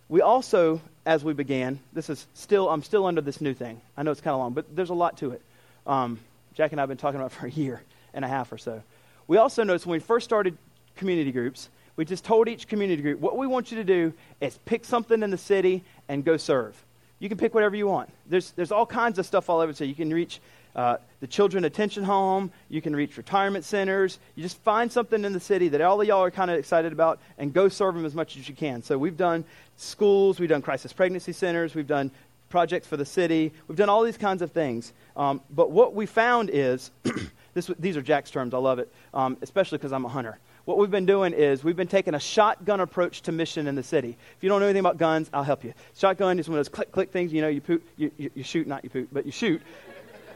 we 0.09 0.21
also, 0.21 0.81
as 1.05 1.23
we 1.23 1.33
began, 1.33 1.79
this 1.93 2.09
is 2.09 2.25
still, 2.33 2.69
I'm 2.69 2.83
still 2.83 3.05
under 3.05 3.21
this 3.21 3.41
new 3.41 3.53
thing. 3.53 3.81
I 3.95 4.03
know 4.03 4.11
it's 4.11 4.21
kind 4.21 4.33
of 4.33 4.39
long, 4.39 4.53
but 4.53 4.75
there's 4.75 4.89
a 4.89 4.95
lot 4.95 5.17
to 5.17 5.31
it. 5.31 5.41
Um, 5.85 6.19
Jack 6.55 6.71
and 6.71 6.79
I 6.79 6.83
have 6.83 6.89
been 6.89 6.97
talking 6.97 7.19
about 7.19 7.31
for 7.31 7.45
a 7.45 7.51
year 7.51 7.81
and 8.13 8.25
a 8.25 8.27
half 8.27 8.51
or 8.51 8.57
so. 8.57 8.81
We 9.27 9.37
also 9.37 9.63
noticed 9.63 9.85
when 9.85 9.93
we 9.93 9.99
first 9.99 10.23
started 10.23 10.57
community 10.97 11.31
groups, 11.31 11.69
we 11.95 12.05
just 12.05 12.23
told 12.23 12.47
each 12.47 12.67
community 12.67 13.01
group, 13.01 13.19
what 13.19 13.37
we 13.37 13.47
want 13.47 13.71
you 13.71 13.77
to 13.77 13.83
do 13.83 14.13
is 14.39 14.59
pick 14.65 14.85
something 14.85 15.23
in 15.23 15.31
the 15.31 15.37
city 15.37 15.83
and 16.07 16.23
go 16.23 16.37
serve. 16.37 16.75
You 17.19 17.29
can 17.29 17.37
pick 17.37 17.55
whatever 17.55 17.75
you 17.75 17.87
want. 17.87 18.09
There's, 18.27 18.51
there's 18.51 18.71
all 18.71 18.85
kinds 18.85 19.17
of 19.17 19.25
stuff 19.25 19.49
all 19.49 19.59
over. 19.59 19.73
So 19.73 19.83
you 19.83 19.95
can 19.95 20.13
reach 20.13 20.39
uh, 20.75 20.97
the 21.19 21.27
children 21.27 21.65
attention 21.65 22.03
home. 22.03 22.51
You 22.69 22.81
can 22.81 22.95
reach 22.95 23.17
retirement 23.17 23.65
centers. 23.65 24.19
You 24.35 24.43
just 24.43 24.61
find 24.61 24.91
something 24.91 25.25
in 25.25 25.33
the 25.33 25.39
city 25.39 25.69
that 25.69 25.81
all 25.81 25.99
of 25.99 26.07
y'all 26.07 26.23
are 26.23 26.29
kind 26.29 26.51
of 26.51 26.57
excited 26.59 26.93
about 26.93 27.19
and 27.39 27.51
go 27.51 27.67
serve 27.67 27.95
them 27.95 28.05
as 28.05 28.13
much 28.13 28.37
as 28.37 28.47
you 28.47 28.53
can. 28.53 28.83
So 28.83 28.97
we've 28.97 29.17
done 29.17 29.43
schools, 29.77 30.39
we've 30.39 30.49
done 30.49 30.61
crisis 30.61 30.93
pregnancy 30.93 31.33
centers, 31.33 31.73
we've 31.73 31.87
done 31.87 32.11
projects 32.49 32.87
for 32.87 32.95
the 32.95 33.05
city, 33.05 33.51
we've 33.67 33.77
done 33.77 33.89
all 33.89 34.03
these 34.03 34.17
kinds 34.17 34.43
of 34.43 34.51
things. 34.51 34.93
Um, 35.15 35.41
but 35.49 35.71
what 35.71 35.95
we 35.95 36.05
found 36.05 36.51
is 36.53 36.91
this, 37.57 37.71
these 37.79 37.97
are 37.97 38.01
Jack's 38.01 38.31
terms. 38.31 38.53
I 38.53 38.57
love 38.57 38.79
it, 38.79 38.91
um, 39.13 39.37
especially 39.41 39.79
because 39.79 39.91
I'm 39.91 40.05
a 40.05 40.09
hunter 40.09 40.39
what 40.67 40.77
we've 40.77 40.91
been 40.91 41.05
doing 41.05 41.31
is 41.31 41.63
we've 41.63 41.77
been 41.77 41.87
taking 41.87 42.13
a 42.13 42.19
shotgun 42.19 42.81
approach 42.81 43.21
to 43.21 43.31
mission 43.31 43.67
in 43.67 43.75
the 43.75 43.83
city. 43.83 44.17
If 44.35 44.43
you 44.43 44.49
don't 44.49 44.59
know 44.59 44.65
anything 44.65 44.81
about 44.81 44.97
guns, 44.97 45.29
I'll 45.31 45.41
help 45.41 45.63
you. 45.63 45.73
Shotgun 45.95 46.37
is 46.39 46.49
one 46.49 46.59
of 46.59 46.65
those 46.65 46.67
click 46.67 46.91
click 46.91 47.09
things. 47.09 47.31
You 47.31 47.41
know, 47.41 47.47
you 47.47 47.61
poop, 47.61 47.87
you, 47.95 48.11
you, 48.17 48.31
you 48.35 48.43
shoot, 48.43 48.67
not 48.67 48.83
you 48.83 48.89
poop, 48.89 49.07
but 49.09 49.25
you 49.25 49.31
shoot. 49.31 49.61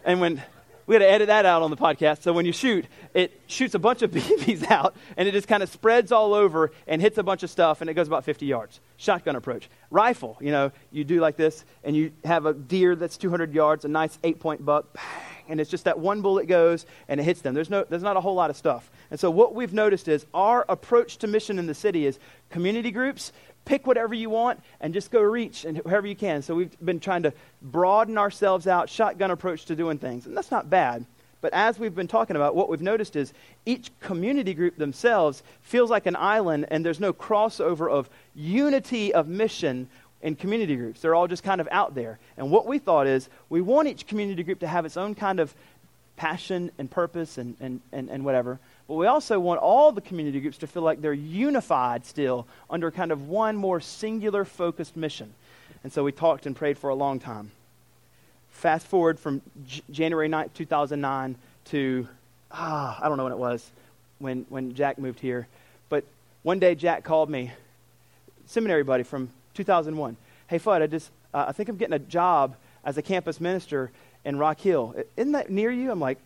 And 0.06 0.22
when 0.22 0.42
we 0.88 0.96
got 0.96 1.00
to 1.00 1.10
edit 1.10 1.28
that 1.28 1.46
out 1.46 1.62
on 1.62 1.70
the 1.70 1.78
podcast. 1.78 2.22
So 2.22 2.34
when 2.34 2.46
you 2.46 2.52
shoot, 2.52 2.86
it 3.14 3.40
shoots 3.48 3.76
a 3.76 3.80
bunch 3.80 4.02
of 4.02 4.12
BBs 4.12 4.70
out, 4.72 4.96
and 5.16 5.28
it 5.28 5.32
just 5.32 5.48
kind 5.48 5.64
of 5.64 5.70
spreads 5.70 6.12
all 6.12 6.34
over 6.34 6.72
and 6.88 7.02
hits 7.02 7.18
a 7.18 7.24
bunch 7.24 7.44
of 7.44 7.50
stuff, 7.50 7.82
and 7.82 7.90
it 7.90 7.94
goes 7.94 8.08
about 8.08 8.24
50 8.24 8.46
yards. 8.46 8.80
Shotgun 8.98 9.36
approach. 9.36 9.70
Rifle, 9.90 10.38
you 10.42 10.52
know, 10.52 10.72
you 10.92 11.04
do 11.04 11.20
like 11.20 11.38
this, 11.38 11.64
and 11.84 11.96
you 11.96 12.12
have 12.24 12.46
a 12.46 12.54
deer 12.54 12.96
that's 12.96 13.18
200 13.18 13.54
yards, 13.54 13.86
a 13.86 13.88
nice 13.88 14.18
eight-point 14.24 14.66
buck, 14.66 14.94
bang, 14.94 15.04
and 15.52 15.60
it's 15.60 15.70
just 15.70 15.84
that 15.84 16.00
one 16.00 16.22
bullet 16.22 16.48
goes 16.48 16.86
and 17.08 17.20
it 17.20 17.24
hits 17.24 17.42
them. 17.42 17.54
There's, 17.54 17.70
no, 17.70 17.86
there's 17.88 18.02
not 18.02 18.18
a 18.18 18.22
whole 18.22 18.36
lot 18.36 18.50
of 18.50 18.58
stuff. 18.58 18.90
And 19.12 19.20
so 19.20 19.30
what 19.30 19.54
we've 19.54 19.74
noticed 19.74 20.08
is 20.08 20.26
our 20.34 20.66
approach 20.70 21.18
to 21.18 21.28
mission 21.28 21.60
in 21.60 21.68
the 21.68 21.76
city 21.76 22.06
is 22.06 22.18
community 22.50 22.92
groups, 22.92 23.32
pick 23.66 23.86
whatever 23.86 24.16
you 24.16 24.30
want 24.30 24.62
and 24.80 24.94
just 24.94 25.12
go 25.12 25.22
reach 25.22 25.66
and 25.66 25.78
whoever 25.78 26.08
you 26.08 26.16
can. 26.16 26.42
So 26.42 26.56
we've 26.56 26.76
been 26.84 27.00
trying 27.00 27.24
to 27.24 27.34
broaden 27.62 28.18
ourselves 28.18 28.66
out, 28.66 28.90
shotgun 28.90 29.30
approach 29.30 29.66
to 29.66 29.76
doing 29.76 29.98
things. 29.98 30.26
And 30.26 30.36
that's 30.36 30.52
not 30.52 30.70
bad. 30.70 31.06
But 31.42 31.54
as 31.54 31.80
we've 31.80 31.94
been 31.94 32.08
talking 32.08 32.36
about, 32.36 32.56
what 32.56 32.70
we've 32.70 32.82
noticed 32.82 33.16
is 33.16 33.34
each 33.66 33.92
community 34.00 34.54
group 34.54 34.78
themselves 34.78 35.42
feels 35.62 35.90
like 35.90 36.06
an 36.06 36.16
island, 36.16 36.68
and 36.70 36.86
there's 36.86 37.00
no 37.00 37.14
crossover 37.14 37.90
of 37.90 38.10
unity 38.36 39.12
of 39.12 39.28
mission 39.28 39.90
in 40.22 40.36
community 40.36 40.76
groups. 40.76 41.02
They're 41.02 41.16
all 41.16 41.28
just 41.28 41.44
kind 41.44 41.62
of 41.62 41.68
out 41.72 41.96
there. 41.96 42.20
And 42.38 42.52
what 42.52 42.66
we 42.66 42.80
thought 42.80 43.08
is 43.08 43.30
we 43.50 43.62
want 43.62 43.88
each 43.88 44.08
community 44.08 44.44
group 44.44 44.60
to 44.60 44.68
have 44.68 44.86
its 44.86 44.98
own 44.98 45.16
kind 45.16 45.40
of 45.40 45.54
passion 46.16 46.72
and 46.78 46.90
purpose 46.90 47.38
and, 47.38 47.56
and, 47.60 47.82
and, 47.92 48.10
and 48.10 48.24
whatever. 48.24 48.60
But 48.88 48.96
we 48.96 49.08
also 49.08 49.40
want 49.40 49.60
all 49.60 49.92
the 49.92 50.02
community 50.02 50.40
groups 50.40 50.58
to 50.60 50.68
feel 50.68 50.84
like 50.84 51.02
they're 51.02 51.14
unified 51.14 52.06
still 52.06 52.46
under 52.70 52.92
kind 52.92 53.12
of 53.12 53.28
one 53.28 53.56
more 53.56 53.80
singular 53.80 54.46
focused 54.46 54.96
mission. 54.96 55.34
And 55.84 55.92
so 55.92 56.04
we 56.04 56.12
talked 56.12 56.46
and 56.46 56.56
prayed 56.56 56.78
for 56.78 56.90
a 56.90 56.96
long 56.96 57.20
time. 57.20 57.52
Fast 58.52 58.86
forward 58.86 59.20
from 59.20 59.42
J- 59.66 59.82
January 59.90 60.30
9th, 60.30 60.54
2009 60.54 61.36
to, 61.66 62.08
ah, 62.52 63.00
I 63.02 63.08
don't 63.08 63.18
know 63.18 63.24
when 63.24 63.34
it 63.34 63.40
was, 63.40 63.68
when, 64.20 64.46
when 64.50 64.76
Jack 64.76 65.00
moved 65.00 65.20
here. 65.20 65.48
But 65.90 66.04
one 66.44 66.60
day 66.60 66.76
Jack 66.76 67.04
called 67.04 67.30
me, 67.30 67.52
seminary 68.46 68.84
buddy 68.84 69.04
from 69.04 69.32
2001. 69.54 70.18
Hey, 70.48 70.60
Fudd, 70.60 70.82
I 70.82 70.88
just, 70.88 71.10
uh, 71.34 71.46
I 71.48 71.52
think 71.52 71.70
I'm 71.70 71.78
getting 71.78 71.94
a 71.94 72.00
job 72.00 72.56
as 72.84 72.98
a 72.98 73.02
campus 73.02 73.40
minister 73.40 73.92
in 74.26 74.38
Rock 74.38 74.60
Hill. 74.60 74.96
Isn't 75.18 75.34
that 75.34 75.50
near 75.50 75.72
you? 75.72 75.92
I'm 75.92 76.00
like, 76.00 76.18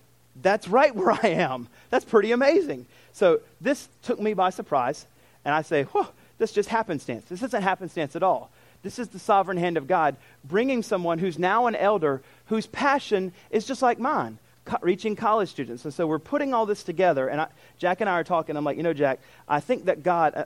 that's 0.41 0.67
right 0.67 0.93
where 0.95 1.11
I 1.11 1.29
am. 1.29 1.67
That's 1.89 2.05
pretty 2.05 2.31
amazing. 2.31 2.85
So 3.13 3.39
this 3.61 3.87
took 4.03 4.19
me 4.19 4.33
by 4.33 4.49
surprise, 4.49 5.05
and 5.45 5.53
I 5.53 5.61
say, 5.61 5.83
whoa, 5.83 6.07
this 6.37 6.51
just 6.51 6.69
happenstance. 6.69 7.25
This 7.25 7.41
isn't 7.43 7.63
happenstance 7.63 8.15
at 8.15 8.23
all. 8.23 8.49
This 8.83 8.99
is 8.99 9.07
the 9.07 9.19
sovereign 9.19 9.57
hand 9.57 9.77
of 9.77 9.87
God 9.87 10.15
bringing 10.43 10.83
someone 10.83 11.17
who's 11.17 11.39
now 11.39 11.67
an 11.67 11.75
elder 11.75 12.21
whose 12.47 12.67
passion 12.67 13.31
is 13.49 13.65
just 13.65 13.81
like 13.81 13.99
mine, 13.99 14.37
co- 14.65 14.77
reaching 14.81 15.15
college 15.15 15.49
students. 15.49 15.85
And 15.85 15.93
so 15.93 16.05
we're 16.05 16.19
putting 16.19 16.53
all 16.53 16.65
this 16.65 16.83
together, 16.83 17.27
and 17.27 17.41
I, 17.41 17.47
Jack 17.79 18.01
and 18.01 18.09
I 18.09 18.13
are 18.13 18.23
talking. 18.23 18.55
I'm 18.55 18.63
like, 18.63 18.77
you 18.77 18.83
know, 18.83 18.93
Jack, 18.93 19.19
I 19.47 19.59
think 19.59 19.85
that 19.85 20.03
God, 20.03 20.35
uh, 20.35 20.45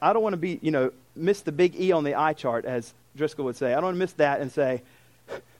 I 0.00 0.12
don't 0.12 0.22
want 0.22 0.34
to 0.34 0.38
be, 0.38 0.58
you 0.62 0.70
know, 0.70 0.92
miss 1.16 1.40
the 1.42 1.52
big 1.52 1.78
E 1.78 1.92
on 1.92 2.04
the 2.04 2.14
eye 2.14 2.32
chart, 2.32 2.64
as 2.64 2.92
Driscoll 3.16 3.44
would 3.46 3.56
say. 3.56 3.72
I 3.72 3.76
don't 3.76 3.84
want 3.84 3.94
to 3.96 3.98
miss 3.98 4.12
that 4.14 4.40
and 4.40 4.50
say, 4.50 4.82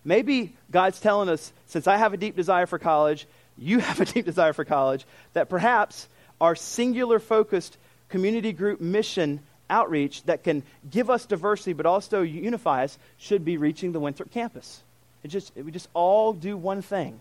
maybe 0.05 0.53
God's 0.71 1.01
telling 1.01 1.29
us, 1.29 1.53
since 1.67 1.87
I 1.87 1.97
have 1.97 2.13
a 2.13 2.17
deep 2.17 2.37
desire 2.37 2.67
for 2.67 2.79
college, 2.79 3.27
you 3.59 3.79
have 3.81 4.01
a 4.01 4.05
deep 4.13 4.25
desire 4.25 4.53
for 4.53 4.65
college, 4.65 5.05
that 5.33 5.49
perhaps 5.49 6.09
our 6.41 6.55
singular 6.55 7.19
focused 7.19 7.77
community 8.09 8.53
group 8.53 8.81
mission 8.81 9.41
outreach 9.69 10.23
that 10.25 10.43
can 10.43 10.63
give 10.91 11.09
us 11.09 11.27
diversity 11.27 11.73
but 11.73 11.87
also 11.87 12.23
unify 12.23 12.85
us 12.85 12.99
should 13.19 13.45
be 13.45 13.57
reaching 13.57 13.93
the 13.93 14.01
Winthrop 14.01 14.31
campus. 14.33 14.83
It 15.23 15.29
just, 15.29 15.55
we 15.55 15.71
just 15.71 15.89
all 15.95 16.33
do 16.33 16.57
one 16.57 16.83
thing. 16.83 17.21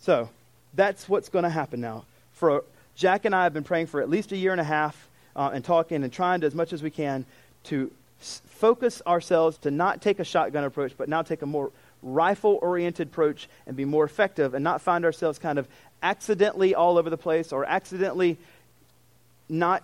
So 0.00 0.30
that's 0.74 1.08
what's 1.08 1.28
going 1.28 1.42
to 1.42 1.50
happen 1.50 1.80
now. 1.80 2.04
For 2.32 2.64
Jack 2.96 3.24
and 3.24 3.34
I 3.34 3.44
have 3.44 3.52
been 3.52 3.64
praying 3.64 3.86
for 3.86 4.00
at 4.00 4.08
least 4.08 4.32
a 4.32 4.36
year 4.36 4.52
and 4.52 4.60
a 4.60 4.64
half 4.64 5.08
uh, 5.36 5.50
and 5.52 5.64
talking 5.64 6.02
and 6.02 6.12
trying 6.12 6.40
to, 6.40 6.46
as 6.46 6.54
much 6.54 6.72
as 6.72 6.82
we 6.82 6.90
can 6.90 7.24
to 7.64 7.90
s- 8.20 8.42
focus 8.46 9.02
ourselves 9.06 9.58
to 9.58 9.70
not 9.70 10.00
take 10.00 10.18
a 10.18 10.24
shotgun 10.24 10.64
approach, 10.64 10.92
but 10.96 11.08
now 11.08 11.22
take 11.22 11.42
a 11.42 11.46
more 11.46 11.70
rifle 12.02 12.58
oriented 12.62 13.08
approach 13.08 13.48
and 13.66 13.76
be 13.76 13.84
more 13.84 14.04
effective 14.04 14.54
and 14.54 14.62
not 14.62 14.80
find 14.80 15.04
ourselves 15.04 15.38
kind 15.38 15.58
of 15.58 15.66
accidentally 16.02 16.74
all 16.74 16.98
over 16.98 17.08
the 17.08 17.16
place 17.16 17.52
or 17.52 17.64
accidentally 17.64 18.36
not 19.48 19.82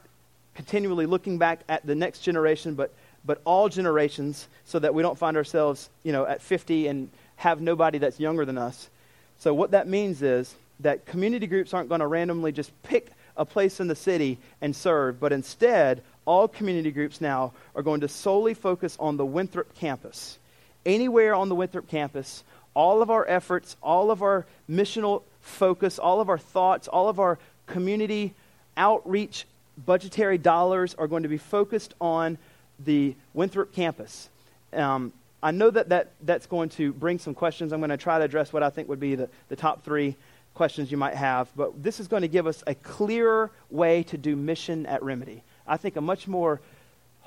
continually 0.54 1.06
looking 1.06 1.38
back 1.38 1.60
at 1.68 1.86
the 1.86 1.94
next 1.94 2.20
generation, 2.20 2.74
but, 2.74 2.92
but 3.24 3.40
all 3.44 3.68
generations 3.68 4.48
so 4.66 4.78
that 4.78 4.94
we 4.94 5.02
don't 5.02 5.18
find 5.18 5.36
ourselves, 5.36 5.88
you 6.02 6.12
know, 6.12 6.26
at 6.26 6.42
50 6.42 6.88
and 6.88 7.08
have 7.36 7.60
nobody 7.60 7.98
that's 7.98 8.20
younger 8.20 8.44
than 8.44 8.58
us. 8.58 8.90
So 9.38 9.54
what 9.54 9.70
that 9.70 9.88
means 9.88 10.20
is 10.20 10.54
that 10.80 11.06
community 11.06 11.46
groups 11.46 11.72
aren't 11.72 11.88
going 11.88 12.00
to 12.00 12.06
randomly 12.06 12.52
just 12.52 12.70
pick 12.82 13.08
a 13.40 13.44
place 13.46 13.80
in 13.80 13.88
the 13.88 13.96
city 13.96 14.38
and 14.60 14.76
serve, 14.76 15.18
but 15.18 15.32
instead, 15.32 16.02
all 16.26 16.46
community 16.46 16.90
groups 16.90 17.22
now 17.22 17.52
are 17.74 17.82
going 17.82 18.02
to 18.02 18.08
solely 18.08 18.52
focus 18.52 18.96
on 19.00 19.16
the 19.16 19.24
Winthrop 19.24 19.74
campus. 19.74 20.38
Anywhere 20.84 21.34
on 21.34 21.48
the 21.48 21.54
Winthrop 21.54 21.88
campus, 21.88 22.44
all 22.74 23.00
of 23.00 23.10
our 23.10 23.26
efforts, 23.26 23.76
all 23.82 24.10
of 24.10 24.22
our 24.22 24.44
missional 24.68 25.22
focus, 25.40 25.98
all 25.98 26.20
of 26.20 26.28
our 26.28 26.38
thoughts, 26.38 26.86
all 26.86 27.08
of 27.08 27.18
our 27.18 27.38
community 27.66 28.34
outreach 28.76 29.46
budgetary 29.86 30.36
dollars 30.36 30.94
are 30.94 31.08
going 31.08 31.22
to 31.22 31.28
be 31.28 31.38
focused 31.38 31.94
on 31.98 32.36
the 32.78 33.14
Winthrop 33.32 33.72
campus. 33.72 34.28
Um, 34.74 35.14
I 35.42 35.50
know 35.50 35.70
that, 35.70 35.88
that 35.88 36.12
that's 36.20 36.46
going 36.46 36.68
to 36.70 36.92
bring 36.92 37.18
some 37.18 37.34
questions. 37.34 37.72
I'm 37.72 37.80
going 37.80 37.88
to 37.88 37.96
try 37.96 38.18
to 38.18 38.24
address 38.24 38.52
what 38.52 38.62
I 38.62 38.68
think 38.68 38.90
would 38.90 39.00
be 39.00 39.14
the, 39.14 39.30
the 39.48 39.56
top 39.56 39.82
three 39.82 40.16
questions 40.54 40.90
you 40.90 40.96
might 40.96 41.14
have, 41.14 41.48
but 41.56 41.82
this 41.82 42.00
is 42.00 42.08
going 42.08 42.22
to 42.22 42.28
give 42.28 42.46
us 42.46 42.62
a 42.66 42.74
clearer 42.74 43.50
way 43.70 44.02
to 44.04 44.18
do 44.18 44.36
mission 44.36 44.86
at 44.86 45.02
Remedy. 45.02 45.42
I 45.66 45.76
think 45.76 45.96
a 45.96 46.00
much 46.00 46.28
more 46.28 46.60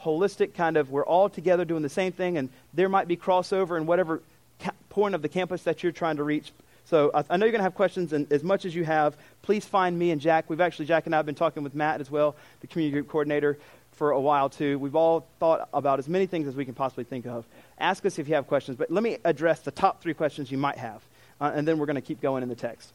holistic 0.02 0.54
kind 0.54 0.78
of, 0.78 0.92
we're 0.92 1.06
all 1.06 1.30
together 1.30 1.66
doing 1.66 1.82
the 1.82 1.90
same 1.90 2.12
thing, 2.12 2.38
and 2.38 2.50
there 2.74 2.90
might 2.90 3.08
be 3.08 3.18
crossover 3.18 3.78
in 3.78 3.86
whatever 3.86 4.22
ca- 4.60 4.72
point 4.90 5.16
of 5.16 5.22
the 5.22 5.30
campus 5.30 5.64
that 5.64 5.82
you're 5.82 5.92
trying 5.94 6.18
to 6.18 6.24
reach. 6.24 6.52
So 6.86 7.10
I, 7.14 7.24
I 7.30 7.38
know 7.38 7.46
you're 7.46 7.54
going 7.54 7.60
to 7.60 7.64
have 7.64 7.76
questions, 7.76 8.12
and 8.14 8.32
as 8.32 8.44
much 8.44 8.66
as 8.66 8.76
you 8.76 8.84
have, 8.84 9.16
please 9.42 9.66
find 9.66 9.98
me 9.98 10.12
and 10.12 10.20
Jack. 10.20 10.50
We've 10.50 10.62
actually, 10.62 10.86
Jack 10.86 11.06
and 11.06 11.16
I 11.16 11.18
have 11.18 11.26
been 11.26 11.34
talking 11.36 11.64
with 11.64 11.74
Matt 11.74 12.02
as 12.02 12.12
well, 12.12 12.36
the 12.60 12.68
community 12.68 12.92
group 12.94 13.08
coordinator, 13.08 13.58
for 13.94 14.12
a 14.12 14.20
while 14.20 14.50
too. 14.50 14.78
We've 14.80 14.96
all 14.96 15.26
thought 15.40 15.70
about 15.74 16.00
as 16.00 16.10
many 16.10 16.26
things 16.26 16.48
as 16.48 16.56
we 16.56 16.66
can 16.66 16.74
possibly 16.74 17.06
think 17.06 17.26
of. 17.26 17.46
Ask 17.80 18.06
us 18.06 18.20
if 18.20 18.28
you 18.28 18.36
have 18.36 18.48
questions, 18.48 18.76
but 18.76 18.92
let 18.92 19.04
me 19.04 19.18
address 19.24 19.62
the 19.62 19.72
top 19.72 20.02
three 20.02 20.14
questions 20.14 20.52
you 20.52 20.58
might 20.58 20.78
have. 20.78 21.02
uh, 21.40 21.52
and 21.54 21.68
then 21.68 21.78
we're 21.78 21.86
going 21.86 21.96
to 21.96 22.02
keep 22.02 22.22
going 22.22 22.44
in 22.44 22.50
the 22.50 22.56
text. 22.56 22.92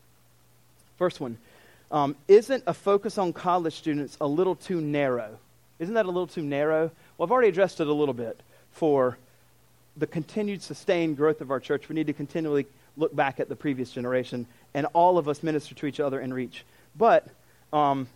First 0.98 1.20
one 1.20 1.38
um, 1.90 2.16
Isn't 2.26 2.64
a 2.66 2.74
focus 2.74 3.16
on 3.16 3.32
college 3.32 3.74
students 3.74 4.18
a 4.20 4.26
little 4.26 4.54
too 4.54 4.80
narrow? 4.80 5.38
Isn't 5.78 5.94
that 5.94 6.04
a 6.04 6.10
little 6.10 6.26
too 6.26 6.42
narrow? 6.42 6.90
Well, 7.16 7.26
I've 7.26 7.32
already 7.32 7.48
addressed 7.48 7.80
it 7.80 7.86
a 7.86 7.92
little 7.92 8.14
bit. 8.14 8.38
For 8.72 9.16
the 9.96 10.06
continued 10.06 10.62
sustained 10.62 11.16
growth 11.16 11.40
of 11.40 11.50
our 11.50 11.60
church, 11.60 11.88
we 11.88 11.94
need 11.94 12.08
to 12.08 12.12
continually 12.12 12.66
look 12.96 13.14
back 13.14 13.40
at 13.40 13.48
the 13.48 13.56
previous 13.56 13.90
generation 13.90 14.46
and 14.74 14.86
all 14.92 15.18
of 15.18 15.28
us 15.28 15.42
minister 15.42 15.74
to 15.74 15.86
each 15.86 16.00
other 16.00 16.20
and 16.20 16.34
reach. 16.34 16.64
But 16.96 17.26
um, 17.72 18.08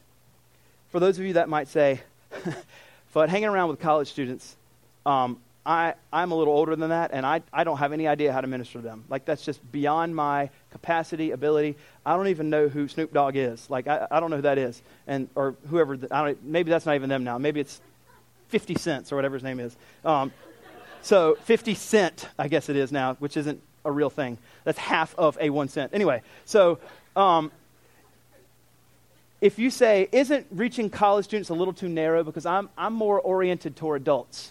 for 0.90 1.00
those 1.00 1.18
of 1.18 1.24
you 1.24 1.34
that 1.34 1.48
might 1.48 1.68
say, 1.68 2.00
but 3.12 3.30
hanging 3.30 3.48
around 3.48 3.68
with 3.68 3.80
college 3.80 4.08
students, 4.08 4.56
um, 5.06 5.38
I, 5.64 5.94
I'm 6.12 6.32
a 6.32 6.34
little 6.34 6.54
older 6.54 6.74
than 6.74 6.90
that, 6.90 7.12
and 7.12 7.24
I, 7.24 7.42
I 7.52 7.62
don't 7.62 7.78
have 7.78 7.92
any 7.92 8.08
idea 8.08 8.32
how 8.32 8.40
to 8.40 8.48
minister 8.48 8.78
to 8.78 8.82
them. 8.82 9.04
Like, 9.08 9.24
that's 9.24 9.44
just 9.44 9.60
beyond 9.70 10.16
my 10.16 10.50
capacity, 10.72 11.30
ability. 11.30 11.76
I 12.04 12.16
don't 12.16 12.28
even 12.28 12.50
know 12.50 12.68
who 12.68 12.88
Snoop 12.88 13.12
Dogg 13.12 13.36
is. 13.36 13.70
Like, 13.70 13.86
I, 13.86 14.08
I 14.10 14.18
don't 14.18 14.30
know 14.30 14.36
who 14.36 14.42
that 14.42 14.58
is. 14.58 14.82
And, 15.06 15.28
or 15.36 15.54
whoever, 15.68 15.96
the, 15.96 16.12
I 16.14 16.26
don't, 16.26 16.44
maybe 16.44 16.70
that's 16.70 16.84
not 16.84 16.96
even 16.96 17.08
them 17.08 17.22
now. 17.22 17.38
Maybe 17.38 17.60
it's 17.60 17.80
50 18.48 18.74
cents 18.74 19.12
or 19.12 19.16
whatever 19.16 19.36
his 19.36 19.44
name 19.44 19.60
is. 19.60 19.76
Um, 20.04 20.32
so 21.00 21.36
50 21.42 21.74
cent, 21.74 22.28
I 22.38 22.48
guess 22.48 22.68
it 22.68 22.76
is 22.76 22.90
now, 22.90 23.14
which 23.14 23.36
isn't 23.36 23.60
a 23.84 23.90
real 23.90 24.10
thing. 24.10 24.38
That's 24.64 24.78
half 24.78 25.14
of 25.16 25.38
a 25.40 25.50
one 25.50 25.68
cent. 25.68 25.94
Anyway, 25.94 26.22
so 26.44 26.80
um, 27.14 27.52
if 29.40 29.60
you 29.60 29.70
say, 29.70 30.08
isn't 30.10 30.46
reaching 30.50 30.90
college 30.90 31.24
students 31.24 31.50
a 31.50 31.54
little 31.54 31.74
too 31.74 31.88
narrow 31.88 32.24
because 32.24 32.46
I'm, 32.46 32.68
I'm 32.76 32.94
more 32.94 33.20
oriented 33.20 33.76
toward 33.76 34.02
adults? 34.02 34.50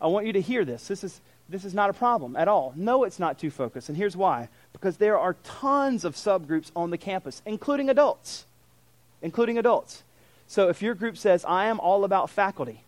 I 0.00 0.08
want 0.08 0.26
you 0.26 0.32
to 0.34 0.40
hear 0.40 0.64
this. 0.64 0.88
This 0.88 1.04
is, 1.04 1.20
this 1.48 1.64
is 1.64 1.74
not 1.74 1.90
a 1.90 1.92
problem 1.92 2.36
at 2.36 2.48
all. 2.48 2.72
No, 2.76 3.04
it's 3.04 3.18
not 3.18 3.38
too 3.38 3.50
focused. 3.50 3.88
And 3.88 3.96
here's 3.96 4.16
why 4.16 4.48
because 4.72 4.98
there 4.98 5.18
are 5.18 5.34
tons 5.42 6.04
of 6.04 6.14
subgroups 6.14 6.70
on 6.76 6.90
the 6.90 6.98
campus, 6.98 7.40
including 7.46 7.88
adults. 7.88 8.44
Including 9.22 9.56
adults. 9.56 10.02
So 10.48 10.68
if 10.68 10.82
your 10.82 10.94
group 10.94 11.16
says, 11.16 11.44
I 11.46 11.66
am 11.66 11.80
all 11.80 12.04
about 12.04 12.28
faculty, 12.28 12.82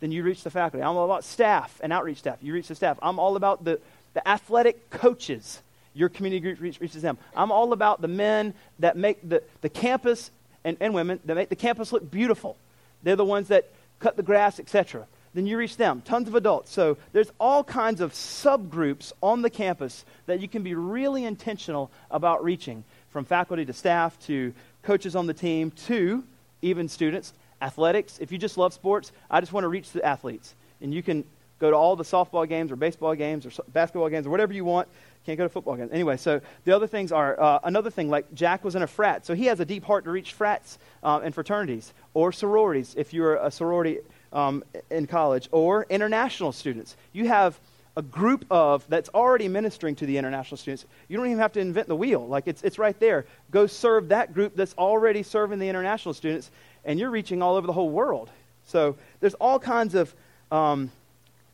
then 0.00 0.12
you 0.12 0.22
reach 0.22 0.44
the 0.44 0.50
faculty. 0.50 0.84
I'm 0.84 0.96
all 0.96 1.04
about 1.04 1.24
staff 1.24 1.80
and 1.82 1.92
outreach 1.92 2.18
staff. 2.18 2.38
You 2.40 2.52
reach 2.52 2.68
the 2.68 2.74
staff. 2.74 2.98
I'm 3.02 3.18
all 3.18 3.36
about 3.36 3.64
the, 3.64 3.80
the 4.14 4.26
athletic 4.26 4.88
coaches. 4.90 5.60
Your 5.94 6.08
community 6.08 6.40
group 6.40 6.60
reach, 6.60 6.80
reaches 6.80 7.02
them. 7.02 7.18
I'm 7.36 7.50
all 7.50 7.72
about 7.72 8.00
the 8.00 8.08
men 8.08 8.54
that 8.78 8.96
make 8.96 9.28
the, 9.28 9.42
the 9.60 9.68
campus 9.68 10.30
and, 10.64 10.76
and 10.80 10.94
women 10.94 11.18
that 11.24 11.34
make 11.34 11.48
the 11.48 11.56
campus 11.56 11.92
look 11.92 12.08
beautiful. 12.08 12.56
They're 13.02 13.16
the 13.16 13.24
ones 13.24 13.48
that 13.48 13.68
cut 13.98 14.16
the 14.16 14.22
grass, 14.22 14.60
etc 14.60 15.06
then 15.34 15.46
you 15.46 15.56
reach 15.56 15.76
them. 15.76 16.02
Tons 16.04 16.28
of 16.28 16.34
adults. 16.34 16.72
So 16.72 16.98
there's 17.12 17.30
all 17.40 17.64
kinds 17.64 18.00
of 18.00 18.12
subgroups 18.12 19.12
on 19.22 19.42
the 19.42 19.50
campus 19.50 20.04
that 20.26 20.40
you 20.40 20.48
can 20.48 20.62
be 20.62 20.74
really 20.74 21.24
intentional 21.24 21.90
about 22.10 22.44
reaching, 22.44 22.84
from 23.10 23.24
faculty 23.24 23.64
to 23.64 23.72
staff 23.72 24.18
to 24.26 24.52
coaches 24.82 25.16
on 25.16 25.26
the 25.26 25.34
team 25.34 25.70
to 25.86 26.24
even 26.60 26.88
students. 26.88 27.32
Athletics, 27.60 28.18
if 28.20 28.32
you 28.32 28.38
just 28.38 28.58
love 28.58 28.72
sports, 28.72 29.12
I 29.30 29.40
just 29.40 29.52
want 29.52 29.64
to 29.64 29.68
reach 29.68 29.90
the 29.92 30.04
athletes. 30.04 30.54
And 30.80 30.92
you 30.92 31.02
can 31.02 31.24
go 31.60 31.70
to 31.70 31.76
all 31.76 31.94
the 31.94 32.04
softball 32.04 32.48
games 32.48 32.72
or 32.72 32.76
baseball 32.76 33.14
games 33.14 33.46
or 33.46 33.50
basketball 33.68 34.08
games 34.08 34.26
or 34.26 34.30
whatever 34.30 34.52
you 34.52 34.64
want. 34.64 34.88
Can't 35.24 35.38
go 35.38 35.44
to 35.44 35.48
football 35.48 35.76
games. 35.76 35.92
Anyway, 35.92 36.16
so 36.16 36.40
the 36.64 36.74
other 36.74 36.88
things 36.88 37.12
are 37.12 37.40
uh, 37.40 37.60
another 37.62 37.88
thing, 37.88 38.10
like 38.10 38.34
Jack 38.34 38.64
was 38.64 38.74
in 38.74 38.82
a 38.82 38.88
frat, 38.88 39.24
so 39.24 39.34
he 39.34 39.46
has 39.46 39.60
a 39.60 39.64
deep 39.64 39.84
heart 39.84 40.04
to 40.04 40.10
reach 40.10 40.32
frats 40.32 40.78
uh, 41.04 41.20
and 41.22 41.32
fraternities 41.32 41.94
or 42.14 42.32
sororities 42.32 42.96
if 42.98 43.14
you're 43.14 43.36
a 43.36 43.52
sorority 43.52 44.00
um, 44.32 44.64
in 44.90 45.06
college, 45.06 45.48
or 45.52 45.86
international 45.90 46.52
students. 46.52 46.96
You 47.12 47.28
have 47.28 47.58
a 47.96 48.02
group 48.02 48.46
of 48.50 48.84
that's 48.88 49.10
already 49.10 49.48
ministering 49.48 49.94
to 49.96 50.06
the 50.06 50.16
international 50.16 50.56
students. 50.56 50.86
You 51.08 51.16
don't 51.16 51.26
even 51.26 51.38
have 51.38 51.52
to 51.52 51.60
invent 51.60 51.88
the 51.88 51.96
wheel. 51.96 52.26
Like 52.26 52.48
it's, 52.48 52.62
it's 52.62 52.78
right 52.78 52.98
there. 52.98 53.26
Go 53.50 53.66
serve 53.66 54.08
that 54.08 54.32
group 54.32 54.56
that's 54.56 54.74
already 54.78 55.22
serving 55.22 55.58
the 55.58 55.68
international 55.68 56.14
students, 56.14 56.50
and 56.84 56.98
you're 56.98 57.10
reaching 57.10 57.42
all 57.42 57.56
over 57.56 57.66
the 57.66 57.72
whole 57.72 57.90
world. 57.90 58.30
So 58.66 58.96
there's 59.20 59.34
all 59.34 59.58
kinds 59.58 59.94
of 59.94 60.14
um, 60.50 60.90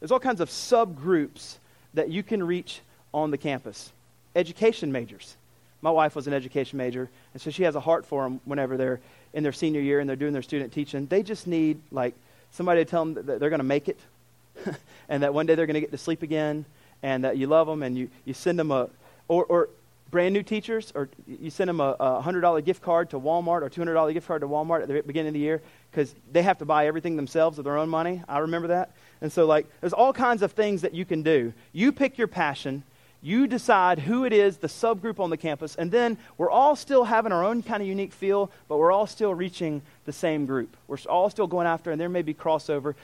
there's 0.00 0.12
all 0.12 0.20
kinds 0.20 0.40
of 0.40 0.48
subgroups 0.48 1.56
that 1.94 2.10
you 2.10 2.22
can 2.22 2.42
reach 2.42 2.80
on 3.12 3.30
the 3.30 3.38
campus. 3.38 3.90
Education 4.36 4.92
majors. 4.92 5.36
My 5.80 5.90
wife 5.90 6.16
was 6.16 6.26
an 6.26 6.34
education 6.34 6.76
major, 6.76 7.08
and 7.32 7.40
so 7.40 7.50
she 7.50 7.62
has 7.62 7.74
a 7.74 7.80
heart 7.80 8.04
for 8.04 8.24
them 8.24 8.40
whenever 8.44 8.76
they're 8.76 9.00
in 9.32 9.42
their 9.42 9.52
senior 9.52 9.80
year 9.80 10.00
and 10.00 10.08
they're 10.08 10.16
doing 10.16 10.32
their 10.32 10.42
student 10.42 10.72
teaching. 10.72 11.06
They 11.06 11.22
just 11.22 11.46
need 11.46 11.80
like 11.90 12.14
somebody 12.50 12.84
to 12.84 12.90
tell 12.90 13.04
them 13.04 13.14
that 13.26 13.40
they're 13.40 13.50
going 13.50 13.58
to 13.58 13.64
make 13.64 13.88
it 13.88 13.98
and 15.08 15.22
that 15.22 15.34
one 15.34 15.46
day 15.46 15.54
they're 15.54 15.66
going 15.66 15.74
to 15.74 15.80
get 15.80 15.90
to 15.92 15.98
sleep 15.98 16.22
again 16.22 16.64
and 17.02 17.24
that 17.24 17.36
you 17.36 17.46
love 17.46 17.66
them 17.66 17.82
and 17.82 17.96
you, 17.96 18.08
you 18.24 18.34
send 18.34 18.58
them 18.58 18.70
a, 18.70 18.88
or, 19.28 19.44
or 19.44 19.68
brand 20.10 20.32
new 20.32 20.42
teachers, 20.42 20.92
or 20.94 21.08
you 21.26 21.50
send 21.50 21.68
them 21.68 21.80
a, 21.80 21.90
a 22.00 22.22
$100 22.22 22.64
gift 22.64 22.82
card 22.82 23.10
to 23.10 23.20
Walmart 23.20 23.62
or 23.62 23.70
$200 23.70 24.12
gift 24.12 24.26
card 24.26 24.40
to 24.40 24.48
Walmart 24.48 24.82
at 24.82 24.88
the 24.88 25.02
beginning 25.02 25.28
of 25.28 25.34
the 25.34 25.40
year 25.40 25.60
because 25.90 26.14
they 26.32 26.42
have 26.42 26.58
to 26.58 26.64
buy 26.64 26.86
everything 26.86 27.16
themselves 27.16 27.58
with 27.58 27.64
their 27.64 27.76
own 27.76 27.88
money. 27.88 28.22
I 28.28 28.38
remember 28.38 28.68
that. 28.68 28.90
And 29.20 29.30
so, 29.30 29.46
like, 29.46 29.66
there's 29.80 29.92
all 29.92 30.12
kinds 30.12 30.42
of 30.42 30.52
things 30.52 30.82
that 30.82 30.94
you 30.94 31.04
can 31.04 31.22
do. 31.22 31.52
You 31.72 31.92
pick 31.92 32.16
your 32.16 32.26
passion 32.26 32.84
you 33.20 33.46
decide 33.46 33.98
who 33.98 34.24
it 34.24 34.32
is, 34.32 34.58
the 34.58 34.68
subgroup 34.68 35.18
on 35.18 35.30
the 35.30 35.36
campus, 35.36 35.74
and 35.74 35.90
then 35.90 36.16
we're 36.36 36.50
all 36.50 36.76
still 36.76 37.04
having 37.04 37.32
our 37.32 37.44
own 37.44 37.62
kind 37.62 37.82
of 37.82 37.88
unique 37.88 38.12
feel, 38.12 38.50
but 38.68 38.78
we're 38.78 38.92
all 38.92 39.06
still 39.06 39.34
reaching 39.34 39.82
the 40.04 40.12
same 40.12 40.46
group. 40.46 40.76
We're 40.86 40.98
all 41.08 41.28
still 41.28 41.48
going 41.48 41.66
after, 41.66 41.90
and 41.90 42.00
there 42.00 42.08
may 42.08 42.22
be 42.22 42.32
crossover. 42.32 42.94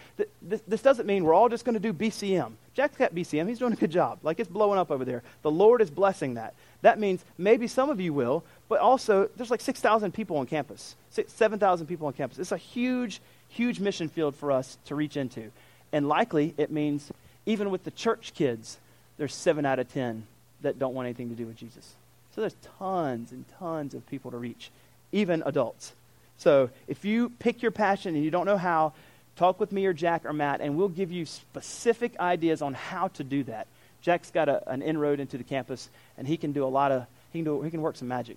This, 0.42 0.82
doesn't 0.82 1.06
mean 1.06 1.24
we're 1.24 1.34
all 1.34 1.48
just 1.48 1.64
going 1.64 1.74
to 1.74 1.80
do 1.80 1.92
BCM. 1.92 2.52
Jack's 2.74 2.96
got 2.96 3.14
BCM. 3.14 3.48
He's 3.48 3.58
doing 3.58 3.72
a 3.72 3.76
good 3.76 3.90
job. 3.90 4.18
Like 4.22 4.38
it's 4.38 4.48
blowing 4.48 4.78
up 4.78 4.90
over 4.90 5.04
there. 5.04 5.22
The 5.42 5.50
Lord 5.50 5.80
is 5.80 5.90
blessing 5.90 6.34
that. 6.34 6.54
That 6.82 6.98
means 6.98 7.24
maybe 7.38 7.66
some 7.66 7.90
of 7.90 8.00
you 8.00 8.12
will, 8.12 8.44
but 8.68 8.78
also 8.80 9.28
there's 9.36 9.50
like 9.50 9.60
6,000 9.60 10.12
people 10.12 10.36
on 10.36 10.46
campus, 10.46 10.96
7,000 11.10 11.86
people 11.86 12.06
on 12.06 12.12
campus. 12.12 12.38
It's 12.38 12.52
a 12.52 12.56
huge, 12.56 13.20
huge 13.48 13.80
mission 13.80 14.08
field 14.08 14.34
for 14.34 14.52
us 14.52 14.78
to 14.86 14.94
reach 14.94 15.16
into. 15.16 15.50
And 15.92 16.08
likely 16.08 16.54
it 16.56 16.70
means 16.70 17.10
even 17.46 17.70
with 17.70 17.84
the 17.84 17.90
church 17.90 18.32
kids, 18.34 18.78
there's 19.16 19.34
seven 19.34 19.64
out 19.64 19.78
of 19.78 19.92
ten 19.92 20.26
that 20.62 20.78
don't 20.78 20.94
want 20.94 21.06
anything 21.06 21.28
to 21.28 21.34
do 21.34 21.46
with 21.46 21.56
Jesus. 21.56 21.94
So 22.34 22.40
there's 22.40 22.56
tons 22.78 23.30
and 23.30 23.44
tons 23.58 23.94
of 23.94 24.06
people 24.08 24.32
to 24.32 24.36
reach, 24.36 24.70
even 25.12 25.42
adults. 25.46 25.92
So 26.36 26.70
if 26.88 27.04
you 27.04 27.30
pick 27.38 27.62
your 27.62 27.70
passion 27.70 28.16
and 28.16 28.24
you 28.24 28.30
don't 28.30 28.46
know 28.46 28.58
how, 28.58 28.92
talk 29.36 29.60
with 29.60 29.70
me 29.70 29.86
or 29.86 29.92
Jack 29.92 30.24
or 30.24 30.32
Matt, 30.32 30.60
and 30.60 30.76
we'll 30.76 30.88
give 30.88 31.12
you 31.12 31.26
specific 31.26 32.18
ideas 32.18 32.60
on 32.60 32.74
how 32.74 33.08
to 33.08 33.24
do 33.24 33.44
that. 33.44 33.68
Jack's 34.02 34.30
got 34.30 34.48
a, 34.48 34.68
an 34.68 34.82
inroad 34.82 35.20
into 35.20 35.38
the 35.38 35.44
campus, 35.44 35.88
and 36.18 36.26
he 36.26 36.36
can 36.36 36.52
do 36.52 36.64
a 36.64 36.66
lot 36.66 36.92
of 36.92 37.06
he 37.32 37.38
can 37.38 37.44
do 37.44 37.62
he 37.62 37.70
can 37.70 37.82
work 37.82 37.96
some 37.96 38.08
magic. 38.08 38.36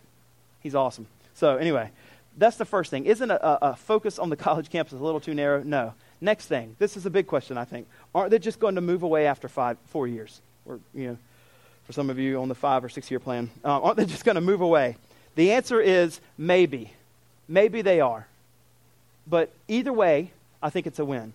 He's 0.61 0.75
awesome. 0.75 1.07
So 1.33 1.57
anyway, 1.57 1.91
that's 2.37 2.57
the 2.57 2.65
first 2.65 2.91
thing. 2.91 3.05
Isn't 3.05 3.31
a, 3.31 3.69
a 3.69 3.75
focus 3.75 4.19
on 4.19 4.29
the 4.29 4.35
college 4.47 4.69
campus 4.69 4.93
a 4.93 5.03
little 5.03 5.19
too 5.19 5.33
narrow? 5.33 5.63
No. 5.63 5.93
Next 6.21 6.47
thing. 6.47 6.75
This 6.79 6.97
is 6.97 7.05
a 7.05 7.09
big 7.09 7.27
question. 7.27 7.57
I 7.57 7.65
think. 7.65 7.87
Aren't 8.15 8.31
they 8.31 8.39
just 8.39 8.59
going 8.59 8.75
to 8.75 8.81
move 8.81 9.03
away 9.03 9.27
after 9.27 9.47
five, 9.47 9.77
four 9.87 10.07
years? 10.07 10.39
Or, 10.67 10.79
you 10.93 11.07
know, 11.07 11.17
for 11.85 11.93
some 11.93 12.09
of 12.09 12.19
you 12.19 12.41
on 12.41 12.49
the 12.49 12.55
five 12.55 12.83
or 12.83 12.89
six 12.89 13.09
year 13.09 13.19
plan, 13.19 13.49
uh, 13.63 13.81
aren't 13.81 13.97
they 13.97 14.05
just 14.05 14.25
going 14.25 14.35
to 14.35 14.41
move 14.41 14.61
away? 14.61 14.97
The 15.35 15.53
answer 15.53 15.79
is 15.79 16.19
maybe. 16.37 16.91
Maybe 17.47 17.81
they 17.81 18.01
are. 18.01 18.27
But 19.25 19.51
either 19.67 19.93
way, 19.93 20.31
I 20.61 20.69
think 20.69 20.87
it's 20.87 20.99
a 20.99 21.05
win. 21.05 21.33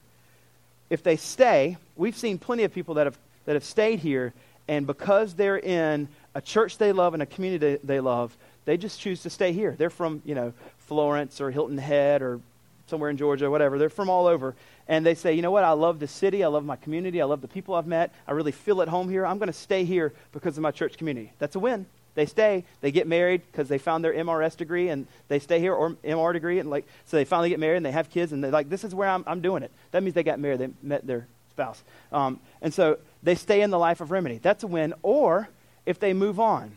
If 0.90 1.02
they 1.02 1.16
stay, 1.16 1.78
we've 1.96 2.16
seen 2.16 2.38
plenty 2.38 2.64
of 2.64 2.74
people 2.74 2.94
that 2.94 3.06
have, 3.06 3.16
that 3.46 3.54
have 3.54 3.64
stayed 3.64 4.00
here, 4.00 4.34
and 4.68 4.86
because 4.86 5.34
they're 5.34 5.58
in 5.58 6.08
a 6.34 6.40
church 6.40 6.78
they 6.78 6.92
love 6.92 7.14
and 7.14 7.22
a 7.22 7.26
community 7.26 7.78
they 7.82 8.00
love, 8.00 8.36
they 8.64 8.76
just 8.76 9.00
choose 9.00 9.22
to 9.22 9.30
stay 9.30 9.52
here. 9.52 9.74
They're 9.76 9.90
from, 9.90 10.22
you 10.24 10.34
know, 10.34 10.52
Florence 10.86 11.40
or 11.40 11.50
Hilton 11.50 11.78
Head 11.78 12.22
or 12.22 12.40
somewhere 12.88 13.10
in 13.10 13.16
Georgia, 13.16 13.50
whatever. 13.50 13.78
They're 13.78 13.88
from 13.88 14.10
all 14.10 14.26
over. 14.26 14.54
And 14.88 15.06
they 15.06 15.14
say, 15.14 15.34
you 15.34 15.42
know 15.42 15.50
what? 15.50 15.64
I 15.64 15.70
love 15.72 16.00
the 16.00 16.08
city. 16.08 16.44
I 16.44 16.48
love 16.48 16.64
my 16.64 16.76
community. 16.76 17.22
I 17.22 17.24
love 17.24 17.40
the 17.40 17.48
people 17.48 17.74
I've 17.74 17.86
met. 17.86 18.12
I 18.26 18.32
really 18.32 18.52
feel 18.52 18.82
at 18.82 18.88
home 18.88 19.08
here. 19.08 19.24
I'm 19.24 19.38
going 19.38 19.48
to 19.48 19.52
stay 19.52 19.84
here 19.84 20.12
because 20.32 20.56
of 20.56 20.62
my 20.62 20.70
church 20.70 20.98
community. 20.98 21.32
That's 21.38 21.56
a 21.56 21.58
win. 21.58 21.86
They 22.14 22.26
stay. 22.26 22.64
They 22.82 22.90
get 22.90 23.06
married 23.06 23.42
because 23.50 23.68
they 23.68 23.78
found 23.78 24.04
their 24.04 24.12
MRS 24.12 24.56
degree 24.56 24.88
and 24.88 25.06
they 25.28 25.38
stay 25.38 25.60
here 25.60 25.72
or 25.72 25.92
MR 26.04 26.32
degree. 26.32 26.58
And 26.58 26.68
like, 26.68 26.86
so 27.06 27.16
they 27.16 27.24
finally 27.24 27.48
get 27.48 27.58
married 27.58 27.78
and 27.78 27.86
they 27.86 27.92
have 27.92 28.10
kids 28.10 28.32
and 28.32 28.44
they're 28.44 28.50
like, 28.50 28.68
this 28.68 28.84
is 28.84 28.94
where 28.94 29.08
I'm, 29.08 29.24
I'm 29.26 29.40
doing 29.40 29.62
it. 29.62 29.70
That 29.92 30.02
means 30.02 30.14
they 30.14 30.22
got 30.22 30.38
married. 30.38 30.58
They 30.58 30.68
met 30.82 31.06
their 31.06 31.26
spouse. 31.50 31.82
Um, 32.12 32.38
and 32.60 32.74
so 32.74 32.98
they 33.22 33.34
stay 33.34 33.62
in 33.62 33.70
the 33.70 33.78
life 33.78 34.00
of 34.00 34.10
Remedy. 34.10 34.38
That's 34.42 34.62
a 34.62 34.66
win. 34.66 34.92
Or 35.02 35.48
if 35.86 35.98
they 35.98 36.12
move 36.12 36.38
on, 36.38 36.76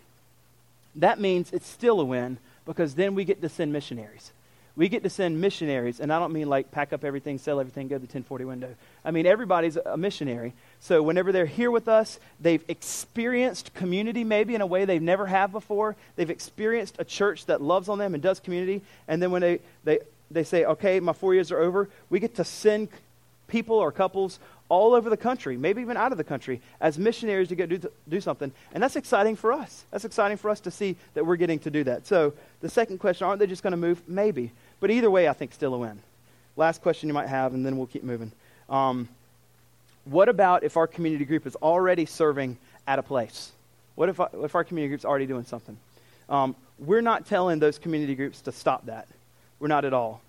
that 0.96 1.20
means 1.20 1.52
it's 1.52 1.68
still 1.68 2.00
a 2.00 2.06
win 2.06 2.38
because 2.66 2.96
then 2.96 3.14
we 3.14 3.26
get 3.26 3.42
to 3.42 3.50
send 3.50 3.74
missionaries 3.74 4.32
we 4.76 4.90
get 4.90 5.04
to 5.04 5.10
send 5.10 5.40
missionaries, 5.40 6.00
and 6.00 6.12
I 6.12 6.20
don't 6.20 6.34
mean 6.34 6.50
like 6.50 6.72
pack 6.72 6.92
up 6.92 7.06
everything, 7.06 7.38
sell 7.38 7.60
everything, 7.60 7.88
go 7.88 7.96
to 7.96 8.00
the 8.00 8.06
1040 8.06 8.46
window. 8.46 8.76
I 9.06 9.12
mean, 9.12 9.26
everybody's 9.26 9.78
a 9.78 9.96
missionary. 9.96 10.54
So 10.82 11.02
whenever 11.02 11.32
they're 11.32 11.46
here 11.46 11.72
with 11.72 11.88
us, 11.88 12.20
they've 12.42 12.64
experienced 12.68 13.74
community 13.74 14.24
maybe 14.24 14.54
in 14.54 14.62
a 14.62 14.66
way 14.66 14.84
they've 14.84 15.02
never 15.02 15.28
have 15.28 15.52
before. 15.52 15.96
They've 16.18 16.30
experienced 16.30 16.96
a 17.00 17.06
church 17.06 17.46
that 17.46 17.62
loves 17.62 17.88
on 17.88 18.00
them 18.00 18.14
and 18.14 18.22
does 18.22 18.40
community. 18.40 18.82
And 19.08 19.22
then 19.22 19.32
when 19.32 19.42
they, 19.42 19.60
they, 19.86 20.00
they 20.30 20.44
say, 20.44 20.66
okay, 20.66 21.00
my 21.00 21.14
four 21.14 21.34
years 21.34 21.52
are 21.52 21.60
over, 21.60 21.90
we 22.10 22.20
get 22.20 22.36
to 22.36 22.44
send 22.44 22.90
people 23.48 23.78
or 23.78 23.92
couples 23.92 24.40
all 24.68 24.96
over 24.96 25.10
the 25.10 25.18
country, 25.18 25.58
maybe 25.58 25.82
even 25.82 25.96
out 25.96 26.12
of 26.12 26.18
the 26.18 26.24
country, 26.24 26.60
as 26.82 26.98
missionaries 26.98 27.50
to 27.50 27.56
go 27.56 27.66
do, 27.66 27.80
do 28.10 28.20
something. 28.20 28.52
And 28.74 28.82
that's 28.82 28.96
exciting 28.96 29.36
for 29.36 29.54
us. 29.54 29.86
That's 29.92 30.06
exciting 30.06 30.38
for 30.38 30.50
us 30.50 30.60
to 30.62 30.72
see 30.72 30.96
that 31.14 31.26
we're 31.26 31.36
getting 31.36 31.60
to 31.60 31.70
do 31.70 31.84
that. 31.84 32.08
So 32.08 32.34
the 32.62 32.70
second 32.70 32.98
question, 32.98 33.28
aren't 33.28 33.40
they 33.40 33.48
just 33.48 33.62
going 33.62 33.72
to 33.72 33.78
move? 33.78 34.02
Maybe. 34.08 34.52
But 34.80 34.92
either 34.92 35.10
way, 35.10 35.28
I 35.28 35.34
think 35.34 35.54
still 35.54 35.74
a 35.74 35.78
win. 35.78 36.00
Last 36.58 36.82
question 36.82 37.10
you 37.10 37.14
might 37.14 37.28
have, 37.28 37.54
and 37.54 37.66
then 37.66 37.78
we'll 37.78 37.88
keep 37.88 38.04
moving. 38.04 38.32
Um, 38.70 39.10
what 40.06 40.30
about 40.30 40.64
if 40.64 40.78
our 40.78 40.88
community 40.88 41.26
group 41.26 41.46
is 41.48 41.56
already 41.56 42.06
serving 42.06 42.58
at 42.88 43.00
a 43.00 43.04
place? 43.04 43.52
What 43.96 44.10
if, 44.10 44.20
if 44.34 44.56
our 44.56 44.64
community 44.64 44.90
group's 44.90 45.06
already 45.06 45.26
doing 45.26 45.46
something? 45.46 45.78
Um, 46.30 46.56
we're 46.80 47.02
not 47.02 47.26
telling 47.26 47.60
those 47.60 47.78
community 47.78 48.16
groups 48.16 48.42
to 48.42 48.52
stop 48.52 48.86
that. 48.86 49.08
We're 49.60 49.68
not 49.68 49.86
at 49.86 49.94
all. 49.94 50.22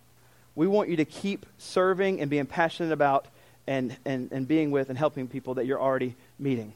We 0.55 0.67
want 0.67 0.89
you 0.89 0.97
to 0.97 1.05
keep 1.05 1.45
serving 1.59 2.21
and 2.21 2.31
being 2.31 2.47
passionate 2.47 2.93
about 2.93 3.27
and, 3.67 3.97
and, 4.05 4.31
and 4.33 4.49
being 4.49 4.71
with 4.71 4.89
and 4.89 4.99
helping 4.99 5.29
people 5.29 5.55
that 5.55 5.67
you're 5.67 5.81
already 5.81 6.15
meeting. 6.39 6.73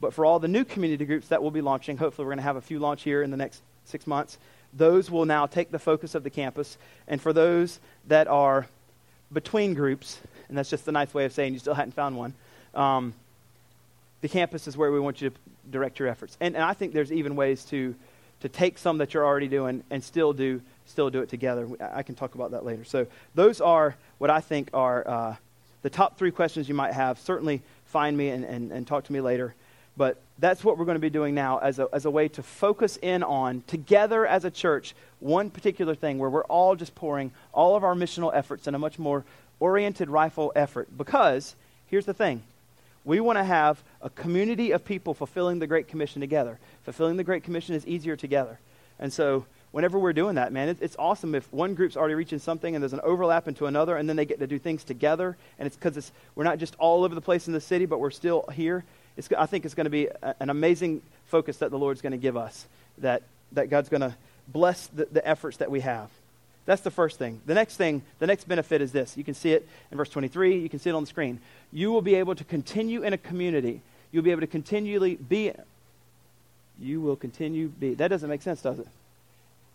But 0.00 0.14
for 0.14 0.24
all 0.24 0.38
the 0.38 0.48
new 0.48 0.64
community 0.64 1.04
groups 1.04 1.28
that 1.28 1.42
we'll 1.42 1.50
be 1.50 1.60
launching, 1.60 1.96
hopefully 1.96 2.24
we're 2.24 2.30
going 2.30 2.38
to 2.38 2.44
have 2.44 2.56
a 2.56 2.62
few 2.62 2.78
launch 2.78 3.02
here 3.02 3.22
in 3.22 3.30
the 3.30 3.36
next 3.36 3.60
six 3.84 4.06
months, 4.06 4.38
those 4.72 5.10
will 5.10 5.24
now 5.24 5.46
take 5.46 5.70
the 5.70 5.78
focus 5.78 6.14
of 6.14 6.22
the 6.22 6.30
campus. 6.30 6.78
And 7.08 7.20
for 7.20 7.32
those 7.32 7.80
that 8.08 8.28
are 8.28 8.66
between 9.32 9.74
groups, 9.74 10.18
and 10.48 10.56
that's 10.56 10.70
just 10.70 10.84
the 10.84 10.92
nice 10.92 11.12
way 11.14 11.24
of 11.24 11.32
saying 11.32 11.52
you 11.52 11.58
still 11.58 11.74
hadn't 11.74 11.92
found 11.92 12.16
one, 12.16 12.34
um, 12.74 13.14
the 14.20 14.28
campus 14.28 14.66
is 14.66 14.76
where 14.76 14.92
we 14.92 15.00
want 15.00 15.20
you 15.20 15.30
to 15.30 15.36
direct 15.70 15.98
your 15.98 16.08
efforts. 16.08 16.36
And, 16.40 16.54
and 16.54 16.64
I 16.64 16.74
think 16.74 16.92
there's 16.92 17.12
even 17.12 17.36
ways 17.36 17.64
to, 17.66 17.94
to 18.40 18.48
take 18.48 18.78
some 18.78 18.98
that 18.98 19.14
you're 19.14 19.24
already 19.24 19.48
doing 19.48 19.82
and 19.90 20.02
still 20.02 20.32
do, 20.32 20.60
still 20.86 21.10
do 21.10 21.20
it 21.20 21.28
together. 21.28 21.68
I 21.80 22.02
can 22.02 22.14
talk 22.14 22.34
about 22.34 22.52
that 22.52 22.64
later. 22.64 22.84
So 22.84 23.06
those 23.34 23.60
are 23.60 23.96
what 24.18 24.30
I 24.30 24.40
think 24.40 24.70
are 24.74 25.08
uh, 25.08 25.36
the 25.82 25.90
top 25.90 26.18
three 26.18 26.30
questions 26.30 26.68
you 26.68 26.74
might 26.74 26.92
have. 26.92 27.18
Certainly 27.18 27.62
find 27.86 28.16
me 28.16 28.28
and, 28.28 28.44
and, 28.44 28.72
and 28.72 28.86
talk 28.86 29.04
to 29.04 29.12
me 29.12 29.20
later. 29.20 29.54
But 30.00 30.16
that's 30.38 30.64
what 30.64 30.78
we're 30.78 30.86
going 30.86 30.94
to 30.94 30.98
be 30.98 31.10
doing 31.10 31.34
now 31.34 31.58
as 31.58 31.78
a, 31.78 31.86
as 31.92 32.06
a 32.06 32.10
way 32.10 32.26
to 32.28 32.42
focus 32.42 32.98
in 33.02 33.22
on, 33.22 33.62
together 33.66 34.26
as 34.26 34.46
a 34.46 34.50
church, 34.50 34.94
one 35.18 35.50
particular 35.50 35.94
thing 35.94 36.18
where 36.18 36.30
we're 36.30 36.44
all 36.44 36.74
just 36.74 36.94
pouring 36.94 37.32
all 37.52 37.76
of 37.76 37.84
our 37.84 37.94
missional 37.94 38.34
efforts 38.34 38.66
in 38.66 38.74
a 38.74 38.78
much 38.78 38.98
more 38.98 39.26
oriented 39.58 40.08
rifle 40.08 40.52
effort. 40.56 40.88
Because 40.96 41.54
here's 41.88 42.06
the 42.06 42.14
thing 42.14 42.42
we 43.04 43.20
want 43.20 43.36
to 43.36 43.44
have 43.44 43.82
a 44.00 44.08
community 44.08 44.70
of 44.70 44.86
people 44.86 45.12
fulfilling 45.12 45.58
the 45.58 45.66
Great 45.66 45.86
Commission 45.86 46.22
together. 46.22 46.58
Fulfilling 46.84 47.18
the 47.18 47.24
Great 47.24 47.44
Commission 47.44 47.74
is 47.74 47.86
easier 47.86 48.16
together. 48.16 48.58
And 48.98 49.12
so, 49.12 49.44
whenever 49.70 49.98
we're 49.98 50.14
doing 50.14 50.36
that, 50.36 50.50
man, 50.50 50.70
it, 50.70 50.78
it's 50.80 50.96
awesome 50.98 51.34
if 51.34 51.52
one 51.52 51.74
group's 51.74 51.98
already 51.98 52.14
reaching 52.14 52.38
something 52.38 52.74
and 52.74 52.82
there's 52.82 52.94
an 52.94 53.00
overlap 53.04 53.48
into 53.48 53.66
another, 53.66 53.98
and 53.98 54.08
then 54.08 54.16
they 54.16 54.24
get 54.24 54.38
to 54.38 54.46
do 54.46 54.58
things 54.58 54.82
together. 54.82 55.36
And 55.58 55.66
it's 55.66 55.76
because 55.76 56.10
we're 56.34 56.44
not 56.44 56.56
just 56.56 56.74
all 56.78 57.04
over 57.04 57.14
the 57.14 57.20
place 57.20 57.48
in 57.48 57.52
the 57.52 57.60
city, 57.60 57.84
but 57.84 58.00
we're 58.00 58.10
still 58.10 58.48
here. 58.54 58.82
I 59.36 59.46
think 59.46 59.64
it's 59.64 59.74
going 59.74 59.84
to 59.84 59.90
be 59.90 60.06
a, 60.06 60.34
an 60.40 60.50
amazing 60.50 61.02
focus 61.26 61.58
that 61.58 61.70
the 61.70 61.78
Lord's 61.78 62.00
going 62.00 62.12
to 62.12 62.18
give 62.18 62.36
us, 62.36 62.66
that, 62.98 63.22
that 63.52 63.70
God's 63.70 63.88
going 63.88 64.02
to 64.02 64.14
bless 64.48 64.86
the, 64.88 65.06
the 65.06 65.26
efforts 65.26 65.58
that 65.58 65.70
we 65.70 65.80
have. 65.80 66.08
That's 66.66 66.82
the 66.82 66.90
first 66.90 67.18
thing. 67.18 67.40
The 67.46 67.54
next 67.54 67.76
thing, 67.76 68.02
the 68.18 68.26
next 68.26 68.46
benefit 68.46 68.82
is 68.82 68.92
this. 68.92 69.16
You 69.16 69.24
can 69.24 69.34
see 69.34 69.52
it 69.52 69.66
in 69.90 69.96
verse 69.96 70.10
23. 70.10 70.58
You 70.58 70.68
can 70.68 70.78
see 70.78 70.90
it 70.90 70.92
on 70.92 71.02
the 71.02 71.08
screen. 71.08 71.40
You 71.72 71.90
will 71.90 72.02
be 72.02 72.14
able 72.16 72.34
to 72.34 72.44
continue 72.44 73.02
in 73.02 73.12
a 73.12 73.18
community. 73.18 73.80
You'll 74.12 74.24
be 74.24 74.30
able 74.30 74.42
to 74.42 74.46
continually 74.46 75.16
be. 75.16 75.52
You 76.78 77.00
will 77.00 77.16
continue 77.16 77.68
be. 77.68 77.94
That 77.94 78.08
doesn't 78.08 78.28
make 78.28 78.42
sense, 78.42 78.62
does 78.62 78.78
it? 78.78 78.86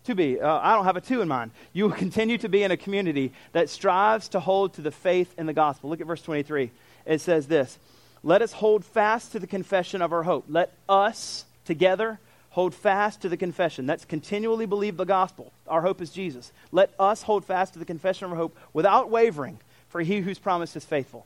To 0.04 0.14
be. 0.14 0.40
Uh, 0.40 0.58
I 0.58 0.74
don't 0.74 0.84
have 0.84 0.96
a 0.96 1.00
two 1.00 1.20
in 1.20 1.28
mind. 1.28 1.50
You 1.72 1.84
will 1.84 1.96
continue 1.96 2.38
to 2.38 2.48
be 2.48 2.62
in 2.62 2.70
a 2.70 2.76
community 2.76 3.32
that 3.52 3.68
strives 3.68 4.28
to 4.28 4.40
hold 4.40 4.74
to 4.74 4.80
the 4.80 4.90
faith 4.90 5.34
in 5.36 5.46
the 5.46 5.52
gospel. 5.52 5.90
Look 5.90 6.00
at 6.00 6.06
verse 6.06 6.22
23. 6.22 6.70
It 7.04 7.20
says 7.20 7.46
this 7.46 7.78
Let 8.26 8.42
us 8.42 8.52
hold 8.52 8.84
fast 8.84 9.30
to 9.32 9.38
the 9.38 9.46
confession 9.46 10.02
of 10.02 10.12
our 10.12 10.24
hope. 10.24 10.46
Let 10.48 10.72
us 10.88 11.44
together 11.64 12.18
hold 12.50 12.74
fast 12.74 13.20
to 13.20 13.28
the 13.28 13.36
confession. 13.36 13.86
That's 13.86 14.04
continually 14.04 14.66
believe 14.66 14.96
the 14.96 15.04
gospel. 15.04 15.52
Our 15.68 15.80
hope 15.82 16.02
is 16.02 16.10
Jesus. 16.10 16.50
Let 16.72 16.90
us 16.98 17.22
hold 17.22 17.44
fast 17.44 17.74
to 17.74 17.78
the 17.78 17.84
confession 17.84 18.24
of 18.24 18.32
our 18.32 18.36
hope 18.36 18.56
without 18.72 19.10
wavering, 19.10 19.60
for 19.90 20.00
he 20.00 20.22
who's 20.22 20.40
promised 20.40 20.74
is 20.74 20.84
faithful. 20.84 21.24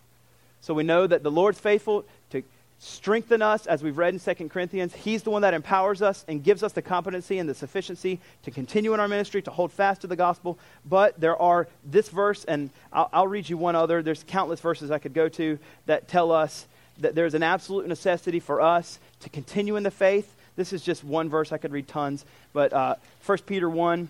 So 0.61 0.74
we 0.74 0.82
know 0.82 1.07
that 1.07 1.22
the 1.22 1.30
Lord's 1.30 1.59
faithful 1.59 2.05
to 2.32 2.42
strengthen 2.80 3.40
us, 3.40 3.66
as 3.66 3.82
we've 3.82 3.96
read 3.96 4.12
in 4.12 4.20
2 4.20 4.51
Corinthians. 4.51 4.94
He's 4.94 5.22
the 5.22 5.30
one 5.30 5.40
that 5.40 5.55
empowers 5.55 6.03
us 6.03 6.22
and 6.28 6.44
gives 6.44 6.62
us 6.62 6.72
the 6.72 6.82
competency 6.82 7.38
and 7.38 7.48
the 7.48 7.55
sufficiency 7.55 8.20
to 8.42 8.51
continue 8.51 8.92
in 8.92 9.01
our 9.01 9.09
ministry, 9.09 9.40
to 9.40 9.51
hold 9.51 9.72
fast 9.72 10.03
to 10.03 10.07
the 10.07 10.16
gospel. 10.16 10.59
But 10.84 11.18
there 11.18 11.40
are 11.40 11.66
this 11.82 12.11
verse, 12.11 12.44
and 12.44 12.68
I'll, 12.92 13.09
I'll 13.11 13.26
read 13.26 13.48
you 13.48 13.57
one 13.57 13.74
other. 13.74 14.03
There's 14.03 14.22
countless 14.22 14.61
verses 14.61 14.90
I 14.90 14.98
could 14.98 15.14
go 15.14 15.30
to 15.30 15.59
that 15.86 16.07
tell 16.07 16.30
us 16.30 16.66
that 17.01 17.14
there's 17.14 17.34
an 17.34 17.42
absolute 17.42 17.86
necessity 17.88 18.40
for 18.40 18.61
us 18.61 18.98
to 19.20 19.28
continue 19.28 19.76
in 19.76 19.82
the 19.82 19.90
faith 19.90 20.36
this 20.61 20.74
is 20.74 20.82
just 20.82 21.03
one 21.03 21.30
verse. 21.30 21.53
I 21.53 21.59
could 21.59 21.72
read 21.72 21.88
tons. 21.88 22.22
But 22.53 22.74
uh, 22.74 22.96
1 23.24 23.38
Peter 23.46 23.68
1, 23.68 24.09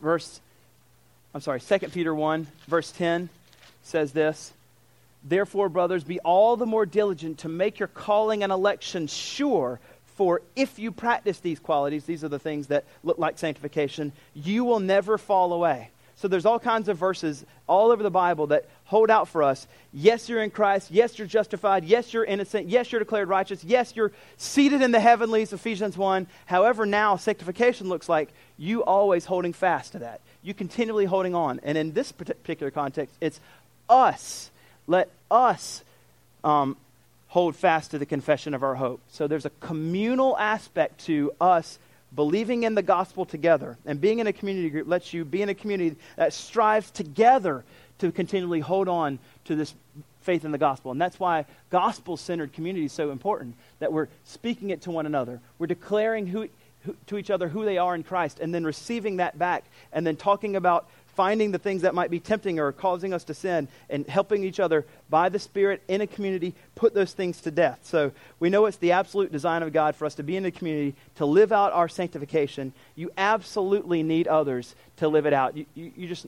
verse, 0.00 0.38
I'm 1.34 1.40
sorry, 1.40 1.60
2 1.60 1.78
Peter 1.88 2.14
1, 2.14 2.46
verse 2.68 2.92
10 2.92 3.30
says 3.82 4.12
this 4.12 4.52
Therefore, 5.24 5.70
brothers, 5.70 6.04
be 6.04 6.20
all 6.20 6.56
the 6.56 6.66
more 6.66 6.84
diligent 6.84 7.38
to 7.38 7.48
make 7.48 7.78
your 7.78 7.88
calling 7.88 8.42
and 8.42 8.52
election 8.52 9.06
sure. 9.06 9.80
For 10.16 10.42
if 10.54 10.78
you 10.78 10.92
practice 10.92 11.38
these 11.38 11.58
qualities, 11.58 12.04
these 12.04 12.22
are 12.22 12.28
the 12.28 12.38
things 12.38 12.66
that 12.66 12.84
look 13.02 13.16
like 13.16 13.38
sanctification, 13.38 14.12
you 14.34 14.64
will 14.64 14.80
never 14.80 15.16
fall 15.16 15.54
away. 15.54 15.88
So 16.20 16.28
there's 16.28 16.44
all 16.44 16.58
kinds 16.58 16.90
of 16.90 16.98
verses 16.98 17.46
all 17.66 17.90
over 17.90 18.02
the 18.02 18.10
Bible 18.10 18.48
that 18.48 18.66
hold 18.84 19.10
out 19.10 19.26
for 19.28 19.42
us. 19.42 19.66
Yes, 19.90 20.28
you're 20.28 20.42
in 20.42 20.50
Christ. 20.50 20.90
Yes, 20.90 21.18
you're 21.18 21.26
justified. 21.26 21.82
Yes, 21.82 22.12
you're 22.12 22.26
innocent. 22.26 22.68
Yes, 22.68 22.92
you're 22.92 22.98
declared 22.98 23.30
righteous. 23.30 23.64
Yes, 23.64 23.96
you're 23.96 24.12
seated 24.36 24.82
in 24.82 24.90
the 24.90 25.00
heavenlies, 25.00 25.54
Ephesians 25.54 25.96
1. 25.96 26.26
However, 26.44 26.84
now 26.84 27.16
sanctification 27.16 27.88
looks 27.88 28.06
like 28.06 28.28
you 28.58 28.84
always 28.84 29.24
holding 29.24 29.54
fast 29.54 29.92
to 29.92 30.00
that. 30.00 30.20
You 30.42 30.52
continually 30.52 31.06
holding 31.06 31.34
on. 31.34 31.58
And 31.62 31.78
in 31.78 31.92
this 31.94 32.12
particular 32.12 32.70
context, 32.70 33.14
it's 33.22 33.40
us. 33.88 34.50
Let 34.86 35.08
us 35.30 35.82
um, 36.44 36.76
hold 37.28 37.56
fast 37.56 37.92
to 37.92 37.98
the 37.98 38.04
confession 38.04 38.52
of 38.52 38.62
our 38.62 38.74
hope. 38.74 39.00
So 39.10 39.26
there's 39.26 39.46
a 39.46 39.52
communal 39.60 40.36
aspect 40.36 41.06
to 41.06 41.32
us 41.40 41.78
believing 42.14 42.64
in 42.64 42.74
the 42.74 42.82
gospel 42.82 43.24
together 43.24 43.78
and 43.86 44.00
being 44.00 44.18
in 44.18 44.26
a 44.26 44.32
community 44.32 44.70
group 44.70 44.88
lets 44.88 45.12
you 45.12 45.24
be 45.24 45.42
in 45.42 45.48
a 45.48 45.54
community 45.54 45.96
that 46.16 46.32
strives 46.32 46.90
together 46.90 47.64
to 47.98 48.10
continually 48.10 48.60
hold 48.60 48.88
on 48.88 49.18
to 49.44 49.54
this 49.54 49.74
faith 50.22 50.44
in 50.44 50.52
the 50.52 50.58
gospel. 50.58 50.90
And 50.90 51.00
that's 51.00 51.20
why 51.20 51.46
gospel 51.70 52.16
centered 52.16 52.52
community 52.52 52.86
is 52.86 52.92
so 52.92 53.10
important 53.10 53.54
that 53.78 53.92
we're 53.92 54.08
speaking 54.24 54.70
it 54.70 54.82
to 54.82 54.90
one 54.90 55.06
another. 55.06 55.40
We're 55.58 55.66
declaring 55.66 56.26
who, 56.26 56.48
who, 56.82 56.96
to 57.06 57.18
each 57.18 57.30
other 57.30 57.48
who 57.48 57.64
they 57.64 57.78
are 57.78 57.94
in 57.94 58.02
Christ 58.02 58.40
and 58.40 58.54
then 58.54 58.64
receiving 58.64 59.16
that 59.16 59.38
back 59.38 59.64
and 59.92 60.06
then 60.06 60.16
talking 60.16 60.56
about 60.56 60.88
finding 61.14 61.52
the 61.52 61.58
things 61.58 61.82
that 61.82 61.94
might 61.94 62.10
be 62.10 62.20
tempting 62.20 62.58
or 62.58 62.72
causing 62.72 63.12
us 63.12 63.24
to 63.24 63.34
sin 63.34 63.68
and 63.88 64.06
helping 64.06 64.44
each 64.44 64.60
other 64.60 64.86
by 65.08 65.28
the 65.28 65.38
Spirit 65.38 65.82
in 65.88 66.00
a 66.00 66.06
community 66.06 66.54
put 66.74 66.94
those 66.94 67.12
things 67.12 67.40
to 67.42 67.50
death. 67.50 67.80
So 67.82 68.12
we 68.38 68.50
know 68.50 68.66
it's 68.66 68.76
the 68.78 68.92
absolute 68.92 69.32
design 69.32 69.62
of 69.62 69.72
God 69.72 69.96
for 69.96 70.06
us 70.06 70.14
to 70.16 70.22
be 70.22 70.36
in 70.36 70.44
a 70.44 70.50
community, 70.50 70.94
to 71.16 71.26
live 71.26 71.52
out 71.52 71.72
our 71.72 71.88
sanctification. 71.88 72.72
You 72.94 73.10
absolutely 73.18 74.02
need 74.02 74.28
others 74.28 74.74
to 74.96 75.08
live 75.08 75.26
it 75.26 75.32
out. 75.32 75.56
You, 75.56 75.66
you, 75.74 75.92
you 75.96 76.08
just. 76.08 76.26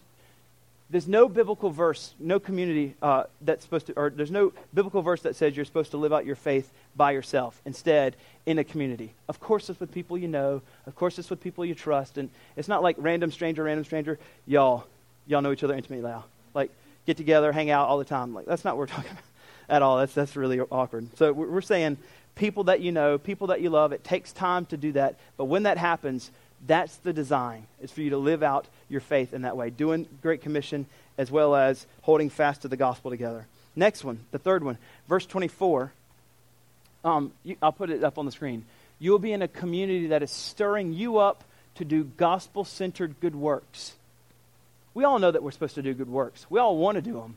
There's 0.92 1.08
no 1.08 1.26
biblical 1.26 1.70
verse, 1.70 2.14
no 2.20 2.38
community 2.38 2.94
uh, 3.00 3.24
that's 3.40 3.64
supposed 3.64 3.86
to, 3.86 3.94
or 3.94 4.10
there's 4.10 4.30
no 4.30 4.52
biblical 4.74 5.00
verse 5.00 5.22
that 5.22 5.34
says 5.34 5.56
you're 5.56 5.64
supposed 5.64 5.90
to 5.92 5.96
live 5.96 6.12
out 6.12 6.26
your 6.26 6.36
faith 6.36 6.70
by 6.94 7.12
yourself. 7.12 7.58
Instead, 7.64 8.14
in 8.44 8.58
a 8.58 8.64
community. 8.64 9.14
Of 9.26 9.40
course, 9.40 9.70
it's 9.70 9.80
with 9.80 9.90
people 9.90 10.18
you 10.18 10.28
know. 10.28 10.60
Of 10.86 10.94
course, 10.94 11.18
it's 11.18 11.30
with 11.30 11.40
people 11.40 11.64
you 11.64 11.74
trust. 11.74 12.18
And 12.18 12.28
it's 12.56 12.68
not 12.68 12.82
like 12.82 12.96
random 12.98 13.30
stranger, 13.30 13.64
random 13.64 13.86
stranger. 13.86 14.18
Y'all, 14.46 14.84
y'all 15.26 15.40
know 15.40 15.52
each 15.52 15.64
other 15.64 15.74
intimately 15.74 16.06
now. 16.06 16.26
Like, 16.52 16.70
get 17.06 17.16
together, 17.16 17.52
hang 17.52 17.70
out 17.70 17.88
all 17.88 17.96
the 17.98 18.04
time. 18.04 18.34
Like, 18.34 18.44
that's 18.44 18.62
not 18.62 18.76
what 18.76 18.80
we're 18.80 18.94
talking 18.94 19.12
about 19.12 19.24
at 19.70 19.80
all. 19.80 19.96
That's, 19.96 20.12
that's 20.12 20.36
really 20.36 20.60
awkward. 20.60 21.08
So 21.16 21.32
we're 21.32 21.62
saying 21.62 21.96
people 22.34 22.64
that 22.64 22.80
you 22.80 22.92
know, 22.92 23.16
people 23.16 23.46
that 23.48 23.62
you 23.62 23.70
love. 23.70 23.92
It 23.92 24.04
takes 24.04 24.32
time 24.32 24.66
to 24.66 24.76
do 24.76 24.92
that. 24.92 25.16
But 25.38 25.46
when 25.46 25.62
that 25.62 25.78
happens, 25.78 26.30
that's 26.66 26.96
the 26.96 27.12
design, 27.12 27.66
is 27.80 27.90
for 27.90 28.02
you 28.02 28.10
to 28.10 28.18
live 28.18 28.42
out 28.42 28.66
your 28.92 29.00
faith 29.00 29.34
in 29.34 29.42
that 29.42 29.56
way, 29.56 29.70
doing 29.70 30.06
Great 30.22 30.42
Commission 30.42 30.86
as 31.18 31.30
well 31.30 31.56
as 31.56 31.86
holding 32.02 32.30
fast 32.30 32.62
to 32.62 32.68
the 32.68 32.76
gospel 32.76 33.10
together. 33.10 33.46
Next 33.74 34.04
one, 34.04 34.20
the 34.30 34.38
third 34.38 34.62
one, 34.62 34.78
verse 35.08 35.26
24 35.26 35.92
um, 37.04 37.32
you, 37.42 37.56
I'll 37.60 37.72
put 37.72 37.90
it 37.90 38.04
up 38.04 38.18
on 38.18 38.26
the 38.26 38.32
screen. 38.32 38.64
You'll 38.98 39.18
be 39.18 39.32
in 39.32 39.42
a 39.42 39.48
community 39.48 40.08
that 40.08 40.22
is 40.22 40.30
stirring 40.30 40.92
you 40.92 41.18
up 41.18 41.44
to 41.76 41.84
do 41.84 42.04
gospel 42.04 42.64
centered 42.64 43.18
good 43.20 43.34
works. 43.34 43.94
We 44.94 45.04
all 45.04 45.18
know 45.18 45.30
that 45.30 45.42
we're 45.42 45.50
supposed 45.50 45.74
to 45.76 45.82
do 45.82 45.94
good 45.94 46.10
works, 46.10 46.46
we 46.50 46.60
all 46.60 46.76
want 46.76 46.96
to 46.96 47.02
do 47.02 47.14
them. 47.14 47.36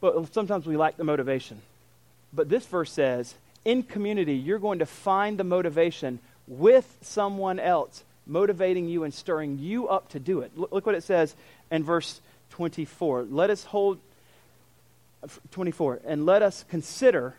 But 0.00 0.32
sometimes 0.32 0.64
we 0.64 0.76
lack 0.76 0.96
the 0.96 1.04
motivation. 1.04 1.60
But 2.32 2.48
this 2.48 2.64
verse 2.66 2.92
says, 2.92 3.34
in 3.64 3.82
community, 3.82 4.34
you're 4.34 4.60
going 4.60 4.78
to 4.78 4.86
find 4.86 5.38
the 5.38 5.44
motivation 5.44 6.20
with 6.46 6.98
someone 7.02 7.58
else 7.58 8.04
motivating 8.28 8.88
you 8.88 9.04
and 9.04 9.12
stirring 9.12 9.58
you 9.58 9.88
up 9.88 10.10
to 10.10 10.20
do 10.20 10.40
it. 10.40 10.52
Look, 10.56 10.86
what 10.86 10.94
it 10.94 11.02
says 11.02 11.34
in 11.70 11.82
verse 11.82 12.20
24. 12.50 13.26
Let 13.30 13.50
us 13.50 13.64
hold 13.64 13.98
24. 15.50 16.00
And 16.06 16.26
let 16.26 16.42
us 16.42 16.64
consider 16.68 17.34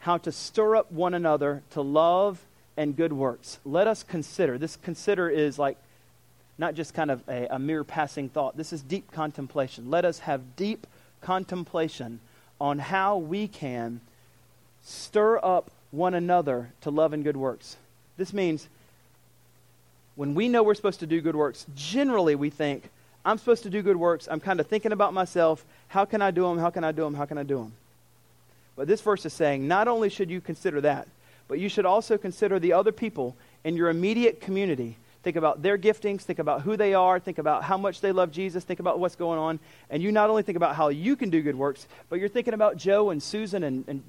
how 0.00 0.18
to 0.18 0.32
stir 0.32 0.76
up 0.76 0.90
one 0.90 1.14
another 1.14 1.62
to 1.70 1.80
love 1.80 2.40
and 2.76 2.96
good 2.96 3.12
works. 3.12 3.58
Let 3.64 3.86
us 3.86 4.02
consider. 4.02 4.58
This 4.58 4.76
consider 4.76 5.28
is 5.28 5.58
like 5.58 5.76
not 6.58 6.74
just 6.74 6.94
kind 6.94 7.10
of 7.10 7.22
a, 7.28 7.46
a 7.54 7.58
mere 7.58 7.84
passing 7.84 8.28
thought. 8.28 8.56
This 8.56 8.72
is 8.72 8.82
deep 8.82 9.12
contemplation. 9.12 9.90
Let 9.90 10.04
us 10.04 10.20
have 10.20 10.56
deep 10.56 10.86
contemplation 11.20 12.20
on 12.60 12.78
how 12.78 13.16
we 13.18 13.48
can 13.48 14.00
stir 14.82 15.38
up 15.42 15.70
one 15.90 16.14
another 16.14 16.70
to 16.80 16.90
love 16.90 17.12
and 17.12 17.24
good 17.24 17.36
works. 17.36 17.76
This 18.16 18.32
means 18.32 18.68
when 20.14 20.34
we 20.34 20.48
know 20.48 20.62
we're 20.62 20.74
supposed 20.74 21.00
to 21.00 21.06
do 21.06 21.20
good 21.20 21.36
works, 21.36 21.66
generally 21.74 22.34
we 22.34 22.50
think, 22.50 22.88
I'm 23.24 23.38
supposed 23.38 23.62
to 23.62 23.70
do 23.70 23.82
good 23.82 23.96
works. 23.96 24.28
I'm 24.30 24.40
kind 24.40 24.60
of 24.60 24.66
thinking 24.66 24.92
about 24.92 25.14
myself. 25.14 25.64
How 25.88 26.04
can 26.04 26.20
I 26.20 26.30
do 26.30 26.42
them? 26.42 26.58
How 26.58 26.70
can 26.70 26.84
I 26.84 26.92
do 26.92 27.02
them? 27.02 27.14
How 27.14 27.24
can 27.24 27.38
I 27.38 27.44
do 27.44 27.58
them? 27.58 27.72
But 28.76 28.88
this 28.88 29.00
verse 29.00 29.24
is 29.24 29.32
saying 29.32 29.66
not 29.68 29.88
only 29.88 30.08
should 30.08 30.30
you 30.30 30.40
consider 30.40 30.80
that, 30.80 31.06
but 31.46 31.58
you 31.58 31.68
should 31.68 31.86
also 31.86 32.18
consider 32.18 32.58
the 32.58 32.72
other 32.72 32.92
people 32.92 33.36
in 33.64 33.76
your 33.76 33.90
immediate 33.90 34.40
community. 34.40 34.96
Think 35.22 35.36
about 35.36 35.62
their 35.62 35.78
giftings, 35.78 36.22
think 36.22 36.40
about 36.40 36.62
who 36.62 36.76
they 36.76 36.94
are, 36.94 37.20
think 37.20 37.38
about 37.38 37.62
how 37.62 37.76
much 37.76 38.00
they 38.00 38.10
love 38.10 38.32
Jesus, 38.32 38.64
think 38.64 38.80
about 38.80 38.98
what's 38.98 39.14
going 39.14 39.38
on. 39.38 39.60
And 39.88 40.02
you 40.02 40.10
not 40.10 40.30
only 40.30 40.42
think 40.42 40.56
about 40.56 40.74
how 40.74 40.88
you 40.88 41.14
can 41.14 41.30
do 41.30 41.42
good 41.42 41.54
works, 41.54 41.86
but 42.08 42.18
you're 42.18 42.28
thinking 42.28 42.54
about 42.54 42.76
Joe 42.76 43.10
and 43.10 43.22
Susan 43.22 43.62
and, 43.62 43.84
and 43.86 44.02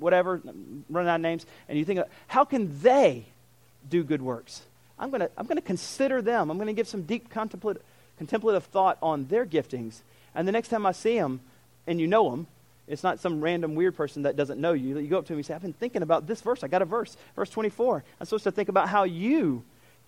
whatever, 0.00 0.42
running 0.90 1.08
out 1.08 1.16
of 1.16 1.20
names, 1.20 1.46
and 1.68 1.78
you 1.78 1.84
think, 1.84 2.00
how 2.26 2.44
can 2.44 2.80
they 2.82 3.26
do 3.88 4.02
good 4.02 4.22
works? 4.22 4.62
I'm 4.98 5.10
going 5.10 5.20
to 5.20 5.30
I'm 5.36 5.46
going 5.46 5.56
to 5.56 5.62
consider 5.62 6.22
them. 6.22 6.50
I'm 6.50 6.56
going 6.56 6.68
to 6.68 6.72
give 6.72 6.88
some 6.88 7.02
deep 7.02 7.30
contemplative, 7.30 7.82
contemplative 8.18 8.64
thought 8.64 8.98
on 9.02 9.26
their 9.26 9.44
giftings. 9.44 10.00
And 10.34 10.46
the 10.48 10.52
next 10.52 10.68
time 10.68 10.86
I 10.86 10.92
see 10.92 11.18
them, 11.18 11.40
and 11.86 12.00
you 12.00 12.06
know 12.06 12.30
them, 12.30 12.46
it's 12.86 13.02
not 13.02 13.20
some 13.20 13.40
random 13.40 13.74
weird 13.74 13.96
person 13.96 14.22
that 14.22 14.36
doesn't 14.36 14.60
know 14.60 14.72
you. 14.72 14.98
You 14.98 15.08
go 15.08 15.18
up 15.18 15.26
to 15.26 15.32
him 15.32 15.38
and 15.38 15.46
say, 15.46 15.54
I've 15.54 15.62
been 15.62 15.72
thinking 15.72 16.02
about 16.02 16.26
this 16.26 16.40
verse. 16.40 16.62
I 16.62 16.68
got 16.68 16.82
a 16.82 16.84
verse, 16.86 17.16
verse 17.34 17.50
24. 17.50 18.04
I'm 18.20 18.26
supposed 18.26 18.44
to 18.44 18.50
think 18.50 18.68
about 18.68 18.88
how 18.88 19.04
you 19.04 19.62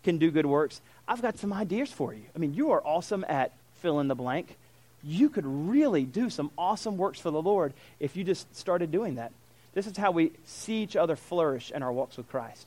can 0.04 0.18
do 0.18 0.30
good 0.30 0.46
works. 0.46 0.80
I've 1.08 1.22
got 1.22 1.38
some 1.38 1.52
ideas 1.52 1.90
for 1.90 2.12
you. 2.12 2.24
I 2.34 2.38
mean, 2.38 2.54
you 2.54 2.72
are 2.72 2.82
awesome 2.84 3.24
at 3.28 3.52
fill 3.80 4.00
in 4.00 4.08
the 4.08 4.14
blank. 4.14 4.56
You 5.02 5.28
could 5.30 5.46
really 5.46 6.04
do 6.04 6.28
some 6.28 6.50
awesome 6.58 6.96
works 6.96 7.18
for 7.18 7.30
the 7.30 7.40
Lord 7.40 7.72
if 7.98 8.16
you 8.16 8.24
just 8.24 8.54
started 8.54 8.90
doing 8.90 9.14
that. 9.14 9.32
This 9.72 9.86
is 9.86 9.96
how 9.96 10.10
we 10.10 10.32
see 10.44 10.82
each 10.82 10.96
other 10.96 11.16
flourish 11.16 11.70
in 11.70 11.82
our 11.82 11.92
walks 11.92 12.16
with 12.16 12.28
Christ. 12.28 12.66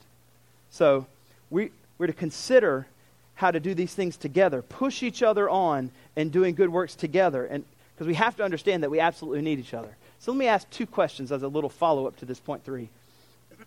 So 0.70 1.06
we, 1.50 1.70
we're 2.00 2.06
to 2.06 2.12
consider 2.14 2.86
how 3.34 3.50
to 3.50 3.60
do 3.60 3.74
these 3.74 3.92
things 3.92 4.16
together, 4.16 4.62
push 4.62 5.02
each 5.02 5.22
other 5.22 5.50
on 5.50 5.90
and 6.16 6.32
doing 6.32 6.54
good 6.54 6.70
works 6.70 6.94
together. 6.94 7.44
And 7.44 7.62
because 7.94 8.06
we 8.06 8.14
have 8.14 8.34
to 8.36 8.42
understand 8.42 8.82
that 8.82 8.90
we 8.90 9.00
absolutely 9.00 9.42
need 9.42 9.58
each 9.58 9.74
other. 9.74 9.94
So 10.18 10.32
let 10.32 10.38
me 10.38 10.46
ask 10.46 10.68
two 10.70 10.86
questions 10.86 11.30
as 11.30 11.42
a 11.42 11.48
little 11.48 11.68
follow 11.68 12.06
up 12.06 12.16
to 12.20 12.24
this 12.24 12.40
point 12.40 12.64
three. 12.64 12.88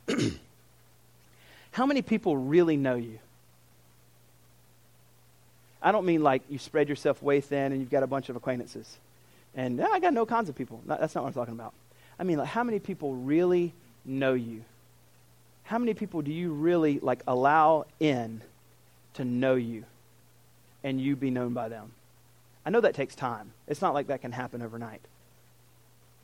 How 1.73 1.86
many 1.86 2.01
people 2.01 2.36
really 2.36 2.75
know 2.75 2.95
you? 2.95 3.19
I 5.79 5.91
don't 5.91 6.05
mean 6.05 6.23
like 6.23 6.41
you 6.49 6.57
spread 6.57 6.89
yourself 6.89 7.21
way 7.21 7.39
thin 7.39 7.71
and 7.71 7.79
you've 7.79 7.91
got 7.91 8.01
a 8.01 8.07
bunch 8.07 8.29
of 8.29 8.36
acquaintances. 8.36 8.97
And 9.55 9.79
I 9.79 9.99
got 9.99 10.13
no 10.13 10.25
kinds 10.25 10.49
of 10.49 10.55
people. 10.55 10.81
That's 10.88 11.13
not 11.13 11.23
what 11.23 11.27
I'm 11.27 11.34
talking 11.34 11.53
about. 11.53 11.73
I 12.17 12.23
mean, 12.23 12.39
like, 12.39 12.47
how 12.47 12.63
many 12.63 12.79
people 12.79 13.13
really 13.13 13.73
know 14.05 14.34
you? 14.34 14.63
How 15.64 15.78
many 15.78 15.93
people 15.93 16.22
do 16.22 16.32
you 16.32 16.51
really 16.51 16.99
like 16.99 17.22
allow 17.28 17.86
in 17.99 18.41
to 19.16 19.26
know 19.26 19.55
you 19.55 19.86
and 20.84 20.99
you 20.99 21.16
be 21.16 21.30
known 21.30 21.53
by 21.53 21.70
them? 21.70 21.91
I 22.66 22.70
know 22.70 22.82
that 22.82 22.95
takes 22.95 23.16
time. 23.16 23.51
It's 23.68 23.82
not 23.82 23.93
like 23.93 24.07
that 24.07 24.22
can 24.22 24.32
happen 24.32 24.61
overnight. 24.61 25.01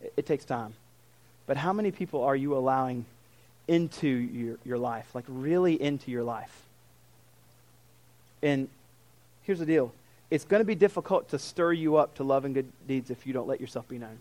It, 0.02 0.14
it 0.18 0.26
takes 0.26 0.46
time. 0.46 0.74
But 1.48 1.58
how 1.58 1.74
many 1.74 1.92
people 1.92 2.24
are 2.24 2.36
you 2.36 2.56
allowing 2.56 3.06
into 3.68 4.08
your, 4.08 4.58
your 4.66 4.78
life? 4.78 5.10
Like, 5.14 5.26
really 5.28 5.82
into 5.82 6.12
your 6.12 6.24
life? 6.24 6.64
And 8.42 8.70
here's 9.44 9.60
the 9.60 9.66
deal 9.66 9.92
it's 10.30 10.46
going 10.46 10.62
to 10.62 10.66
be 10.66 10.76
difficult 10.76 11.30
to 11.30 11.40
stir 11.40 11.74
you 11.74 11.96
up 11.96 12.16
to 12.16 12.24
love 12.24 12.46
and 12.46 12.54
good 12.54 12.72
deeds 12.88 13.10
if 13.10 13.26
you 13.26 13.34
don't 13.34 13.48
let 13.48 13.60
yourself 13.60 13.88
be 13.90 13.98
known. 13.98 14.20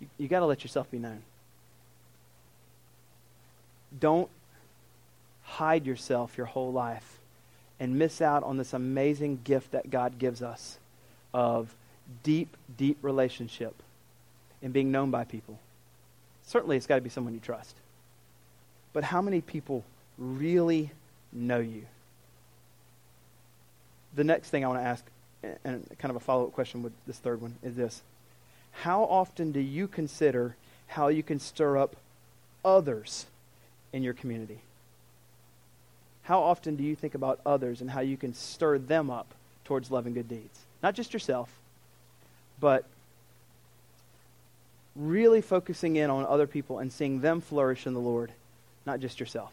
You, 0.00 0.08
you 0.18 0.28
got 0.28 0.40
to 0.40 0.46
let 0.46 0.64
yourself 0.64 0.90
be 0.90 0.98
known. 0.98 1.22
Don't 3.98 4.28
hide 5.42 5.86
yourself 5.86 6.36
your 6.36 6.46
whole 6.46 6.72
life 6.72 7.18
and 7.80 7.98
miss 7.98 8.20
out 8.20 8.42
on 8.42 8.56
this 8.56 8.72
amazing 8.72 9.40
gift 9.44 9.72
that 9.72 9.90
God 9.90 10.18
gives 10.18 10.42
us 10.42 10.78
of 11.32 11.74
deep, 12.22 12.56
deep 12.76 12.98
relationship 13.02 13.74
and 14.62 14.72
being 14.72 14.90
known 14.90 15.10
by 15.10 15.24
people. 15.24 15.58
Certainly, 16.46 16.76
it's 16.76 16.86
got 16.86 16.96
to 16.96 17.00
be 17.00 17.10
someone 17.10 17.34
you 17.34 17.40
trust. 17.40 17.76
But 18.92 19.04
how 19.04 19.20
many 19.20 19.40
people 19.40 19.84
really 20.16 20.90
know 21.32 21.58
you? 21.58 21.82
The 24.14 24.24
next 24.24 24.50
thing 24.50 24.64
I 24.64 24.68
want 24.68 24.80
to 24.80 24.86
ask, 24.86 25.04
and 25.64 25.86
kind 25.98 26.10
of 26.10 26.16
a 26.16 26.20
follow 26.20 26.46
up 26.46 26.52
question 26.52 26.82
with 26.82 26.92
this 27.06 27.18
third 27.18 27.40
one, 27.40 27.56
is 27.62 27.76
this 27.76 28.02
How 28.72 29.04
often 29.04 29.52
do 29.52 29.60
you 29.60 29.86
consider 29.86 30.56
how 30.88 31.08
you 31.08 31.22
can 31.22 31.38
stir 31.38 31.76
up 31.76 31.96
others 32.64 33.26
in 33.92 34.02
your 34.02 34.14
community? 34.14 34.60
How 36.22 36.40
often 36.40 36.76
do 36.76 36.84
you 36.84 36.94
think 36.94 37.14
about 37.14 37.40
others 37.46 37.80
and 37.80 37.90
how 37.90 38.00
you 38.00 38.16
can 38.16 38.34
stir 38.34 38.78
them 38.78 39.10
up 39.10 39.32
towards 39.64 39.90
love 39.90 40.06
and 40.06 40.14
good 40.14 40.28
deeds? 40.28 40.60
Not 40.82 40.94
just 40.94 41.12
yourself, 41.12 41.48
but 42.60 42.84
really 44.94 45.40
focusing 45.40 45.96
in 45.96 46.10
on 46.10 46.26
other 46.26 46.46
people 46.46 46.80
and 46.80 46.92
seeing 46.92 47.20
them 47.20 47.40
flourish 47.40 47.86
in 47.86 47.94
the 47.94 48.00
Lord, 48.00 48.32
not 48.84 49.00
just 49.00 49.20
yourself. 49.20 49.52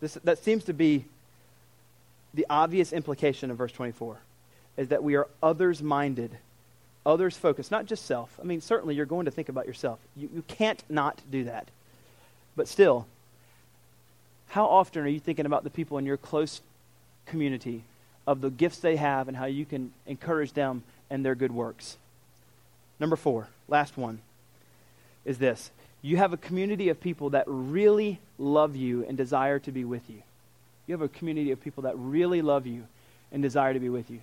This, 0.00 0.14
that 0.24 0.38
seems 0.38 0.64
to 0.64 0.72
be 0.72 1.04
the 2.32 2.46
obvious 2.48 2.92
implication 2.92 3.50
of 3.50 3.58
verse 3.58 3.72
24 3.72 4.18
is 4.76 4.88
that 4.88 5.02
we 5.02 5.14
are 5.14 5.28
others 5.42 5.82
minded, 5.82 6.30
others 7.06 7.36
focused, 7.36 7.70
not 7.70 7.86
just 7.86 8.06
self. 8.06 8.38
I 8.40 8.44
mean, 8.44 8.60
certainly 8.60 8.94
you're 8.94 9.06
going 9.06 9.26
to 9.26 9.30
think 9.30 9.48
about 9.48 9.66
yourself. 9.66 9.98
You, 10.16 10.28
you 10.34 10.42
can't 10.48 10.82
not 10.88 11.20
do 11.30 11.44
that. 11.44 11.68
But 12.56 12.68
still, 12.68 13.06
how 14.48 14.66
often 14.66 15.02
are 15.02 15.08
you 15.08 15.20
thinking 15.20 15.46
about 15.46 15.64
the 15.64 15.70
people 15.70 15.98
in 15.98 16.06
your 16.06 16.16
close 16.16 16.60
community 17.26 17.82
of 18.26 18.40
the 18.40 18.50
gifts 18.50 18.78
they 18.78 18.96
have 18.96 19.28
and 19.28 19.36
how 19.36 19.46
you 19.46 19.64
can 19.64 19.92
encourage 20.06 20.52
them 20.52 20.82
and 21.10 21.24
their 21.24 21.34
good 21.34 21.52
works. 21.52 21.96
Number 22.98 23.16
four, 23.16 23.48
last 23.68 23.96
one, 23.96 24.20
is 25.24 25.38
this. 25.38 25.70
You 26.02 26.16
have 26.16 26.32
a 26.32 26.36
community 26.36 26.88
of 26.88 27.00
people 27.00 27.30
that 27.30 27.44
really 27.46 28.18
love 28.38 28.76
you 28.76 29.04
and 29.06 29.16
desire 29.16 29.58
to 29.60 29.72
be 29.72 29.84
with 29.84 30.08
you. 30.08 30.22
You 30.86 30.92
have 30.92 31.02
a 31.02 31.08
community 31.08 31.50
of 31.50 31.62
people 31.62 31.84
that 31.84 31.94
really 31.96 32.42
love 32.42 32.66
you 32.66 32.86
and 33.32 33.42
desire 33.42 33.72
to 33.72 33.80
be 33.80 33.88
with 33.88 34.10
you. 34.10 34.20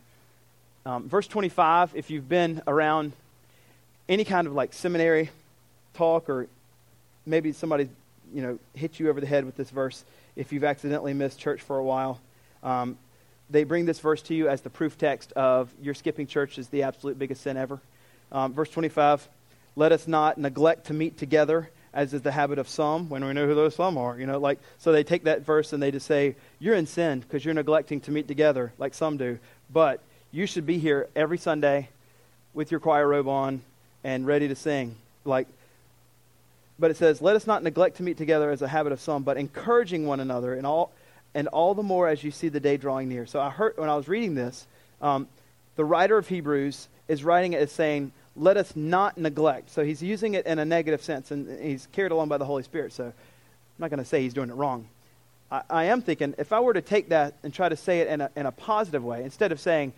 Um, 0.85 1.07
verse 1.09 1.27
25, 1.27 1.95
if 1.95 2.09
you've 2.09 2.29
been 2.29 2.61
around 2.67 3.13
any 4.09 4.23
kind 4.23 4.47
of 4.47 4.53
like 4.53 4.73
seminary 4.73 5.29
talk 5.93 6.29
or 6.29 6.47
maybe 7.25 7.51
somebody, 7.51 7.89
you 8.33 8.41
know, 8.41 8.59
hit 8.73 8.99
you 8.99 9.09
over 9.09 9.21
the 9.21 9.27
head 9.27 9.45
with 9.45 9.55
this 9.55 9.69
verse 9.69 10.03
if 10.35 10.51
you've 10.51 10.63
accidentally 10.63 11.13
missed 11.13 11.39
church 11.39 11.61
for 11.61 11.77
a 11.77 11.83
while. 11.83 12.19
Um, 12.63 12.97
they 13.49 13.63
bring 13.63 13.85
this 13.85 13.99
verse 13.99 14.21
to 14.23 14.33
you 14.33 14.47
as 14.47 14.61
the 14.61 14.69
proof 14.69 14.97
text 14.97 15.33
of 15.33 15.69
your 15.81 15.93
skipping 15.93 16.27
church 16.27 16.57
is 16.57 16.69
the 16.69 16.83
absolute 16.83 17.19
biggest 17.19 17.41
sin 17.41 17.57
ever. 17.57 17.79
Um, 18.31 18.53
verse 18.53 18.69
25 18.69 19.27
Let 19.75 19.91
us 19.91 20.07
not 20.07 20.37
neglect 20.37 20.87
to 20.87 20.93
meet 20.93 21.17
together, 21.17 21.69
as 21.93 22.13
is 22.13 22.21
the 22.21 22.31
habit 22.31 22.59
of 22.59 22.69
some, 22.69 23.09
when 23.09 23.25
we 23.25 23.33
know 23.33 23.45
who 23.45 23.55
those 23.55 23.75
some 23.75 23.97
are. 23.97 24.17
You 24.17 24.25
know, 24.25 24.39
like, 24.39 24.59
so 24.79 24.91
they 24.91 25.03
take 25.03 25.25
that 25.25 25.41
verse 25.41 25.73
and 25.73 25.83
they 25.83 25.91
just 25.91 26.07
say, 26.07 26.35
You're 26.59 26.75
in 26.75 26.87
sin 26.87 27.19
because 27.19 27.43
you're 27.43 27.53
neglecting 27.53 27.99
to 28.01 28.11
meet 28.11 28.27
together, 28.27 28.71
like 28.77 28.93
some 28.93 29.17
do. 29.17 29.37
But 29.71 30.01
you 30.31 30.45
should 30.45 30.65
be 30.65 30.77
here 30.77 31.09
every 31.15 31.37
Sunday 31.37 31.89
with 32.53 32.71
your 32.71 32.79
choir 32.79 33.07
robe 33.07 33.27
on 33.27 33.61
and 34.03 34.25
ready 34.25 34.47
to 34.47 34.55
sing. 34.55 34.95
Like, 35.25 35.47
but 36.81 36.91
it 36.91 36.97
says, 36.97 37.21
Let 37.21 37.37
us 37.37 37.47
not 37.47 37.63
neglect 37.63 37.97
to 37.97 38.03
meet 38.03 38.17
together 38.17 38.51
as 38.51 38.61
a 38.61 38.67
habit 38.67 38.91
of 38.91 38.99
some, 38.99 39.23
but 39.23 39.37
encouraging 39.37 40.05
one 40.05 40.19
another 40.19 40.53
in 40.53 40.65
all 40.65 40.91
and 41.33 41.47
all 41.47 41.73
the 41.73 41.83
more 41.83 42.09
as 42.09 42.23
you 42.23 42.31
see 42.31 42.49
the 42.49 42.59
day 42.59 42.75
drawing 42.75 43.07
near. 43.07 43.25
So 43.25 43.39
I 43.39 43.49
heard 43.49 43.77
when 43.77 43.87
I 43.87 43.95
was 43.95 44.09
reading 44.09 44.35
this, 44.35 44.67
um, 45.01 45.27
the 45.77 45.85
writer 45.85 46.17
of 46.17 46.27
Hebrews 46.27 46.89
is 47.07 47.23
writing 47.23 47.53
it 47.53 47.61
as 47.61 47.71
saying, 47.71 48.11
let 48.35 48.57
us 48.57 48.75
not 48.75 49.17
neglect. 49.17 49.69
So 49.69 49.83
he's 49.83 50.01
using 50.01 50.33
it 50.33 50.45
in 50.45 50.59
a 50.59 50.65
negative 50.65 51.01
sense, 51.01 51.31
and 51.31 51.61
he's 51.61 51.87
carried 51.93 52.11
along 52.11 52.27
by 52.29 52.37
the 52.37 52.45
Holy 52.45 52.63
Spirit. 52.63 52.91
So 52.91 53.05
I'm 53.05 53.13
not 53.77 53.89
going 53.89 53.99
to 53.99 54.05
say 54.05 54.21
he's 54.21 54.33
doing 54.33 54.49
it 54.49 54.55
wrong. 54.55 54.87
I, 55.51 55.61
I, 55.69 55.83
am 55.85 56.01
thinking, 56.01 56.35
if 56.37 56.51
I 56.51 56.59
were 56.59 56.73
to 56.73 56.81
take 56.81 57.09
that 57.09 57.35
and 57.43 57.53
try 57.53 57.69
to 57.69 57.77
say 57.77 57.99
it 57.99 58.07
in 58.07 58.21
a, 58.21 58.29
in 58.35 58.45
a 58.45 58.51
positive 58.51 59.03
way, 59.03 59.23
instead 59.23 59.51
of 59.51 59.59
saying, 59.59 59.93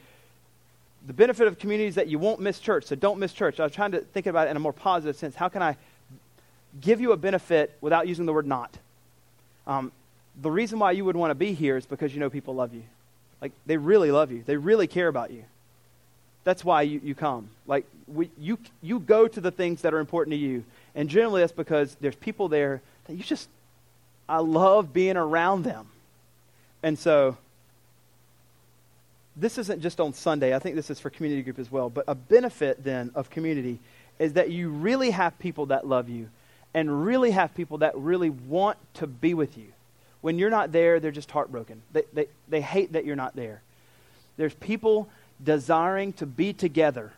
the 1.06 1.14
benefit 1.14 1.48
of 1.48 1.60
community 1.60 1.88
is 1.88 1.96
that 1.96 2.08
you 2.08 2.18
won't 2.18 2.40
miss 2.40 2.60
church, 2.60 2.86
so 2.86 2.96
don't 2.96 3.20
miss 3.20 3.34
church. 3.34 3.60
I 3.60 3.64
was 3.64 3.74
trying 3.74 3.92
to 3.92 4.02
think 4.02 4.26
about 4.26 4.48
it 4.48 4.52
in 4.52 4.58
a 4.58 4.60
more 4.60 4.74
positive 4.74 5.16
sense. 5.16 5.36
How 5.36 5.50
can 5.50 5.62
I 5.62 5.76
give 6.82 7.02
you 7.02 7.12
a 7.12 7.18
benefit 7.18 7.76
without 7.82 8.08
using 8.08 8.26
the 8.26 8.34
word 8.34 8.48
not? 8.48 8.78
Um, 9.68 9.92
the 10.42 10.52
reason 10.52 10.80
why 10.80 10.92
you 10.92 11.06
would 11.06 11.16
want 11.16 11.32
to 11.32 11.36
be 11.36 11.54
here 11.54 11.78
is 11.78 11.86
because 11.86 12.14
you 12.14 12.20
know 12.20 12.30
people 12.30 12.56
love 12.56 12.74
you. 12.74 12.84
Like, 13.42 13.52
they 13.66 13.78
really 13.78 14.12
love 14.12 14.32
you, 14.32 14.44
they 14.46 14.58
really 14.58 14.88
care 14.88 15.08
about 15.08 15.32
you. 15.32 15.44
that's 16.44 16.64
why 16.64 16.82
you, 16.82 17.00
you 17.04 17.16
come. 17.16 17.50
Like, 17.68 17.86
we, 18.08 18.30
you, 18.38 18.58
you 18.82 19.00
go 19.00 19.28
to 19.28 19.42
the 19.42 19.52
things 19.52 19.82
that 19.82 19.94
are 19.94 20.00
important 20.00 20.34
to 20.34 20.38
you. 20.38 20.66
And 20.96 21.10
generally, 21.10 21.42
that's 21.42 21.54
because 21.54 21.96
there's 22.02 22.16
people 22.16 22.50
there 22.50 22.82
that 23.06 23.16
you 23.16 23.24
just, 23.24 23.48
I 24.28 24.40
love 24.40 24.94
being 24.94 25.18
around 25.18 25.64
them. 25.64 25.88
And 26.82 27.00
so, 27.00 27.38
this 29.36 29.58
isn't 29.58 29.82
just 29.82 30.00
on 30.00 30.14
Sunday. 30.14 30.56
I 30.56 30.60
think 30.60 30.76
this 30.76 30.90
is 30.90 31.00
for 31.00 31.10
community 31.10 31.42
group 31.42 31.60
as 31.60 31.72
well. 31.72 31.90
But 31.90 32.06
a 32.08 32.16
benefit 32.16 32.84
then 32.84 33.12
of 33.16 33.30
community 33.30 33.80
is 34.20 34.34
that 34.34 34.52
you 34.52 34.70
really 34.70 35.12
have 35.12 35.38
people 35.40 35.68
that 35.68 35.88
love 35.88 36.10
you 36.10 36.30
and 36.74 37.06
really 37.06 37.32
have 37.32 37.54
people 37.54 37.80
that 37.80 37.96
really 37.98 38.30
want 38.30 38.78
to 38.96 39.08
be 39.08 39.34
with 39.34 39.58
you. 39.58 39.68
When 40.22 40.40
you're 40.40 40.50
not 40.50 40.72
there, 40.72 41.00
they're 41.00 41.12
just 41.12 41.32
heartbroken. 41.32 41.82
They, 41.92 42.04
they, 42.14 42.28
they 42.48 42.62
hate 42.62 42.94
that 42.94 43.06
you're 43.06 43.16
not 43.16 43.36
there. 43.36 43.62
There's 44.38 44.54
people 44.54 45.10
desiring 45.44 46.14
to 46.14 46.26
be 46.26 46.54
together 46.54 47.12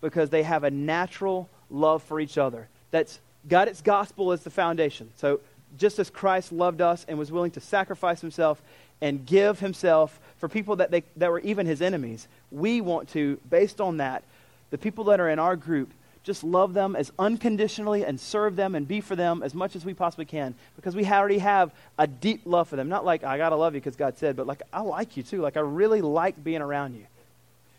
because 0.00 0.30
they 0.30 0.42
have 0.42 0.64
a 0.64 0.70
natural 0.70 1.48
love 1.70 2.02
for 2.02 2.20
each 2.20 2.38
other. 2.38 2.68
That's 2.90 3.18
got 3.48 3.68
its 3.68 3.80
gospel 3.80 4.32
as 4.32 4.42
the 4.42 4.50
foundation. 4.50 5.10
So 5.16 5.40
just 5.78 5.98
as 5.98 6.10
Christ 6.10 6.52
loved 6.52 6.80
us 6.80 7.04
and 7.08 7.18
was 7.18 7.32
willing 7.32 7.50
to 7.52 7.60
sacrifice 7.60 8.20
himself 8.20 8.60
and 9.00 9.24
give 9.24 9.60
himself 9.60 10.20
for 10.38 10.48
people 10.48 10.76
that, 10.76 10.90
they, 10.90 11.04
that 11.16 11.30
were 11.30 11.40
even 11.40 11.66
his 11.66 11.80
enemies, 11.80 12.28
we 12.50 12.80
want 12.80 13.08
to, 13.10 13.38
based 13.48 13.80
on 13.80 13.98
that, 13.98 14.22
the 14.70 14.78
people 14.78 15.04
that 15.04 15.20
are 15.20 15.28
in 15.28 15.38
our 15.38 15.56
group, 15.56 15.90
just 16.22 16.44
love 16.44 16.74
them 16.74 16.94
as 16.96 17.10
unconditionally 17.18 18.04
and 18.04 18.20
serve 18.20 18.56
them 18.56 18.74
and 18.74 18.86
be 18.86 19.00
for 19.00 19.16
them 19.16 19.42
as 19.42 19.54
much 19.54 19.74
as 19.74 19.84
we 19.84 19.94
possibly 19.94 20.26
can 20.26 20.54
because 20.76 20.94
we 20.94 21.06
already 21.06 21.38
have 21.38 21.72
a 21.98 22.06
deep 22.06 22.42
love 22.44 22.68
for 22.68 22.76
them. 22.76 22.88
Not 22.88 23.04
like, 23.04 23.24
I 23.24 23.38
got 23.38 23.50
to 23.50 23.56
love 23.56 23.74
you 23.74 23.80
because 23.80 23.96
God 23.96 24.18
said, 24.18 24.36
but 24.36 24.46
like, 24.46 24.62
I 24.72 24.80
like 24.82 25.16
you 25.16 25.22
too. 25.22 25.40
Like, 25.40 25.56
I 25.56 25.60
really 25.60 26.02
like 26.02 26.42
being 26.42 26.60
around 26.60 26.94
you. 26.94 27.06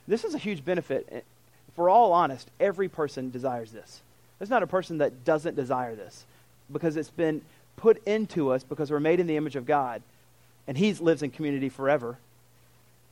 This 0.07 0.23
is 0.23 0.33
a 0.33 0.39
huge 0.39 0.65
benefit. 0.65 1.07
Eh, 1.11 1.21
if 1.67 1.77
we're 1.77 1.89
all 1.89 2.13
honest, 2.13 2.49
every 2.59 2.89
person 2.89 3.29
desires 3.29 3.71
this. 3.71 4.01
There's 4.39 4.49
not 4.49 4.63
a 4.63 4.67
person 4.67 4.97
that 4.97 5.23
doesn't 5.23 5.55
desire 5.55 5.95
this 5.95 6.25
because 6.71 6.97
it's 6.97 7.09
been 7.09 7.41
put 7.77 8.05
into 8.07 8.51
us 8.51 8.63
because 8.63 8.89
we're 8.89 8.99
made 8.99 9.19
in 9.19 9.27
the 9.27 9.37
image 9.37 9.55
of 9.55 9.65
God 9.65 10.01
and 10.67 10.77
He 10.77 10.93
lives 10.93 11.21
in 11.21 11.29
community 11.29 11.69
forever. 11.69 12.17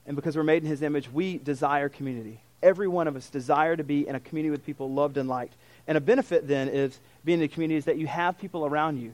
And 0.07 0.15
because 0.15 0.35
we're 0.35 0.43
made 0.43 0.63
in 0.63 0.69
His 0.69 0.81
image, 0.81 1.11
we 1.11 1.37
desire 1.37 1.87
community. 1.87 2.41
Every 2.61 2.87
one 2.87 3.07
of 3.07 3.15
us 3.15 3.29
desire 3.29 3.75
to 3.75 3.83
be 3.83 4.07
in 4.07 4.15
a 4.15 4.19
community 4.19 4.51
with 4.51 4.65
people 4.65 4.91
loved 4.91 5.17
and 5.17 5.29
liked. 5.29 5.53
And 5.87 5.97
a 5.97 6.01
benefit 6.01 6.47
then 6.47 6.67
is 6.67 6.99
being 7.25 7.39
in 7.39 7.45
a 7.45 7.47
community 7.47 7.77
is 7.77 7.85
that 7.85 7.97
you 7.97 8.07
have 8.07 8.37
people 8.37 8.65
around 8.65 8.99
you 8.99 9.13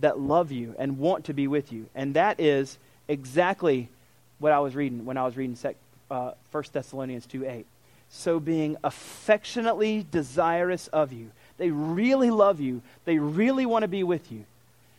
that 0.00 0.18
love 0.18 0.50
you 0.50 0.74
and 0.78 0.98
want 0.98 1.26
to 1.26 1.34
be 1.34 1.46
with 1.46 1.72
you. 1.72 1.86
And 1.94 2.14
that 2.14 2.40
is 2.40 2.78
exactly 3.08 3.88
what 4.38 4.52
I 4.52 4.60
was 4.60 4.74
reading 4.74 5.04
when 5.04 5.16
I 5.16 5.24
was 5.24 5.36
reading 5.36 5.56
sec, 5.56 5.76
uh, 6.10 6.32
1 6.50 6.64
Thessalonians 6.72 7.26
2 7.26 7.46
8. 7.46 7.66
So 8.10 8.40
being 8.40 8.76
affectionately 8.82 10.04
desirous 10.10 10.88
of 10.88 11.12
you. 11.12 11.30
They 11.58 11.70
really 11.70 12.30
love 12.30 12.58
you. 12.58 12.82
They 13.04 13.18
really 13.18 13.66
want 13.66 13.82
to 13.82 13.88
be 13.88 14.02
with 14.02 14.32
you. 14.32 14.44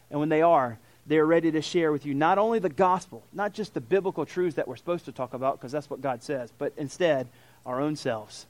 And 0.10 0.20
when 0.20 0.30
they 0.30 0.42
are, 0.42 0.78
they 1.08 1.18
are 1.18 1.26
ready 1.26 1.52
to 1.52 1.62
share 1.62 1.92
with 1.92 2.06
you 2.06 2.14
not 2.14 2.38
only 2.38 2.60
the 2.60 2.70
gospel, 2.70 3.24
not 3.34 3.54
just 3.54 3.74
the 3.74 3.82
biblical 3.82 4.26
truths 4.26 4.56
that 4.56 4.68
we're 4.68 4.76
supposed 4.76 5.06
to 5.06 5.12
talk 5.12 5.34
about, 5.34 5.58
because 5.58 5.72
that's 5.72 5.90
what 5.90 6.02
God 6.02 6.22
says, 6.22 6.52
but 6.58 6.74
instead 6.78 7.28
our 7.66 7.82
own 7.82 7.96
selves. 7.96 8.46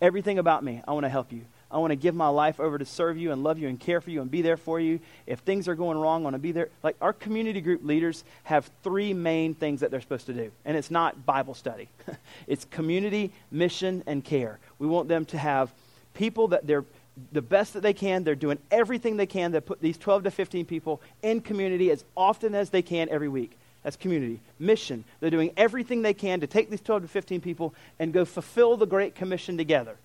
Everything 0.00 0.38
about 0.38 0.64
me, 0.64 0.82
I 0.86 0.92
want 0.92 1.04
to 1.04 1.10
help 1.10 1.32
you. 1.32 1.42
I 1.72 1.78
want 1.78 1.90
to 1.90 1.96
give 1.96 2.14
my 2.14 2.28
life 2.28 2.60
over 2.60 2.76
to 2.76 2.84
serve 2.84 3.16
you 3.16 3.32
and 3.32 3.42
love 3.42 3.58
you 3.58 3.66
and 3.66 3.80
care 3.80 4.02
for 4.02 4.10
you 4.10 4.20
and 4.20 4.30
be 4.30 4.42
there 4.42 4.58
for 4.58 4.78
you. 4.78 5.00
If 5.26 5.38
things 5.40 5.68
are 5.68 5.74
going 5.74 5.96
wrong, 5.96 6.20
I 6.20 6.24
want 6.24 6.34
to 6.34 6.38
be 6.38 6.52
there. 6.52 6.68
Like 6.82 6.96
our 7.00 7.14
community 7.14 7.62
group 7.62 7.82
leaders 7.82 8.24
have 8.44 8.70
three 8.82 9.14
main 9.14 9.54
things 9.54 9.80
that 9.80 9.90
they're 9.90 10.02
supposed 10.02 10.26
to 10.26 10.34
do. 10.34 10.52
And 10.66 10.76
it's 10.76 10.90
not 10.90 11.24
Bible 11.24 11.54
study. 11.54 11.88
it's 12.46 12.66
community, 12.66 13.32
mission, 13.50 14.02
and 14.06 14.22
care. 14.22 14.58
We 14.78 14.86
want 14.86 15.08
them 15.08 15.24
to 15.26 15.38
have 15.38 15.72
people 16.12 16.48
that 16.48 16.66
they're 16.66 16.84
the 17.32 17.42
best 17.42 17.72
that 17.72 17.82
they 17.82 17.94
can. 17.94 18.24
They're 18.24 18.34
doing 18.34 18.58
everything 18.70 19.16
they 19.16 19.26
can 19.26 19.52
to 19.52 19.60
put 19.62 19.80
these 19.80 19.96
12 19.96 20.24
to 20.24 20.30
15 20.30 20.66
people 20.66 21.00
in 21.22 21.40
community 21.40 21.90
as 21.90 22.04
often 22.16 22.54
as 22.54 22.70
they 22.70 22.82
can 22.82 23.08
every 23.08 23.28
week. 23.28 23.58
That's 23.82 23.96
community. 23.96 24.40
Mission. 24.58 25.04
They're 25.20 25.30
doing 25.30 25.52
everything 25.56 26.02
they 26.02 26.14
can 26.14 26.40
to 26.40 26.46
take 26.46 26.70
these 26.70 26.80
12 26.80 27.02
to 27.02 27.08
15 27.08 27.40
people 27.40 27.74
and 27.98 28.12
go 28.12 28.24
fulfill 28.24 28.76
the 28.76 28.86
Great 28.86 29.14
Commission 29.14 29.56
together. 29.56 29.96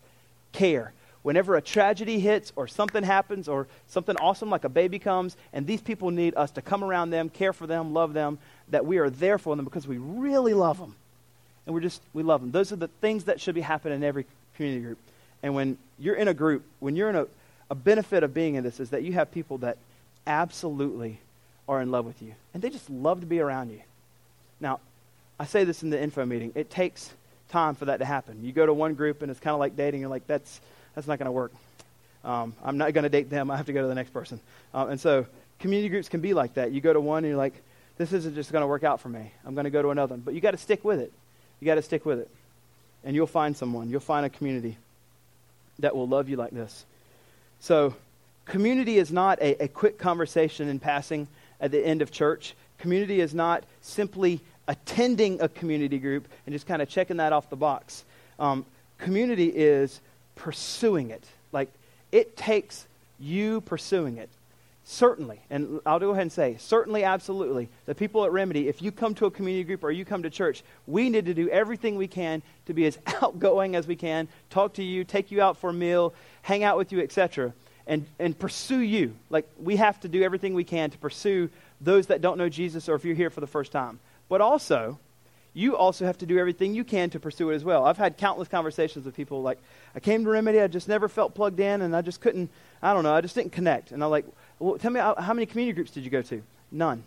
Care. 0.52 0.94
Whenever 1.22 1.56
a 1.56 1.62
tragedy 1.62 2.20
hits 2.20 2.54
or 2.56 2.68
something 2.68 3.04
happens 3.04 3.48
or 3.48 3.68
something 3.88 4.16
awesome 4.18 4.50
like 4.50 4.64
a 4.64 4.70
baby 4.70 4.98
comes, 4.98 5.36
and 5.52 5.68
these 5.68 5.82
people 5.82 6.10
need 6.10 6.34
us 6.36 6.52
to 6.52 6.62
come 6.62 6.84
around 6.84 7.10
them, 7.10 7.30
care 7.30 7.54
for 7.54 7.68
them, 7.68 7.94
love 7.94 8.14
them, 8.14 8.40
that 8.70 8.86
we 8.86 8.98
are 8.98 9.10
there 9.10 9.38
for 9.38 9.56
them 9.56 9.66
because 9.66 9.88
we 9.88 9.98
really 9.98 10.54
love 10.54 10.80
them. 10.80 10.96
And 11.66 11.74
we're 11.74 11.82
just, 11.82 12.02
we 12.14 12.24
love 12.24 12.42
them. 12.42 12.52
Those 12.52 12.72
are 12.72 12.78
the 12.78 12.88
things 12.88 13.26
that 13.26 13.42
should 13.42 13.56
be 13.56 13.62
happening 13.62 13.98
in 13.98 14.04
every 14.04 14.26
community 14.56 14.84
group. 14.84 15.00
And 15.44 15.54
when 15.54 15.78
you're 16.00 16.16
in 16.16 16.30
a 16.30 16.34
group, 16.34 16.64
when 16.80 16.96
you're 16.96 17.10
in 17.10 17.16
a, 17.16 17.28
a 17.70 17.76
benefit 17.76 18.24
of 18.24 18.34
being 18.34 18.56
in 18.56 18.64
this 18.64 18.80
is 18.80 18.92
that 18.92 19.04
you 19.04 19.14
have 19.14 19.32
people 19.32 19.60
that 19.60 19.78
absolutely 20.26 21.20
are 21.68 21.82
in 21.82 21.92
love 21.92 22.06
with 22.06 22.22
you. 22.22 22.34
And 22.54 22.64
they 22.64 22.70
just 22.70 22.90
love 22.90 23.20
to 23.22 23.26
be 23.26 23.40
around 23.40 23.72
you. 23.72 23.82
Now, 24.60 24.80
I 25.40 25.46
say 25.46 25.64
this 25.64 25.84
in 25.84 25.90
the 25.90 26.02
info 26.02 26.26
meeting. 26.26 26.52
It 26.56 26.70
takes 26.70 27.12
time 27.50 27.76
for 27.76 27.86
that 27.86 27.98
to 27.98 28.06
happen. 28.06 28.44
You 28.44 28.52
go 28.52 28.66
to 28.66 28.74
one 28.74 28.96
group 28.96 29.22
and 29.22 29.32
it's 29.32 29.40
kind 29.40 29.54
of 29.54 29.60
like 29.60 29.76
dating. 29.76 30.02
You're 30.02 30.10
like, 30.10 30.28
that's, 30.28 30.62
that's 30.96 31.08
not 31.08 31.20
going 31.20 31.28
to 31.28 31.32
work. 31.32 31.52
Um, 32.24 32.56
I'm 32.64 32.78
not 32.78 32.94
going 32.94 33.04
to 33.04 33.10
date 33.10 33.30
them. 33.30 33.52
I 33.52 33.58
have 33.58 33.68
to 33.68 33.74
go 33.74 33.82
to 33.82 33.88
the 33.88 33.96
next 33.96 34.12
person. 34.12 34.40
Um, 34.74 34.90
and 34.90 35.00
so 35.00 35.26
community 35.60 35.90
groups 35.90 36.10
can 36.10 36.22
be 36.22 36.34
like 36.34 36.56
that. 36.56 36.72
You 36.72 36.82
go 36.82 36.92
to 36.92 37.00
one 37.00 37.20
and 37.20 37.28
you're 37.28 37.38
like, 37.38 37.54
this 37.98 38.14
isn't 38.14 38.36
just 38.36 38.52
going 38.52 38.62
to 38.62 38.68
work 38.68 38.84
out 38.84 39.00
for 39.02 39.10
me. 39.10 39.32
I'm 39.46 39.54
going 39.56 39.66
to 39.66 39.70
go 39.70 39.82
to 39.82 39.90
another 39.90 40.16
one. 40.16 40.22
But 40.22 40.34
you 40.34 40.42
got 40.42 40.52
to 40.52 40.58
stick 40.58 40.84
with 40.84 41.00
it. 41.00 41.12
You 41.60 41.66
got 41.66 41.76
to 41.76 41.82
stick 41.82 42.06
with 42.06 42.20
it. 42.20 42.30
And 43.04 43.16
you'll 43.16 43.28
find 43.28 43.56
someone. 43.56 43.90
You'll 43.90 44.00
find 44.00 44.26
a 44.26 44.30
community 44.30 44.78
that 45.80 45.96
will 45.96 46.08
love 46.08 46.30
you 46.30 46.36
like 46.36 46.52
this. 46.52 46.86
So 47.60 47.96
community 48.46 48.98
is 48.98 49.12
not 49.12 49.40
a, 49.40 49.64
a 49.64 49.68
quick 49.68 49.98
conversation 49.98 50.68
in 50.68 50.80
passing 50.80 51.28
at 51.60 51.72
the 51.72 51.86
end 51.86 52.02
of 52.02 52.12
church. 52.12 52.56
Community 52.78 53.22
is 53.22 53.34
not 53.34 53.64
simply 53.82 54.42
attending 54.68 55.42
a 55.42 55.48
community 55.48 55.98
group 55.98 56.28
and 56.46 56.54
just 56.54 56.68
kind 56.68 56.82
of 56.82 56.90
checking 56.90 57.18
that 57.18 57.34
off 57.34 57.50
the 57.50 57.56
box. 57.56 58.04
Um, 58.40 58.66
community 58.98 59.48
is 59.48 60.02
pursuing 60.36 61.10
it. 61.10 61.24
Like, 61.52 61.72
it 62.12 62.38
takes 62.38 62.88
you 63.20 63.62
pursuing 63.62 64.18
it. 64.18 64.30
Certainly, 64.90 65.42
and 65.50 65.82
I'll 65.86 66.00
go 66.00 66.12
ahead 66.12 66.22
and 66.22 66.32
say, 66.32 66.56
certainly, 66.60 67.04
absolutely, 67.04 67.68
the 67.88 67.94
people 67.94 68.24
at 68.24 68.32
Remedy, 68.32 68.70
if 68.70 68.82
you 68.82 68.90
come 68.94 69.14
to 69.16 69.26
a 69.26 69.32
community 69.32 69.66
group 69.66 69.84
or 69.84 69.92
you 69.92 70.06
come 70.06 70.24
to 70.24 70.30
church, 70.30 70.64
we 70.86 71.10
need 71.10 71.26
to 71.26 71.34
do 71.34 71.50
everything 71.50 71.98
we 71.98 72.08
can 72.08 72.42
to 72.68 72.74
be 72.74 72.86
as 72.86 72.98
outgoing 73.22 73.76
as 73.76 73.86
we 73.86 73.98
can, 73.98 74.30
talk 74.50 74.76
to 74.76 74.84
you, 74.84 75.04
take 75.04 75.30
you 75.30 75.42
out 75.42 75.58
for 75.58 75.72
a 75.72 75.74
meal, 75.74 76.14
hang 76.42 76.64
out 76.64 76.78
with 76.78 76.94
you, 76.94 77.02
etc., 77.02 77.54
and, 77.88 78.06
and 78.20 78.38
pursue 78.38 78.80
you. 78.80 79.16
Like, 79.30 79.48
we 79.62 79.78
have 79.78 80.00
to 80.02 80.08
do 80.08 80.22
everything 80.22 80.54
we 80.54 80.64
can 80.64 80.90
to 80.92 80.98
pursue 80.98 81.50
those 81.82 82.08
that 82.08 82.22
don't 82.22 82.38
know 82.38 82.50
Jesus 82.50 82.90
or 82.90 82.96
if 82.96 83.06
you're 83.06 83.16
here 83.16 83.30
for 83.30 83.42
the 83.42 83.48
first 83.48 83.72
time. 83.72 84.00
But 84.30 84.42
also, 84.42 85.00
you 85.54 85.76
also 85.76 86.06
have 86.06 86.20
to 86.20 86.26
do 86.26 86.38
everything 86.38 86.76
you 86.76 86.84
can 86.84 87.10
to 87.12 87.20
pursue 87.20 87.50
it 87.50 87.56
as 87.56 87.64
well. 87.64 87.86
I've 87.86 87.98
had 87.98 88.18
countless 88.18 88.48
conversations 88.48 89.06
with 89.06 89.16
people 89.16 89.42
like, 89.42 89.58
I 89.96 90.00
came 90.00 90.24
to 90.24 90.30
Remedy, 90.30 90.62
I 90.62 90.68
just 90.68 90.88
never 90.88 91.08
felt 91.08 91.34
plugged 91.34 91.60
in, 91.60 91.82
and 91.82 91.96
I 91.96 92.02
just 92.02 92.22
couldn't, 92.22 92.52
I 92.82 92.94
don't 92.94 93.04
know, 93.04 93.14
I 93.14 93.22
just 93.22 93.34
didn't 93.34 93.54
connect. 93.54 93.92
And 93.92 94.04
I'm 94.04 94.12
like, 94.12 94.26
well, 94.60 94.78
tell 94.78 94.92
me, 94.92 95.00
how, 95.00 95.34
many 95.34 95.46
community 95.46 95.74
groups 95.74 95.92
did 95.92 96.04
you 96.04 96.12
go 96.12 96.22
to? 96.22 96.44
None. 96.72 97.04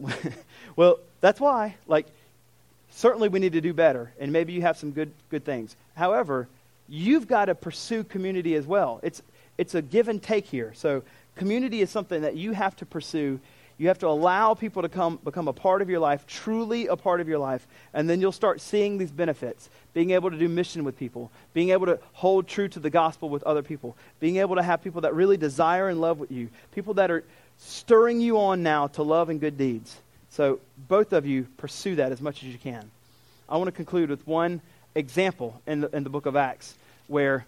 well, 0.76 0.98
that's 1.20 1.38
why. 1.38 1.76
Like, 1.86 2.06
certainly 2.90 3.28
we 3.28 3.38
need 3.38 3.52
to 3.52 3.60
do 3.60 3.72
better, 3.72 4.10
and 4.18 4.32
maybe 4.32 4.52
you 4.52 4.62
have 4.62 4.76
some 4.76 4.90
good, 4.92 5.12
good 5.30 5.44
things. 5.44 5.76
However, 5.94 6.48
you've 6.88 7.28
got 7.28 7.44
to 7.44 7.54
pursue 7.54 8.02
community 8.02 8.56
as 8.56 8.66
well. 8.66 8.98
It's, 9.02 9.22
it's 9.60 9.74
a 9.74 9.82
give 9.82 10.08
and 10.08 10.20
take 10.20 10.46
here. 10.46 10.72
So, 10.74 11.02
community 11.36 11.80
is 11.80 11.90
something 11.90 12.22
that 12.22 12.36
you 12.36 12.52
have 12.52 12.74
to 12.76 12.86
pursue 12.86 13.40
you 13.80 13.88
have 13.88 14.00
to 14.00 14.08
allow 14.08 14.52
people 14.52 14.82
to 14.82 14.90
come 14.90 15.18
become 15.24 15.48
a 15.48 15.54
part 15.54 15.80
of 15.80 15.88
your 15.88 16.00
life, 16.00 16.26
truly 16.26 16.88
a 16.88 16.96
part 16.96 17.22
of 17.22 17.28
your 17.28 17.38
life, 17.38 17.66
and 17.94 18.10
then 18.10 18.20
you'll 18.20 18.30
start 18.30 18.60
seeing 18.60 18.98
these 18.98 19.10
benefits. 19.10 19.70
Being 19.94 20.10
able 20.10 20.30
to 20.30 20.36
do 20.36 20.50
mission 20.50 20.84
with 20.84 20.98
people, 20.98 21.30
being 21.54 21.70
able 21.70 21.86
to 21.86 21.98
hold 22.12 22.46
true 22.46 22.68
to 22.68 22.78
the 22.78 22.90
gospel 22.90 23.30
with 23.30 23.42
other 23.44 23.62
people, 23.62 23.96
being 24.20 24.36
able 24.36 24.56
to 24.56 24.62
have 24.62 24.84
people 24.84 25.00
that 25.00 25.14
really 25.14 25.38
desire 25.38 25.88
and 25.88 25.98
love 25.98 26.18
with 26.18 26.30
you, 26.30 26.50
people 26.74 26.92
that 26.94 27.10
are 27.10 27.24
stirring 27.56 28.20
you 28.20 28.38
on 28.38 28.62
now 28.62 28.88
to 28.88 29.02
love 29.02 29.30
and 29.30 29.40
good 29.40 29.56
deeds. 29.56 29.96
So 30.28 30.60
both 30.86 31.14
of 31.14 31.24
you 31.24 31.46
pursue 31.56 31.96
that 31.96 32.12
as 32.12 32.20
much 32.20 32.42
as 32.42 32.50
you 32.50 32.58
can. 32.58 32.90
I 33.48 33.56
want 33.56 33.68
to 33.68 33.72
conclude 33.72 34.10
with 34.10 34.26
one 34.26 34.60
example 34.94 35.58
in 35.66 35.80
the, 35.80 35.96
in 35.96 36.04
the 36.04 36.10
book 36.10 36.26
of 36.26 36.36
Acts 36.36 36.74
where 37.08 37.46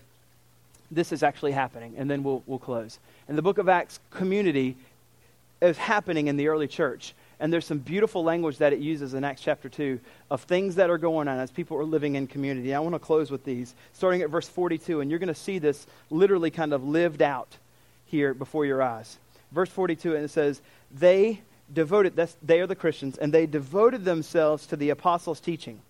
this 0.92 1.12
is 1.12 1.22
actually 1.22 1.52
happening, 1.52 1.94
and 1.96 2.10
then 2.10 2.22
we'll, 2.22 2.42
we'll 2.46 2.58
close. 2.58 2.98
In 3.28 3.36
the 3.36 3.42
book 3.42 3.58
of 3.58 3.68
Acts, 3.68 3.98
community 4.10 4.76
is 5.60 5.78
happening 5.78 6.26
in 6.26 6.36
the 6.36 6.48
early 6.48 6.66
church. 6.66 7.14
And 7.40 7.52
there's 7.52 7.66
some 7.66 7.78
beautiful 7.78 8.22
language 8.22 8.58
that 8.58 8.72
it 8.72 8.78
uses 8.78 9.14
in 9.14 9.24
Acts 9.24 9.42
chapter 9.42 9.68
2 9.68 9.98
of 10.30 10.42
things 10.42 10.76
that 10.76 10.90
are 10.90 10.98
going 10.98 11.26
on 11.26 11.38
as 11.38 11.50
people 11.50 11.76
are 11.76 11.84
living 11.84 12.14
in 12.14 12.26
community. 12.28 12.72
I 12.72 12.78
want 12.80 12.94
to 12.94 13.00
close 13.00 13.30
with 13.30 13.44
these, 13.44 13.74
starting 13.92 14.22
at 14.22 14.30
verse 14.30 14.48
42. 14.48 15.00
And 15.00 15.10
you're 15.10 15.18
going 15.18 15.26
to 15.28 15.34
see 15.34 15.58
this 15.58 15.86
literally 16.10 16.50
kind 16.50 16.72
of 16.72 16.84
lived 16.84 17.20
out 17.20 17.56
here 18.06 18.32
before 18.32 18.64
your 18.64 18.80
eyes. 18.80 19.18
Verse 19.50 19.70
42, 19.70 20.14
and 20.14 20.24
it 20.24 20.30
says, 20.30 20.60
They 20.92 21.40
devoted, 21.72 22.14
that's, 22.14 22.36
they 22.42 22.60
are 22.60 22.66
the 22.66 22.76
Christians, 22.76 23.18
and 23.18 23.32
they 23.32 23.46
devoted 23.46 24.04
themselves 24.04 24.66
to 24.68 24.76
the 24.76 24.90
apostles' 24.90 25.40
teaching 25.40 25.80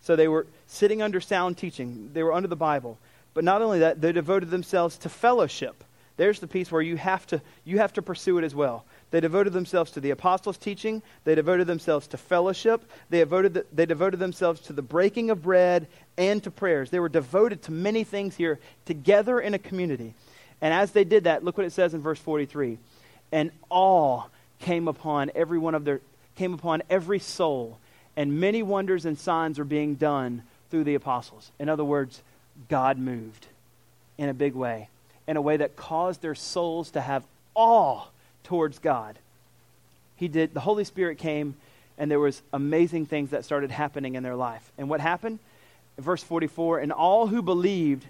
So 0.00 0.14
they 0.14 0.28
were 0.28 0.46
sitting 0.66 1.02
under 1.02 1.20
sound 1.20 1.56
teaching, 1.56 2.10
they 2.12 2.22
were 2.22 2.32
under 2.32 2.48
the 2.48 2.56
Bible. 2.56 2.98
But 3.38 3.44
not 3.44 3.62
only 3.62 3.78
that, 3.78 4.00
they 4.00 4.10
devoted 4.10 4.50
themselves 4.50 4.98
to 4.98 5.08
fellowship. 5.08 5.84
There's 6.16 6.40
the 6.40 6.48
piece 6.48 6.72
where 6.72 6.82
you 6.82 6.96
have 6.96 7.24
to, 7.28 7.40
you 7.64 7.78
have 7.78 7.92
to 7.92 8.02
pursue 8.02 8.36
it 8.38 8.42
as 8.42 8.52
well. 8.52 8.84
They 9.12 9.20
devoted 9.20 9.52
themselves 9.52 9.92
to 9.92 10.00
the 10.00 10.10
apostles' 10.10 10.58
teaching. 10.58 11.02
They 11.22 11.36
devoted 11.36 11.68
themselves 11.68 12.08
to 12.08 12.16
fellowship. 12.16 12.82
They 13.10 13.20
devoted, 13.20 13.54
the, 13.54 13.66
they 13.72 13.86
devoted 13.86 14.18
themselves 14.18 14.62
to 14.62 14.72
the 14.72 14.82
breaking 14.82 15.30
of 15.30 15.44
bread 15.44 15.86
and 16.16 16.42
to 16.42 16.50
prayers. 16.50 16.90
They 16.90 16.98
were 16.98 17.08
devoted 17.08 17.62
to 17.62 17.70
many 17.70 18.02
things 18.02 18.34
here 18.34 18.58
together 18.86 19.38
in 19.38 19.54
a 19.54 19.58
community. 19.60 20.14
And 20.60 20.74
as 20.74 20.90
they 20.90 21.04
did 21.04 21.22
that, 21.22 21.44
look 21.44 21.56
what 21.56 21.64
it 21.64 21.72
says 21.72 21.94
in 21.94 22.00
verse 22.00 22.18
43. 22.18 22.76
And 23.30 23.52
awe 23.70 24.24
came 24.58 24.88
upon 24.88 25.30
every 25.36 25.60
one 25.60 25.76
of 25.76 25.84
their 25.84 26.00
came 26.34 26.54
upon 26.54 26.82
every 26.90 27.20
soul, 27.20 27.78
and 28.16 28.40
many 28.40 28.64
wonders 28.64 29.06
and 29.06 29.16
signs 29.16 29.60
were 29.60 29.64
being 29.64 29.94
done 29.94 30.42
through 30.72 30.82
the 30.82 30.96
apostles. 30.96 31.52
In 31.60 31.68
other 31.68 31.84
words, 31.84 32.20
God 32.68 32.98
moved 32.98 33.46
in 34.16 34.28
a 34.28 34.34
big 34.34 34.54
way, 34.54 34.88
in 35.26 35.36
a 35.36 35.42
way 35.42 35.56
that 35.56 35.76
caused 35.76 36.22
their 36.22 36.34
souls 36.34 36.90
to 36.90 37.00
have 37.00 37.24
awe 37.54 38.04
towards 38.44 38.78
God. 38.78 39.18
He 40.16 40.28
did 40.28 40.54
the 40.54 40.60
Holy 40.60 40.84
Spirit 40.84 41.18
came 41.18 41.54
and 41.98 42.10
there 42.10 42.20
was 42.20 42.42
amazing 42.52 43.06
things 43.06 43.30
that 43.30 43.44
started 43.44 43.70
happening 43.70 44.14
in 44.14 44.22
their 44.22 44.36
life. 44.36 44.70
And 44.78 44.88
what 44.88 45.00
happened? 45.00 45.40
Verse 45.98 46.22
44, 46.22 46.78
and 46.78 46.92
all 46.92 47.26
who 47.26 47.42
believed 47.42 48.06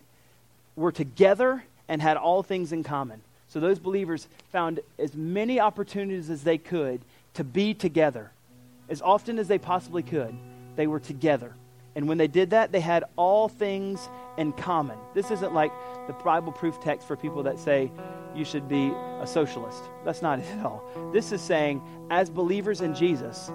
were 0.76 0.92
together 0.92 1.64
and 1.88 2.02
had 2.02 2.18
all 2.18 2.42
things 2.42 2.70
in 2.70 2.84
common. 2.84 3.22
So 3.48 3.60
those 3.60 3.78
believers 3.78 4.28
found 4.52 4.80
as 4.98 5.14
many 5.14 5.58
opportunities 5.58 6.28
as 6.28 6.44
they 6.44 6.58
could 6.58 7.00
to 7.34 7.44
be 7.44 7.72
together. 7.72 8.30
As 8.90 9.00
often 9.00 9.38
as 9.38 9.48
they 9.48 9.58
possibly 9.58 10.02
could, 10.02 10.36
they 10.76 10.86
were 10.86 11.00
together. 11.00 11.54
And 11.98 12.06
when 12.06 12.16
they 12.16 12.28
did 12.28 12.50
that, 12.50 12.70
they 12.70 12.78
had 12.78 13.02
all 13.16 13.48
things 13.48 14.08
in 14.36 14.52
common. 14.52 14.96
This 15.14 15.32
isn't 15.32 15.52
like 15.52 15.72
the 16.06 16.12
Bible 16.12 16.52
proof 16.52 16.78
text 16.78 17.08
for 17.08 17.16
people 17.16 17.42
that 17.42 17.58
say 17.58 17.90
you 18.36 18.44
should 18.44 18.68
be 18.68 18.92
a 19.20 19.26
socialist. 19.26 19.82
That's 20.04 20.22
not 20.22 20.38
it 20.38 20.46
at 20.46 20.64
all. 20.64 20.88
This 21.12 21.32
is 21.32 21.40
saying, 21.40 21.82
as 22.08 22.30
believers 22.30 22.82
in 22.82 22.94
Jesus, 22.94 23.50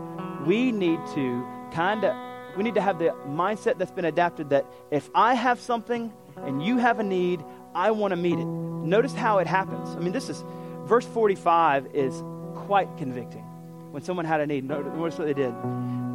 we 0.45 0.73
need 0.73 0.99
to 1.15 1.47
kind 1.71 2.03
of 2.03 2.17
we 2.57 2.63
need 2.63 2.75
to 2.75 2.81
have 2.81 2.99
the 2.99 3.15
mindset 3.25 3.77
that's 3.77 3.91
been 3.91 4.03
adapted 4.03 4.49
that 4.49 4.65
if 4.91 5.09
I 5.15 5.35
have 5.35 5.61
something 5.61 6.11
and 6.35 6.61
you 6.61 6.77
have 6.79 6.99
a 6.99 7.03
need, 7.03 7.41
I 7.73 7.91
want 7.91 8.11
to 8.11 8.17
meet 8.17 8.37
it. 8.37 8.45
Notice 8.45 9.13
how 9.13 9.37
it 9.37 9.47
happens. 9.47 9.95
I 9.95 9.99
mean, 9.99 10.11
this 10.11 10.27
is 10.27 10.43
verse 10.83 11.05
45 11.05 11.95
is 11.95 12.21
quite 12.55 12.89
convicting. 12.97 13.45
When 13.91 14.03
someone 14.03 14.25
had 14.25 14.41
a 14.41 14.47
need, 14.47 14.65
notice 14.65 15.17
what 15.17 15.27
they 15.27 15.33
did. 15.33 15.53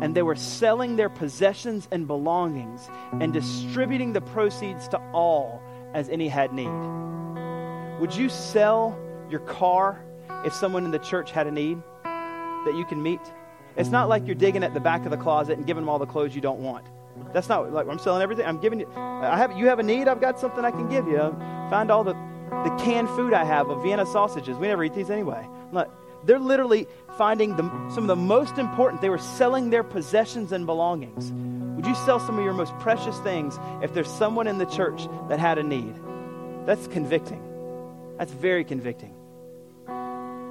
And 0.01 0.15
they 0.15 0.23
were 0.23 0.37
selling 0.37 0.97
their 0.97 1.09
possessions 1.09 1.89
and 1.91 2.07
belongings 2.07 2.89
and 3.21 3.33
distributing 3.33 4.13
the 4.13 4.21
proceeds 4.21 4.89
to 4.89 4.99
all 5.13 5.63
as 5.95 6.09
any 6.09 6.29
had 6.29 6.53
need. 6.53 6.71
Would 8.01 8.15
you 8.15 8.29
sell 8.29 8.97
your 9.29 9.41
car 9.41 10.05
if 10.45 10.53
someone 10.53 10.85
in 10.85 10.91
the 10.91 10.99
church 10.99 11.33
had 11.33 11.47
a 11.47 11.51
need 11.51 11.79
that 12.05 12.75
you 12.77 12.85
can 12.85 13.03
meet? 13.03 13.21
It's 13.77 13.91
not 13.91 14.09
like 14.09 14.27
you're 14.27 14.35
digging 14.35 14.63
at 14.63 14.75
the 14.75 14.81
back 14.81 15.05
of 15.05 15.11
the 15.11 15.17
closet 15.17 15.59
and 15.59 15.67
giving 15.67 15.83
them 15.83 15.89
all 15.89 15.99
the 15.99 16.07
clothes 16.07 16.35
you 16.35 16.41
don't 16.41 16.61
want. 16.61 16.87
That's 17.33 17.49
not 17.49 17.73
like 17.73 17.89
I'm 17.89 17.99
selling 17.99 18.23
everything. 18.23 18.47
I'm 18.47 18.61
giving 18.61 18.81
you. 18.81 18.89
I 18.97 19.37
have. 19.37 19.57
You 19.57 19.67
have 19.67 19.81
a 19.81 19.83
need. 19.83 20.07
I've 20.09 20.21
got 20.21 20.39
something 20.39 20.65
I 20.65 20.71
can 20.71 20.89
give 20.89 21.07
you. 21.07 21.19
Find 21.71 21.91
all 21.91 22.05
the 22.05 22.15
the 22.65 22.77
canned 22.83 23.09
food 23.11 23.35
I 23.35 23.45
have 23.45 23.69
of 23.69 23.83
Vienna 23.83 24.07
sausages. 24.07 24.57
We 24.57 24.69
never 24.69 24.83
eat 24.85 24.95
these 24.95 25.11
anyway. 25.11 25.47
Not, 25.71 25.91
they're 26.25 26.39
literally 26.39 26.87
finding 27.17 27.57
the, 27.57 27.63
some 27.95 28.05
of 28.05 28.07
the 28.09 28.17
most 28.17 28.59
important. 28.59 29.01
They 29.01 29.11
were 29.11 29.19
selling 29.19 29.71
their 29.71 29.83
possessions 29.83 30.53
and 30.53 30.67
belongings. 30.67 31.33
Would 31.77 31.87
you 31.87 31.95
sell 32.07 32.19
some 32.19 32.39
of 32.39 32.45
your 32.45 32.55
most 32.55 32.77
precious 32.79 33.19
things 33.21 33.59
if 33.83 33.95
there's 33.95 34.11
someone 34.11 34.47
in 34.47 34.59
the 34.59 34.67
church 34.67 35.07
that 35.29 35.39
had 35.39 35.59
a 35.59 35.63
need? 35.63 35.95
That's 36.67 36.87
convicting. 36.89 37.43
That's 38.19 38.33
very 38.33 38.65
convicting. 38.65 39.15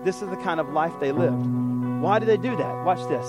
This 0.04 0.22
is 0.22 0.30
the 0.30 0.38
kind 0.38 0.60
of 0.60 0.70
life 0.70 0.94
they 1.00 1.12
lived. 1.12 1.46
Why 2.02 2.20
did 2.20 2.30
they 2.30 2.38
do 2.38 2.56
that? 2.56 2.86
Watch 2.86 3.08
this. 3.10 3.26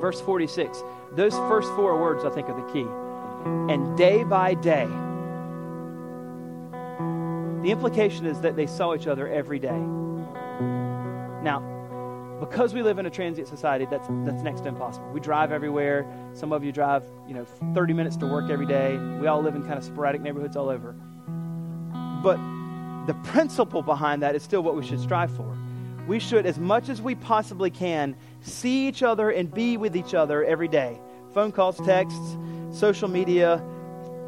Verse 0.00 0.20
46. 0.20 0.82
Those 1.12 1.34
first 1.34 1.68
four 1.74 2.00
words, 2.00 2.24
I 2.24 2.30
think, 2.30 2.48
are 2.48 2.60
the 2.60 2.72
key. 2.72 2.86
And 3.72 3.96
day 3.96 4.24
by 4.24 4.54
day, 4.54 4.86
the 7.62 7.70
implication 7.70 8.26
is 8.26 8.40
that 8.40 8.56
they 8.56 8.66
saw 8.66 8.94
each 8.94 9.06
other 9.06 9.28
every 9.28 9.58
day. 9.58 9.78
Now, 11.46 11.60
because 12.40 12.74
we 12.74 12.82
live 12.82 12.98
in 12.98 13.06
a 13.06 13.10
transient 13.10 13.46
society, 13.46 13.86
that's, 13.88 14.08
that's 14.24 14.42
next 14.42 14.62
to 14.62 14.68
impossible. 14.68 15.08
We 15.12 15.20
drive 15.20 15.52
everywhere. 15.52 16.04
Some 16.32 16.52
of 16.52 16.64
you 16.64 16.72
drive, 16.72 17.04
you 17.28 17.34
know, 17.34 17.44
30 17.72 17.92
minutes 17.92 18.16
to 18.16 18.26
work 18.26 18.50
every 18.50 18.66
day. 18.66 18.98
We 19.20 19.28
all 19.28 19.40
live 19.42 19.54
in 19.54 19.62
kind 19.62 19.78
of 19.78 19.84
sporadic 19.84 20.22
neighborhoods 20.22 20.56
all 20.56 20.68
over. 20.68 20.96
But 22.20 22.38
the 23.06 23.14
principle 23.30 23.80
behind 23.80 24.24
that 24.24 24.34
is 24.34 24.42
still 24.42 24.62
what 24.62 24.74
we 24.74 24.84
should 24.84 24.98
strive 24.98 25.30
for. 25.36 25.56
We 26.08 26.18
should, 26.18 26.46
as 26.46 26.58
much 26.58 26.88
as 26.88 27.00
we 27.00 27.14
possibly 27.14 27.70
can, 27.70 28.16
see 28.40 28.88
each 28.88 29.04
other 29.04 29.30
and 29.30 29.48
be 29.48 29.76
with 29.76 29.94
each 29.94 30.14
other 30.14 30.44
every 30.44 30.66
day. 30.66 30.98
Phone 31.32 31.52
calls, 31.52 31.78
texts, 31.86 32.36
social 32.72 33.06
media, 33.06 33.62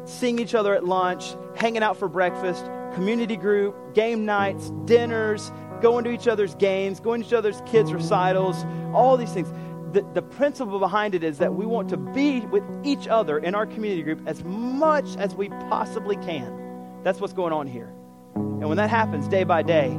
seeing 0.05 0.39
each 0.39 0.55
other 0.55 0.73
at 0.73 0.85
lunch, 0.85 1.35
hanging 1.57 1.83
out 1.83 1.97
for 1.97 2.07
breakfast, 2.07 2.63
community 2.93 3.35
group, 3.35 3.93
game 3.93 4.25
nights, 4.25 4.71
dinners, 4.85 5.51
going 5.81 6.03
to 6.05 6.11
each 6.11 6.27
other's 6.27 6.55
games, 6.55 6.99
going 6.99 7.21
to 7.21 7.27
each 7.27 7.33
other's 7.33 7.61
kids' 7.65 7.93
recitals, 7.93 8.65
all 8.93 9.17
these 9.17 9.31
things. 9.33 9.51
The, 9.93 10.05
the 10.13 10.21
principle 10.21 10.79
behind 10.79 11.15
it 11.15 11.23
is 11.23 11.39
that 11.39 11.55
we 11.55 11.65
want 11.65 11.89
to 11.89 11.97
be 11.97 12.41
with 12.41 12.63
each 12.83 13.07
other 13.07 13.39
in 13.39 13.55
our 13.55 13.65
community 13.65 14.03
group 14.03 14.21
as 14.27 14.43
much 14.43 15.17
as 15.17 15.33
we 15.33 15.49
possibly 15.49 16.15
can. 16.17 17.01
That's 17.03 17.19
what's 17.19 17.33
going 17.33 17.53
on 17.53 17.65
here. 17.65 17.91
And 18.35 18.67
when 18.67 18.77
that 18.77 18.89
happens 18.89 19.27
day 19.27 19.43
by 19.43 19.63
day, 19.63 19.97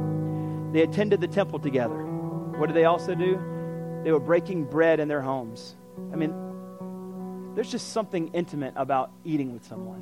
they 0.71 0.81
attended 0.81 1.19
the 1.19 1.27
temple 1.27 1.59
together. 1.59 2.05
What 2.57 2.67
did 2.67 2.75
they 2.75 2.85
also 2.85 3.15
do? 3.15 3.39
They 4.03 4.11
were 4.11 4.19
breaking 4.19 4.65
bread 4.65 4.99
in 4.99 5.07
their 5.07 5.21
homes. 5.21 5.75
I 6.13 6.15
mean, 6.15 6.33
there's 7.55 7.69
just 7.69 7.91
something 7.91 8.29
intimate 8.33 8.73
about 8.77 9.11
eating 9.25 9.51
with 9.51 9.65
someone. 9.65 10.01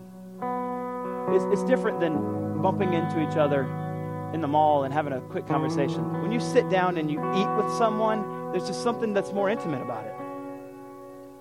It's, 1.34 1.46
it's 1.46 1.64
different 1.70 2.00
than 2.00 2.62
bumping 2.62 2.94
into 2.94 3.28
each 3.28 3.38
other 3.38 3.64
in 4.34 4.42
the 4.42 4.48
mall 4.48 4.84
and 4.84 4.94
having 4.94 5.14
a 5.14 5.22
quick 5.22 5.48
conversation. 5.48 6.22
When 6.22 6.32
you 6.32 6.40
sit 6.40 6.70
down 6.70 6.98
and 6.98 7.10
you 7.10 7.20
eat 7.36 7.56
with 7.58 7.72
someone, 7.78 8.52
there's 8.52 8.68
just 8.68 8.84
something 8.84 9.14
that's 9.14 9.32
more 9.34 9.50
intimate 9.50 9.82
about 9.82 10.06
it. 10.06 10.14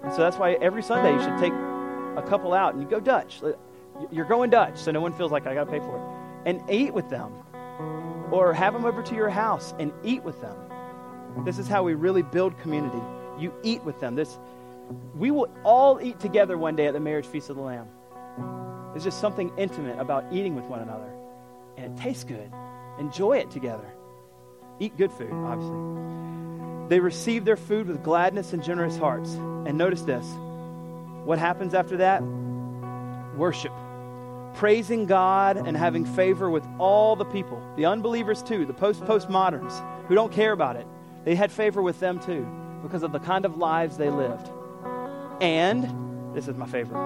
And 0.05 0.13
so 0.13 0.19
that's 0.19 0.37
why 0.37 0.53
every 0.55 0.83
Sunday 0.83 1.13
you 1.13 1.23
should 1.23 1.39
take 1.39 1.53
a 1.53 2.25
couple 2.29 2.55
out 2.55 2.75
and 2.75 2.83
you 2.83 2.89
go 2.89 3.01
Dutch. 3.01 3.41
You're 4.11 4.27
going 4.27 4.51
Dutch, 4.51 4.79
so 4.79 4.91
no 4.91 5.01
one 5.01 5.13
feels 5.13 5.33
like 5.33 5.47
I 5.47 5.55
got 5.55 5.65
to 5.65 5.71
pay 5.71 5.81
for 5.81 5.97
it. 5.97 6.49
And 6.49 6.63
eat 6.71 6.95
with 6.95 7.09
them. 7.11 7.33
Or 8.31 8.53
have 8.53 8.75
them 8.75 8.85
over 8.85 9.03
to 9.03 9.15
your 9.15 9.29
house 9.29 9.75
and 9.79 9.93
eat 10.05 10.23
with 10.23 10.41
them. 10.41 10.57
This 11.45 11.59
is 11.59 11.67
how 11.67 11.83
we 11.83 11.95
really 11.95 12.23
build 12.23 12.59
community. 12.59 13.01
You 13.39 13.53
eat 13.63 13.83
with 13.85 14.01
them. 14.01 14.15
This, 14.15 14.39
we 15.15 15.31
will 15.31 15.49
all 15.65 16.01
eat 16.01 16.21
together 16.21 16.57
one 16.59 16.77
day 16.77 16.87
at 16.87 16.95
the 16.95 17.01
marriage 17.01 17.27
feast 17.27 17.51
of 17.51 17.57
the 17.57 17.63
Lamb. 17.63 17.89
There's 18.93 19.05
just 19.05 19.21
something 19.21 19.51
intimate 19.57 19.99
about 19.99 20.25
eating 20.33 20.55
with 20.55 20.65
one 20.65 20.81
another. 20.81 21.11
And 21.77 21.99
it 21.99 22.03
tastes 22.03 22.25
good. 22.25 22.51
Enjoy 22.99 23.39
it 23.39 23.51
together. 23.51 23.87
Eat 24.81 24.97
good 24.97 25.13
food, 25.13 25.33
obviously. 25.33 26.89
They 26.89 27.01
receive 27.01 27.45
their 27.45 27.57
food 27.57 27.87
with 27.87 28.03
gladness 28.03 28.53
and 28.53 28.63
generous 28.63 28.97
hearts. 28.97 29.35
And 29.35 29.77
notice 29.77 30.03
this 30.03 30.27
what 31.25 31.39
happens 31.39 31.75
after 31.75 31.99
that? 31.99 32.23
Worship. 33.37 33.73
Praising 34.55 35.07
God 35.07 35.57
and 35.59 35.77
having 35.77 36.05
favor 36.05 36.49
with 36.49 36.67
all 36.79 37.17
the 37.17 37.27
people, 37.27 37.63
the 37.77 37.85
unbelievers 37.85 38.43
too, 38.43 38.65
the 38.65 38.73
post 38.73 39.03
postmoderns 39.03 39.73
who 40.09 40.15
don't 40.15 40.33
care 40.33 40.53
about 40.53 40.77
it. 40.77 40.87
They 41.25 41.35
had 41.35 41.53
favor 41.53 41.83
with 41.83 42.01
them 42.01 42.19
too 42.19 42.47
because 42.83 43.03
of 43.03 43.13
the 43.13 43.19
kind 43.19 43.45
of 43.45 43.59
lives 43.59 43.99
they 43.99 44.09
lived. 44.09 44.49
And, 45.41 46.35
this 46.35 46.49
is 46.49 46.57
my 46.57 46.67
favorite, 46.67 46.99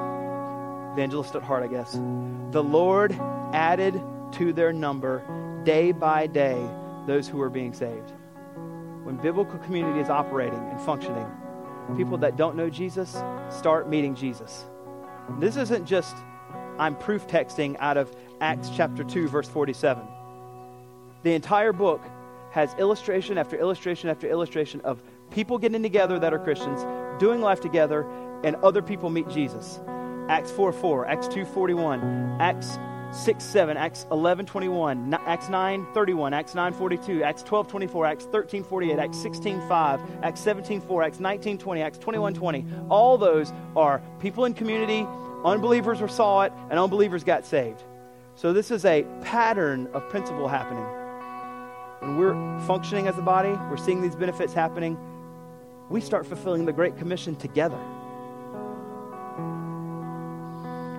evangelist 0.93 1.35
at 1.35 1.43
heart, 1.43 1.65
I 1.65 1.67
guess. 1.67 1.93
The 1.93 2.63
Lord 2.63 3.13
added 3.53 4.01
to 4.33 4.53
their 4.53 4.73
number 4.73 5.23
day 5.65 5.93
by 5.93 6.27
day 6.27 6.61
those 7.07 7.29
who 7.29 7.41
are 7.41 7.51
being 7.51 7.73
saved. 7.73 8.13
When 9.05 9.17
biblical 9.17 9.59
community 9.59 10.01
is 10.01 10.09
operating 10.11 10.59
and 10.59 10.81
functioning, 10.81 11.27
people 11.97 12.17
that 12.19 12.37
don't 12.37 12.57
know 12.57 12.71
Jesus 12.71 13.23
start 13.51 13.89
meeting 13.89 14.15
Jesus. 14.15 14.65
This 15.39 15.57
isn't 15.57 15.85
just 15.85 16.17
I'm 16.79 16.97
proof 16.97 17.27
texting 17.27 17.77
out 17.79 17.97
of 17.97 18.15
Acts 18.41 18.71
chapter 18.75 19.05
2 19.05 19.29
verse 19.29 19.49
47. 19.49 20.03
The 21.23 21.35
entire 21.35 21.73
book 21.73 22.03
has 22.51 22.75
illustration 22.75 23.39
after 23.39 23.57
illustration 23.57 24.11
after 24.11 24.29
illustration 24.29 24.81
of 24.83 25.03
people 25.31 25.59
getting 25.59 25.83
together 25.83 26.19
that 26.19 26.33
are 26.35 26.39
Christians, 26.39 26.85
doing 27.21 27.41
life 27.41 27.61
together, 27.61 28.07
and 28.45 28.57
other 28.57 28.83
people 28.83 29.11
meet 29.11 29.29
Jesus. 29.29 29.81
Acts 30.29 30.51
4 30.51 30.73
4, 30.73 31.07
Acts 31.07 31.29
2 31.29 31.45
41, 31.45 32.37
Acts 32.41 32.79
6 33.13 33.45
7, 33.45 33.77
Acts 33.77 34.07
11 34.11 34.47
21, 34.47 35.15
Acts 35.27 35.49
9 35.49 35.87
31, 35.93 36.33
Acts 36.33 36.55
9 36.55 36.73
42, 36.73 37.23
Acts 37.23 37.43
12 37.43 37.69
24, 37.69 38.07
Acts 38.07 38.25
13 38.25 38.65
48, 38.65 38.99
Acts 38.99 39.19
16 39.19 39.69
5, 39.69 40.01
Acts 40.23 40.41
17 40.41 40.81
4, 40.81 41.03
Acts 41.03 41.21
19 41.21 41.59
20, 41.59 41.83
Acts 41.83 41.99
21 41.99 42.35
20. 42.35 42.67
All 42.89 43.19
those 43.19 43.53
are 43.77 44.03
people 44.19 44.47
in 44.47 44.55
community, 44.55 45.07
unbelievers 45.45 46.01
were 46.01 46.09
saw 46.09 46.43
it, 46.43 46.53
and 46.71 46.79
unbelievers 46.79 47.23
got 47.23 47.45
saved. 47.45 47.83
So 48.35 48.53
this 48.55 48.71
is 48.71 48.85
a 48.87 49.05
pattern 49.21 49.89
of 49.93 50.09
principle 50.09 50.49
happening. 50.49 50.85
When 52.01 52.17
we're 52.17 52.67
functioning 52.67 53.09
as 53.09 53.19
a 53.19 53.23
body, 53.23 53.53
we're 53.71 53.77
seeing 53.77 54.01
these 54.01 54.17
benefits 54.17 54.55
happening, 54.55 54.99
we 55.91 56.01
start 56.01 56.27
fulfilling 56.27 56.65
the 56.65 56.73
Great 56.73 56.97
Commission 56.97 57.37
together. 57.37 57.79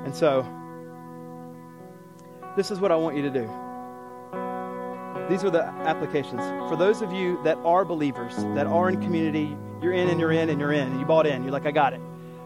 And 0.06 0.16
so, 0.16 0.46
this 2.56 2.72
is 2.72 2.80
what 2.80 2.92
I 2.92 2.96
want 2.96 3.16
you 3.16 3.24
to 3.24 3.30
do. 3.30 3.50
These 5.30 5.44
are 5.44 5.50
the 5.50 5.64
applications. 5.64 6.42
For 6.70 6.76
those 6.76 7.02
of 7.02 7.12
you 7.12 7.42
that 7.44 7.58
are 7.60 7.86
believers, 7.86 8.36
that 8.56 8.68
are 8.68 8.90
in 8.90 9.02
community, 9.02 9.56
you're 9.82 9.94
in 9.94 10.10
and 10.10 10.20
you're 10.20 10.32
in 10.32 10.50
and 10.50 10.60
you're 10.60 10.72
in, 10.72 10.90
and 10.90 11.00
you 11.00 11.06
bought 11.06 11.26
in, 11.26 11.44
you're 11.44 11.52
like, 11.52 11.66
I 11.66 11.72
got 11.72 11.94
it. 11.94 12.02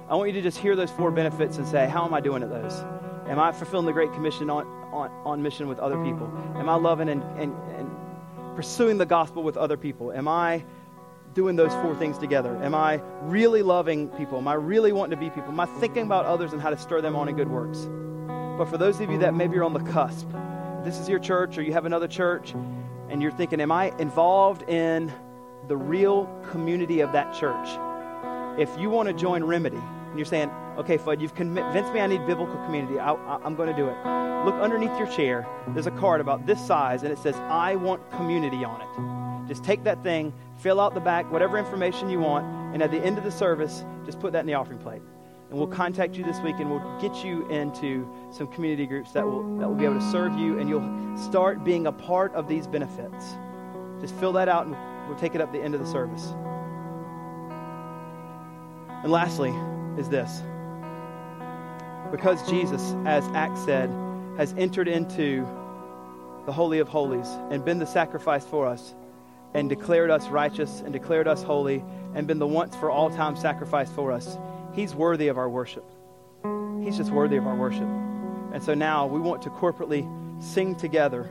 I 0.10 0.16
want 0.16 0.30
you 0.30 0.34
to 0.34 0.42
just 0.42 0.58
hear 0.58 0.76
those 0.76 0.92
four 0.92 1.12
benefits 1.12 1.58
and 1.58 1.68
say, 1.68 1.88
How 1.88 2.06
am 2.06 2.14
I 2.14 2.22
doing 2.22 2.44
at 2.44 2.50
those? 2.50 2.74
Am 3.28 3.40
I 3.40 3.52
fulfilling 3.52 3.86
the 3.86 3.94
Great 3.94 4.14
Commission 4.14 4.50
on, 4.50 4.66
on, 4.94 5.12
on 5.26 5.42
mission 5.42 5.68
with 5.68 5.80
other 5.80 6.02
people? 6.04 6.32
Am 6.56 6.70
I 6.70 6.76
loving 6.76 7.10
and, 7.10 7.22
and, 7.38 7.54
and 7.76 7.92
pursuing 8.56 8.98
the 8.98 9.06
gospel 9.06 9.44
with 9.44 9.58
other 9.58 9.76
people? 9.76 10.14
Am 10.14 10.28
I 10.28 10.64
doing 11.34 11.58
those 11.58 11.74
four 11.74 11.94
things 11.96 12.18
together? 12.18 12.56
Am 12.64 12.74
I 12.74 13.02
really 13.24 13.64
loving 13.64 14.08
people? 14.10 14.38
Am 14.38 14.48
I 14.48 14.54
really 14.54 14.94
wanting 14.94 15.12
to 15.12 15.18
be 15.18 15.30
people? 15.30 15.50
Am 15.50 15.60
I 15.60 15.66
thinking 15.66 16.04
about 16.04 16.26
others 16.26 16.54
and 16.54 16.62
how 16.62 16.70
to 16.70 16.78
stir 16.78 17.02
them 17.02 17.16
on 17.16 17.28
in 17.28 17.36
good 17.36 17.50
works? 17.50 17.88
But 18.58 18.70
for 18.70 18.78
those 18.80 19.00
of 19.00 19.12
you 19.12 19.20
that 19.20 19.36
maybe 19.36 19.54
you're 19.54 19.64
on 19.64 19.74
the 19.74 19.92
cusp, 19.92 20.28
this 20.84 20.98
is 20.98 21.08
your 21.08 21.20
church 21.20 21.60
or 21.60 21.62
you 21.62 21.74
have 21.74 21.86
another 21.86 22.08
church, 22.08 22.54
and 23.10 23.22
you're 23.22 23.32
thinking, 23.32 23.62
Am 23.62 23.72
I 23.72 23.96
involved 24.00 24.68
in 24.68 25.14
the 25.68 25.78
real 25.78 26.26
community 26.50 27.02
of 27.02 27.12
that 27.12 27.36
church? 27.36 27.68
If 28.60 28.76
you 28.80 28.90
want 28.90 29.10
to 29.10 29.14
join 29.14 29.44
Remedy, 29.44 29.78
and 29.78 30.18
you're 30.18 30.26
saying, 30.26 30.50
Okay, 30.76 30.98
Fudd, 30.98 31.22
you've 31.22 31.36
convinced 31.36 31.94
me 31.94 32.00
I 32.00 32.08
need 32.08 32.26
biblical 32.26 32.56
community, 32.66 33.00
I, 33.00 33.14
am 33.46 33.56
going 33.56 33.70
to 33.70 33.76
do 33.76 33.88
it. 33.88 33.96
Look 34.46 34.56
underneath 34.56 34.98
your 34.98 35.08
chair. 35.08 35.48
There's 35.70 35.88
a 35.88 35.92
card 35.92 36.20
about 36.20 36.48
this 36.48 36.66
size, 36.66 37.04
and 37.04 37.12
it 37.12 37.20
says, 37.20 37.36
I 37.36 37.76
want 37.76 38.10
community 38.12 38.64
on 38.64 38.82
it. 38.82 39.48
Just 39.48 39.64
take 39.64 39.84
that 39.84 40.02
thing, 40.02 40.34
fill 40.58 40.82
out 40.82 40.96
the 40.96 41.00
back, 41.00 41.32
whatever 41.32 41.60
information 41.60 42.10
you 42.10 42.20
want, 42.20 42.46
and 42.74 42.82
at 42.82 42.90
the 42.90 43.00
end 43.00 43.20
of 43.20 43.24
the 43.24 43.32
service, 43.32 43.86
just 44.04 44.20
put 44.20 44.34
that 44.34 44.40
in 44.40 44.48
the 44.48 44.56
offering 44.56 44.80
plate 44.80 45.02
and 45.50 45.58
we'll 45.58 45.68
contact 45.68 46.16
you 46.16 46.24
this 46.24 46.40
week 46.42 46.56
and 46.60 46.70
we'll 46.70 47.00
get 47.00 47.24
you 47.24 47.48
into 47.50 48.08
some 48.32 48.48
community 48.48 48.86
groups 48.86 49.12
that 49.14 49.26
will, 49.26 49.44
that 49.58 49.68
will 49.68 49.76
be 49.76 49.86
able 49.86 50.00
to 50.00 50.12
serve 50.12 50.38
you 50.38 50.60
and 50.60 50.70
you'll 50.70 51.18
start 51.18 51.64
being 51.64 51.88
a 51.88 51.92
part 51.92 52.34
of 52.34 52.48
these 52.48 52.68
benefits. 52.68 53.26
Just 54.02 54.14
fill 54.16 54.34
that 54.34 54.50
out 54.50 54.66
and 54.66 54.76
we'll 55.08 55.18
take 55.18 55.36
it 55.36 55.42
up 55.42 55.52
the 55.52 55.62
end 55.62 55.74
of 55.74 55.80
the 55.80 55.88
service. 55.88 56.34
And 59.04 59.12
lastly, 59.12 59.54
is 59.98 60.10
this. 60.10 60.42
Because 62.12 62.48
Jesus, 62.50 62.96
as 63.06 63.26
Acts 63.34 63.64
said, 63.64 63.90
has 64.38 64.54
entered 64.58 64.88
into 64.88 65.48
the 66.46 66.52
Holy 66.52 66.80
of 66.80 66.88
Holies 66.88 67.28
and 67.50 67.66
been 67.66 67.80
the 67.80 67.86
sacrifice 67.86 68.46
for 68.46 68.68
us 68.68 68.96
and 69.54 69.70
declared 69.70 70.10
us 70.10 70.28
righteous 70.28 70.82
and 70.82 70.94
declared 70.94 71.28
us 71.28 71.42
holy 71.44 71.84
and 72.14 72.28
been 72.28 72.40
the 72.40 72.48
once 72.48 72.76
for 72.76 72.90
all 72.92 73.10
time 73.10 73.36
sacrifice 73.36 73.92
for 73.92 74.12
us, 74.12 74.38
He's 74.78 74.94
worthy 74.94 75.28
of 75.28 75.40
our 75.40 75.50
worship. 75.50 75.84
He's 76.84 76.98
just 76.98 77.10
worthy 77.10 77.36
of 77.36 77.48
our 77.48 77.56
worship. 77.56 77.90
And 78.54 78.62
so 78.64 78.76
now 78.76 79.08
we 79.08 79.20
want 79.20 79.42
to 79.42 79.50
corporately 79.50 80.08
sing 80.40 80.76
together 80.76 81.28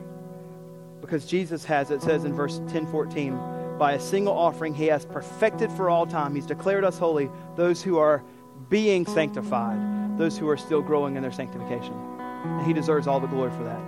because 0.99 1.25
Jesus 1.25 1.63
has, 1.63 1.89
it 1.89 2.01
says 2.01 2.25
in 2.25 2.33
verse 2.33 2.59
10 2.67 2.87
14, 2.87 3.39
by 3.79 3.93
a 3.93 3.99
single 4.01 4.37
offering, 4.37 4.73
he 4.73 4.87
has 4.87 5.05
perfected 5.05 5.71
for 5.71 5.89
all 5.89 6.05
time. 6.05 6.35
He's 6.35 6.45
declared 6.45 6.83
us 6.83 6.97
holy, 6.97 7.29
those 7.55 7.81
who 7.81 7.97
are 7.97 8.21
being 8.67 9.05
sanctified, 9.05 10.17
those 10.19 10.37
who 10.37 10.49
are 10.49 10.57
still 10.57 10.81
growing 10.81 11.15
in 11.15 11.21
their 11.21 11.31
sanctification. 11.31 11.93
And 12.19 12.65
he 12.65 12.73
deserves 12.73 13.07
all 13.07 13.21
the 13.21 13.27
glory 13.27 13.51
for 13.51 13.63
that. 13.63 13.79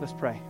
Let's 0.00 0.14
pray. 0.14 0.40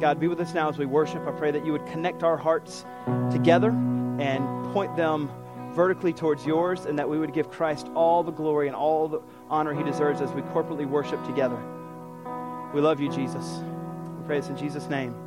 God, 0.00 0.18
be 0.18 0.26
with 0.26 0.40
us 0.40 0.54
now 0.54 0.68
as 0.68 0.76
we 0.76 0.86
worship. 0.86 1.24
I 1.28 1.30
pray 1.30 1.52
that 1.52 1.64
you 1.64 1.70
would 1.70 1.86
connect 1.86 2.24
our 2.24 2.36
hearts 2.36 2.84
together 3.30 3.70
and 3.70 4.72
point 4.72 4.96
them 4.96 5.30
vertically 5.74 6.12
towards 6.12 6.46
yours, 6.46 6.86
and 6.86 6.98
that 6.98 7.08
we 7.08 7.18
would 7.18 7.32
give 7.32 7.50
Christ 7.50 7.88
all 7.94 8.22
the 8.22 8.32
glory 8.32 8.68
and 8.68 8.76
all 8.76 9.08
the 9.08 9.20
honor 9.50 9.74
he 9.74 9.82
deserves 9.82 10.20
as 10.20 10.30
we 10.32 10.42
corporately 10.42 10.86
worship 10.86 11.24
together. 11.24 11.60
We 12.72 12.80
love 12.80 13.00
you, 13.00 13.08
Jesus. 13.10 13.60
We 14.18 14.26
pray 14.26 14.40
this 14.40 14.48
in 14.48 14.56
Jesus' 14.56 14.88
name. 14.88 15.23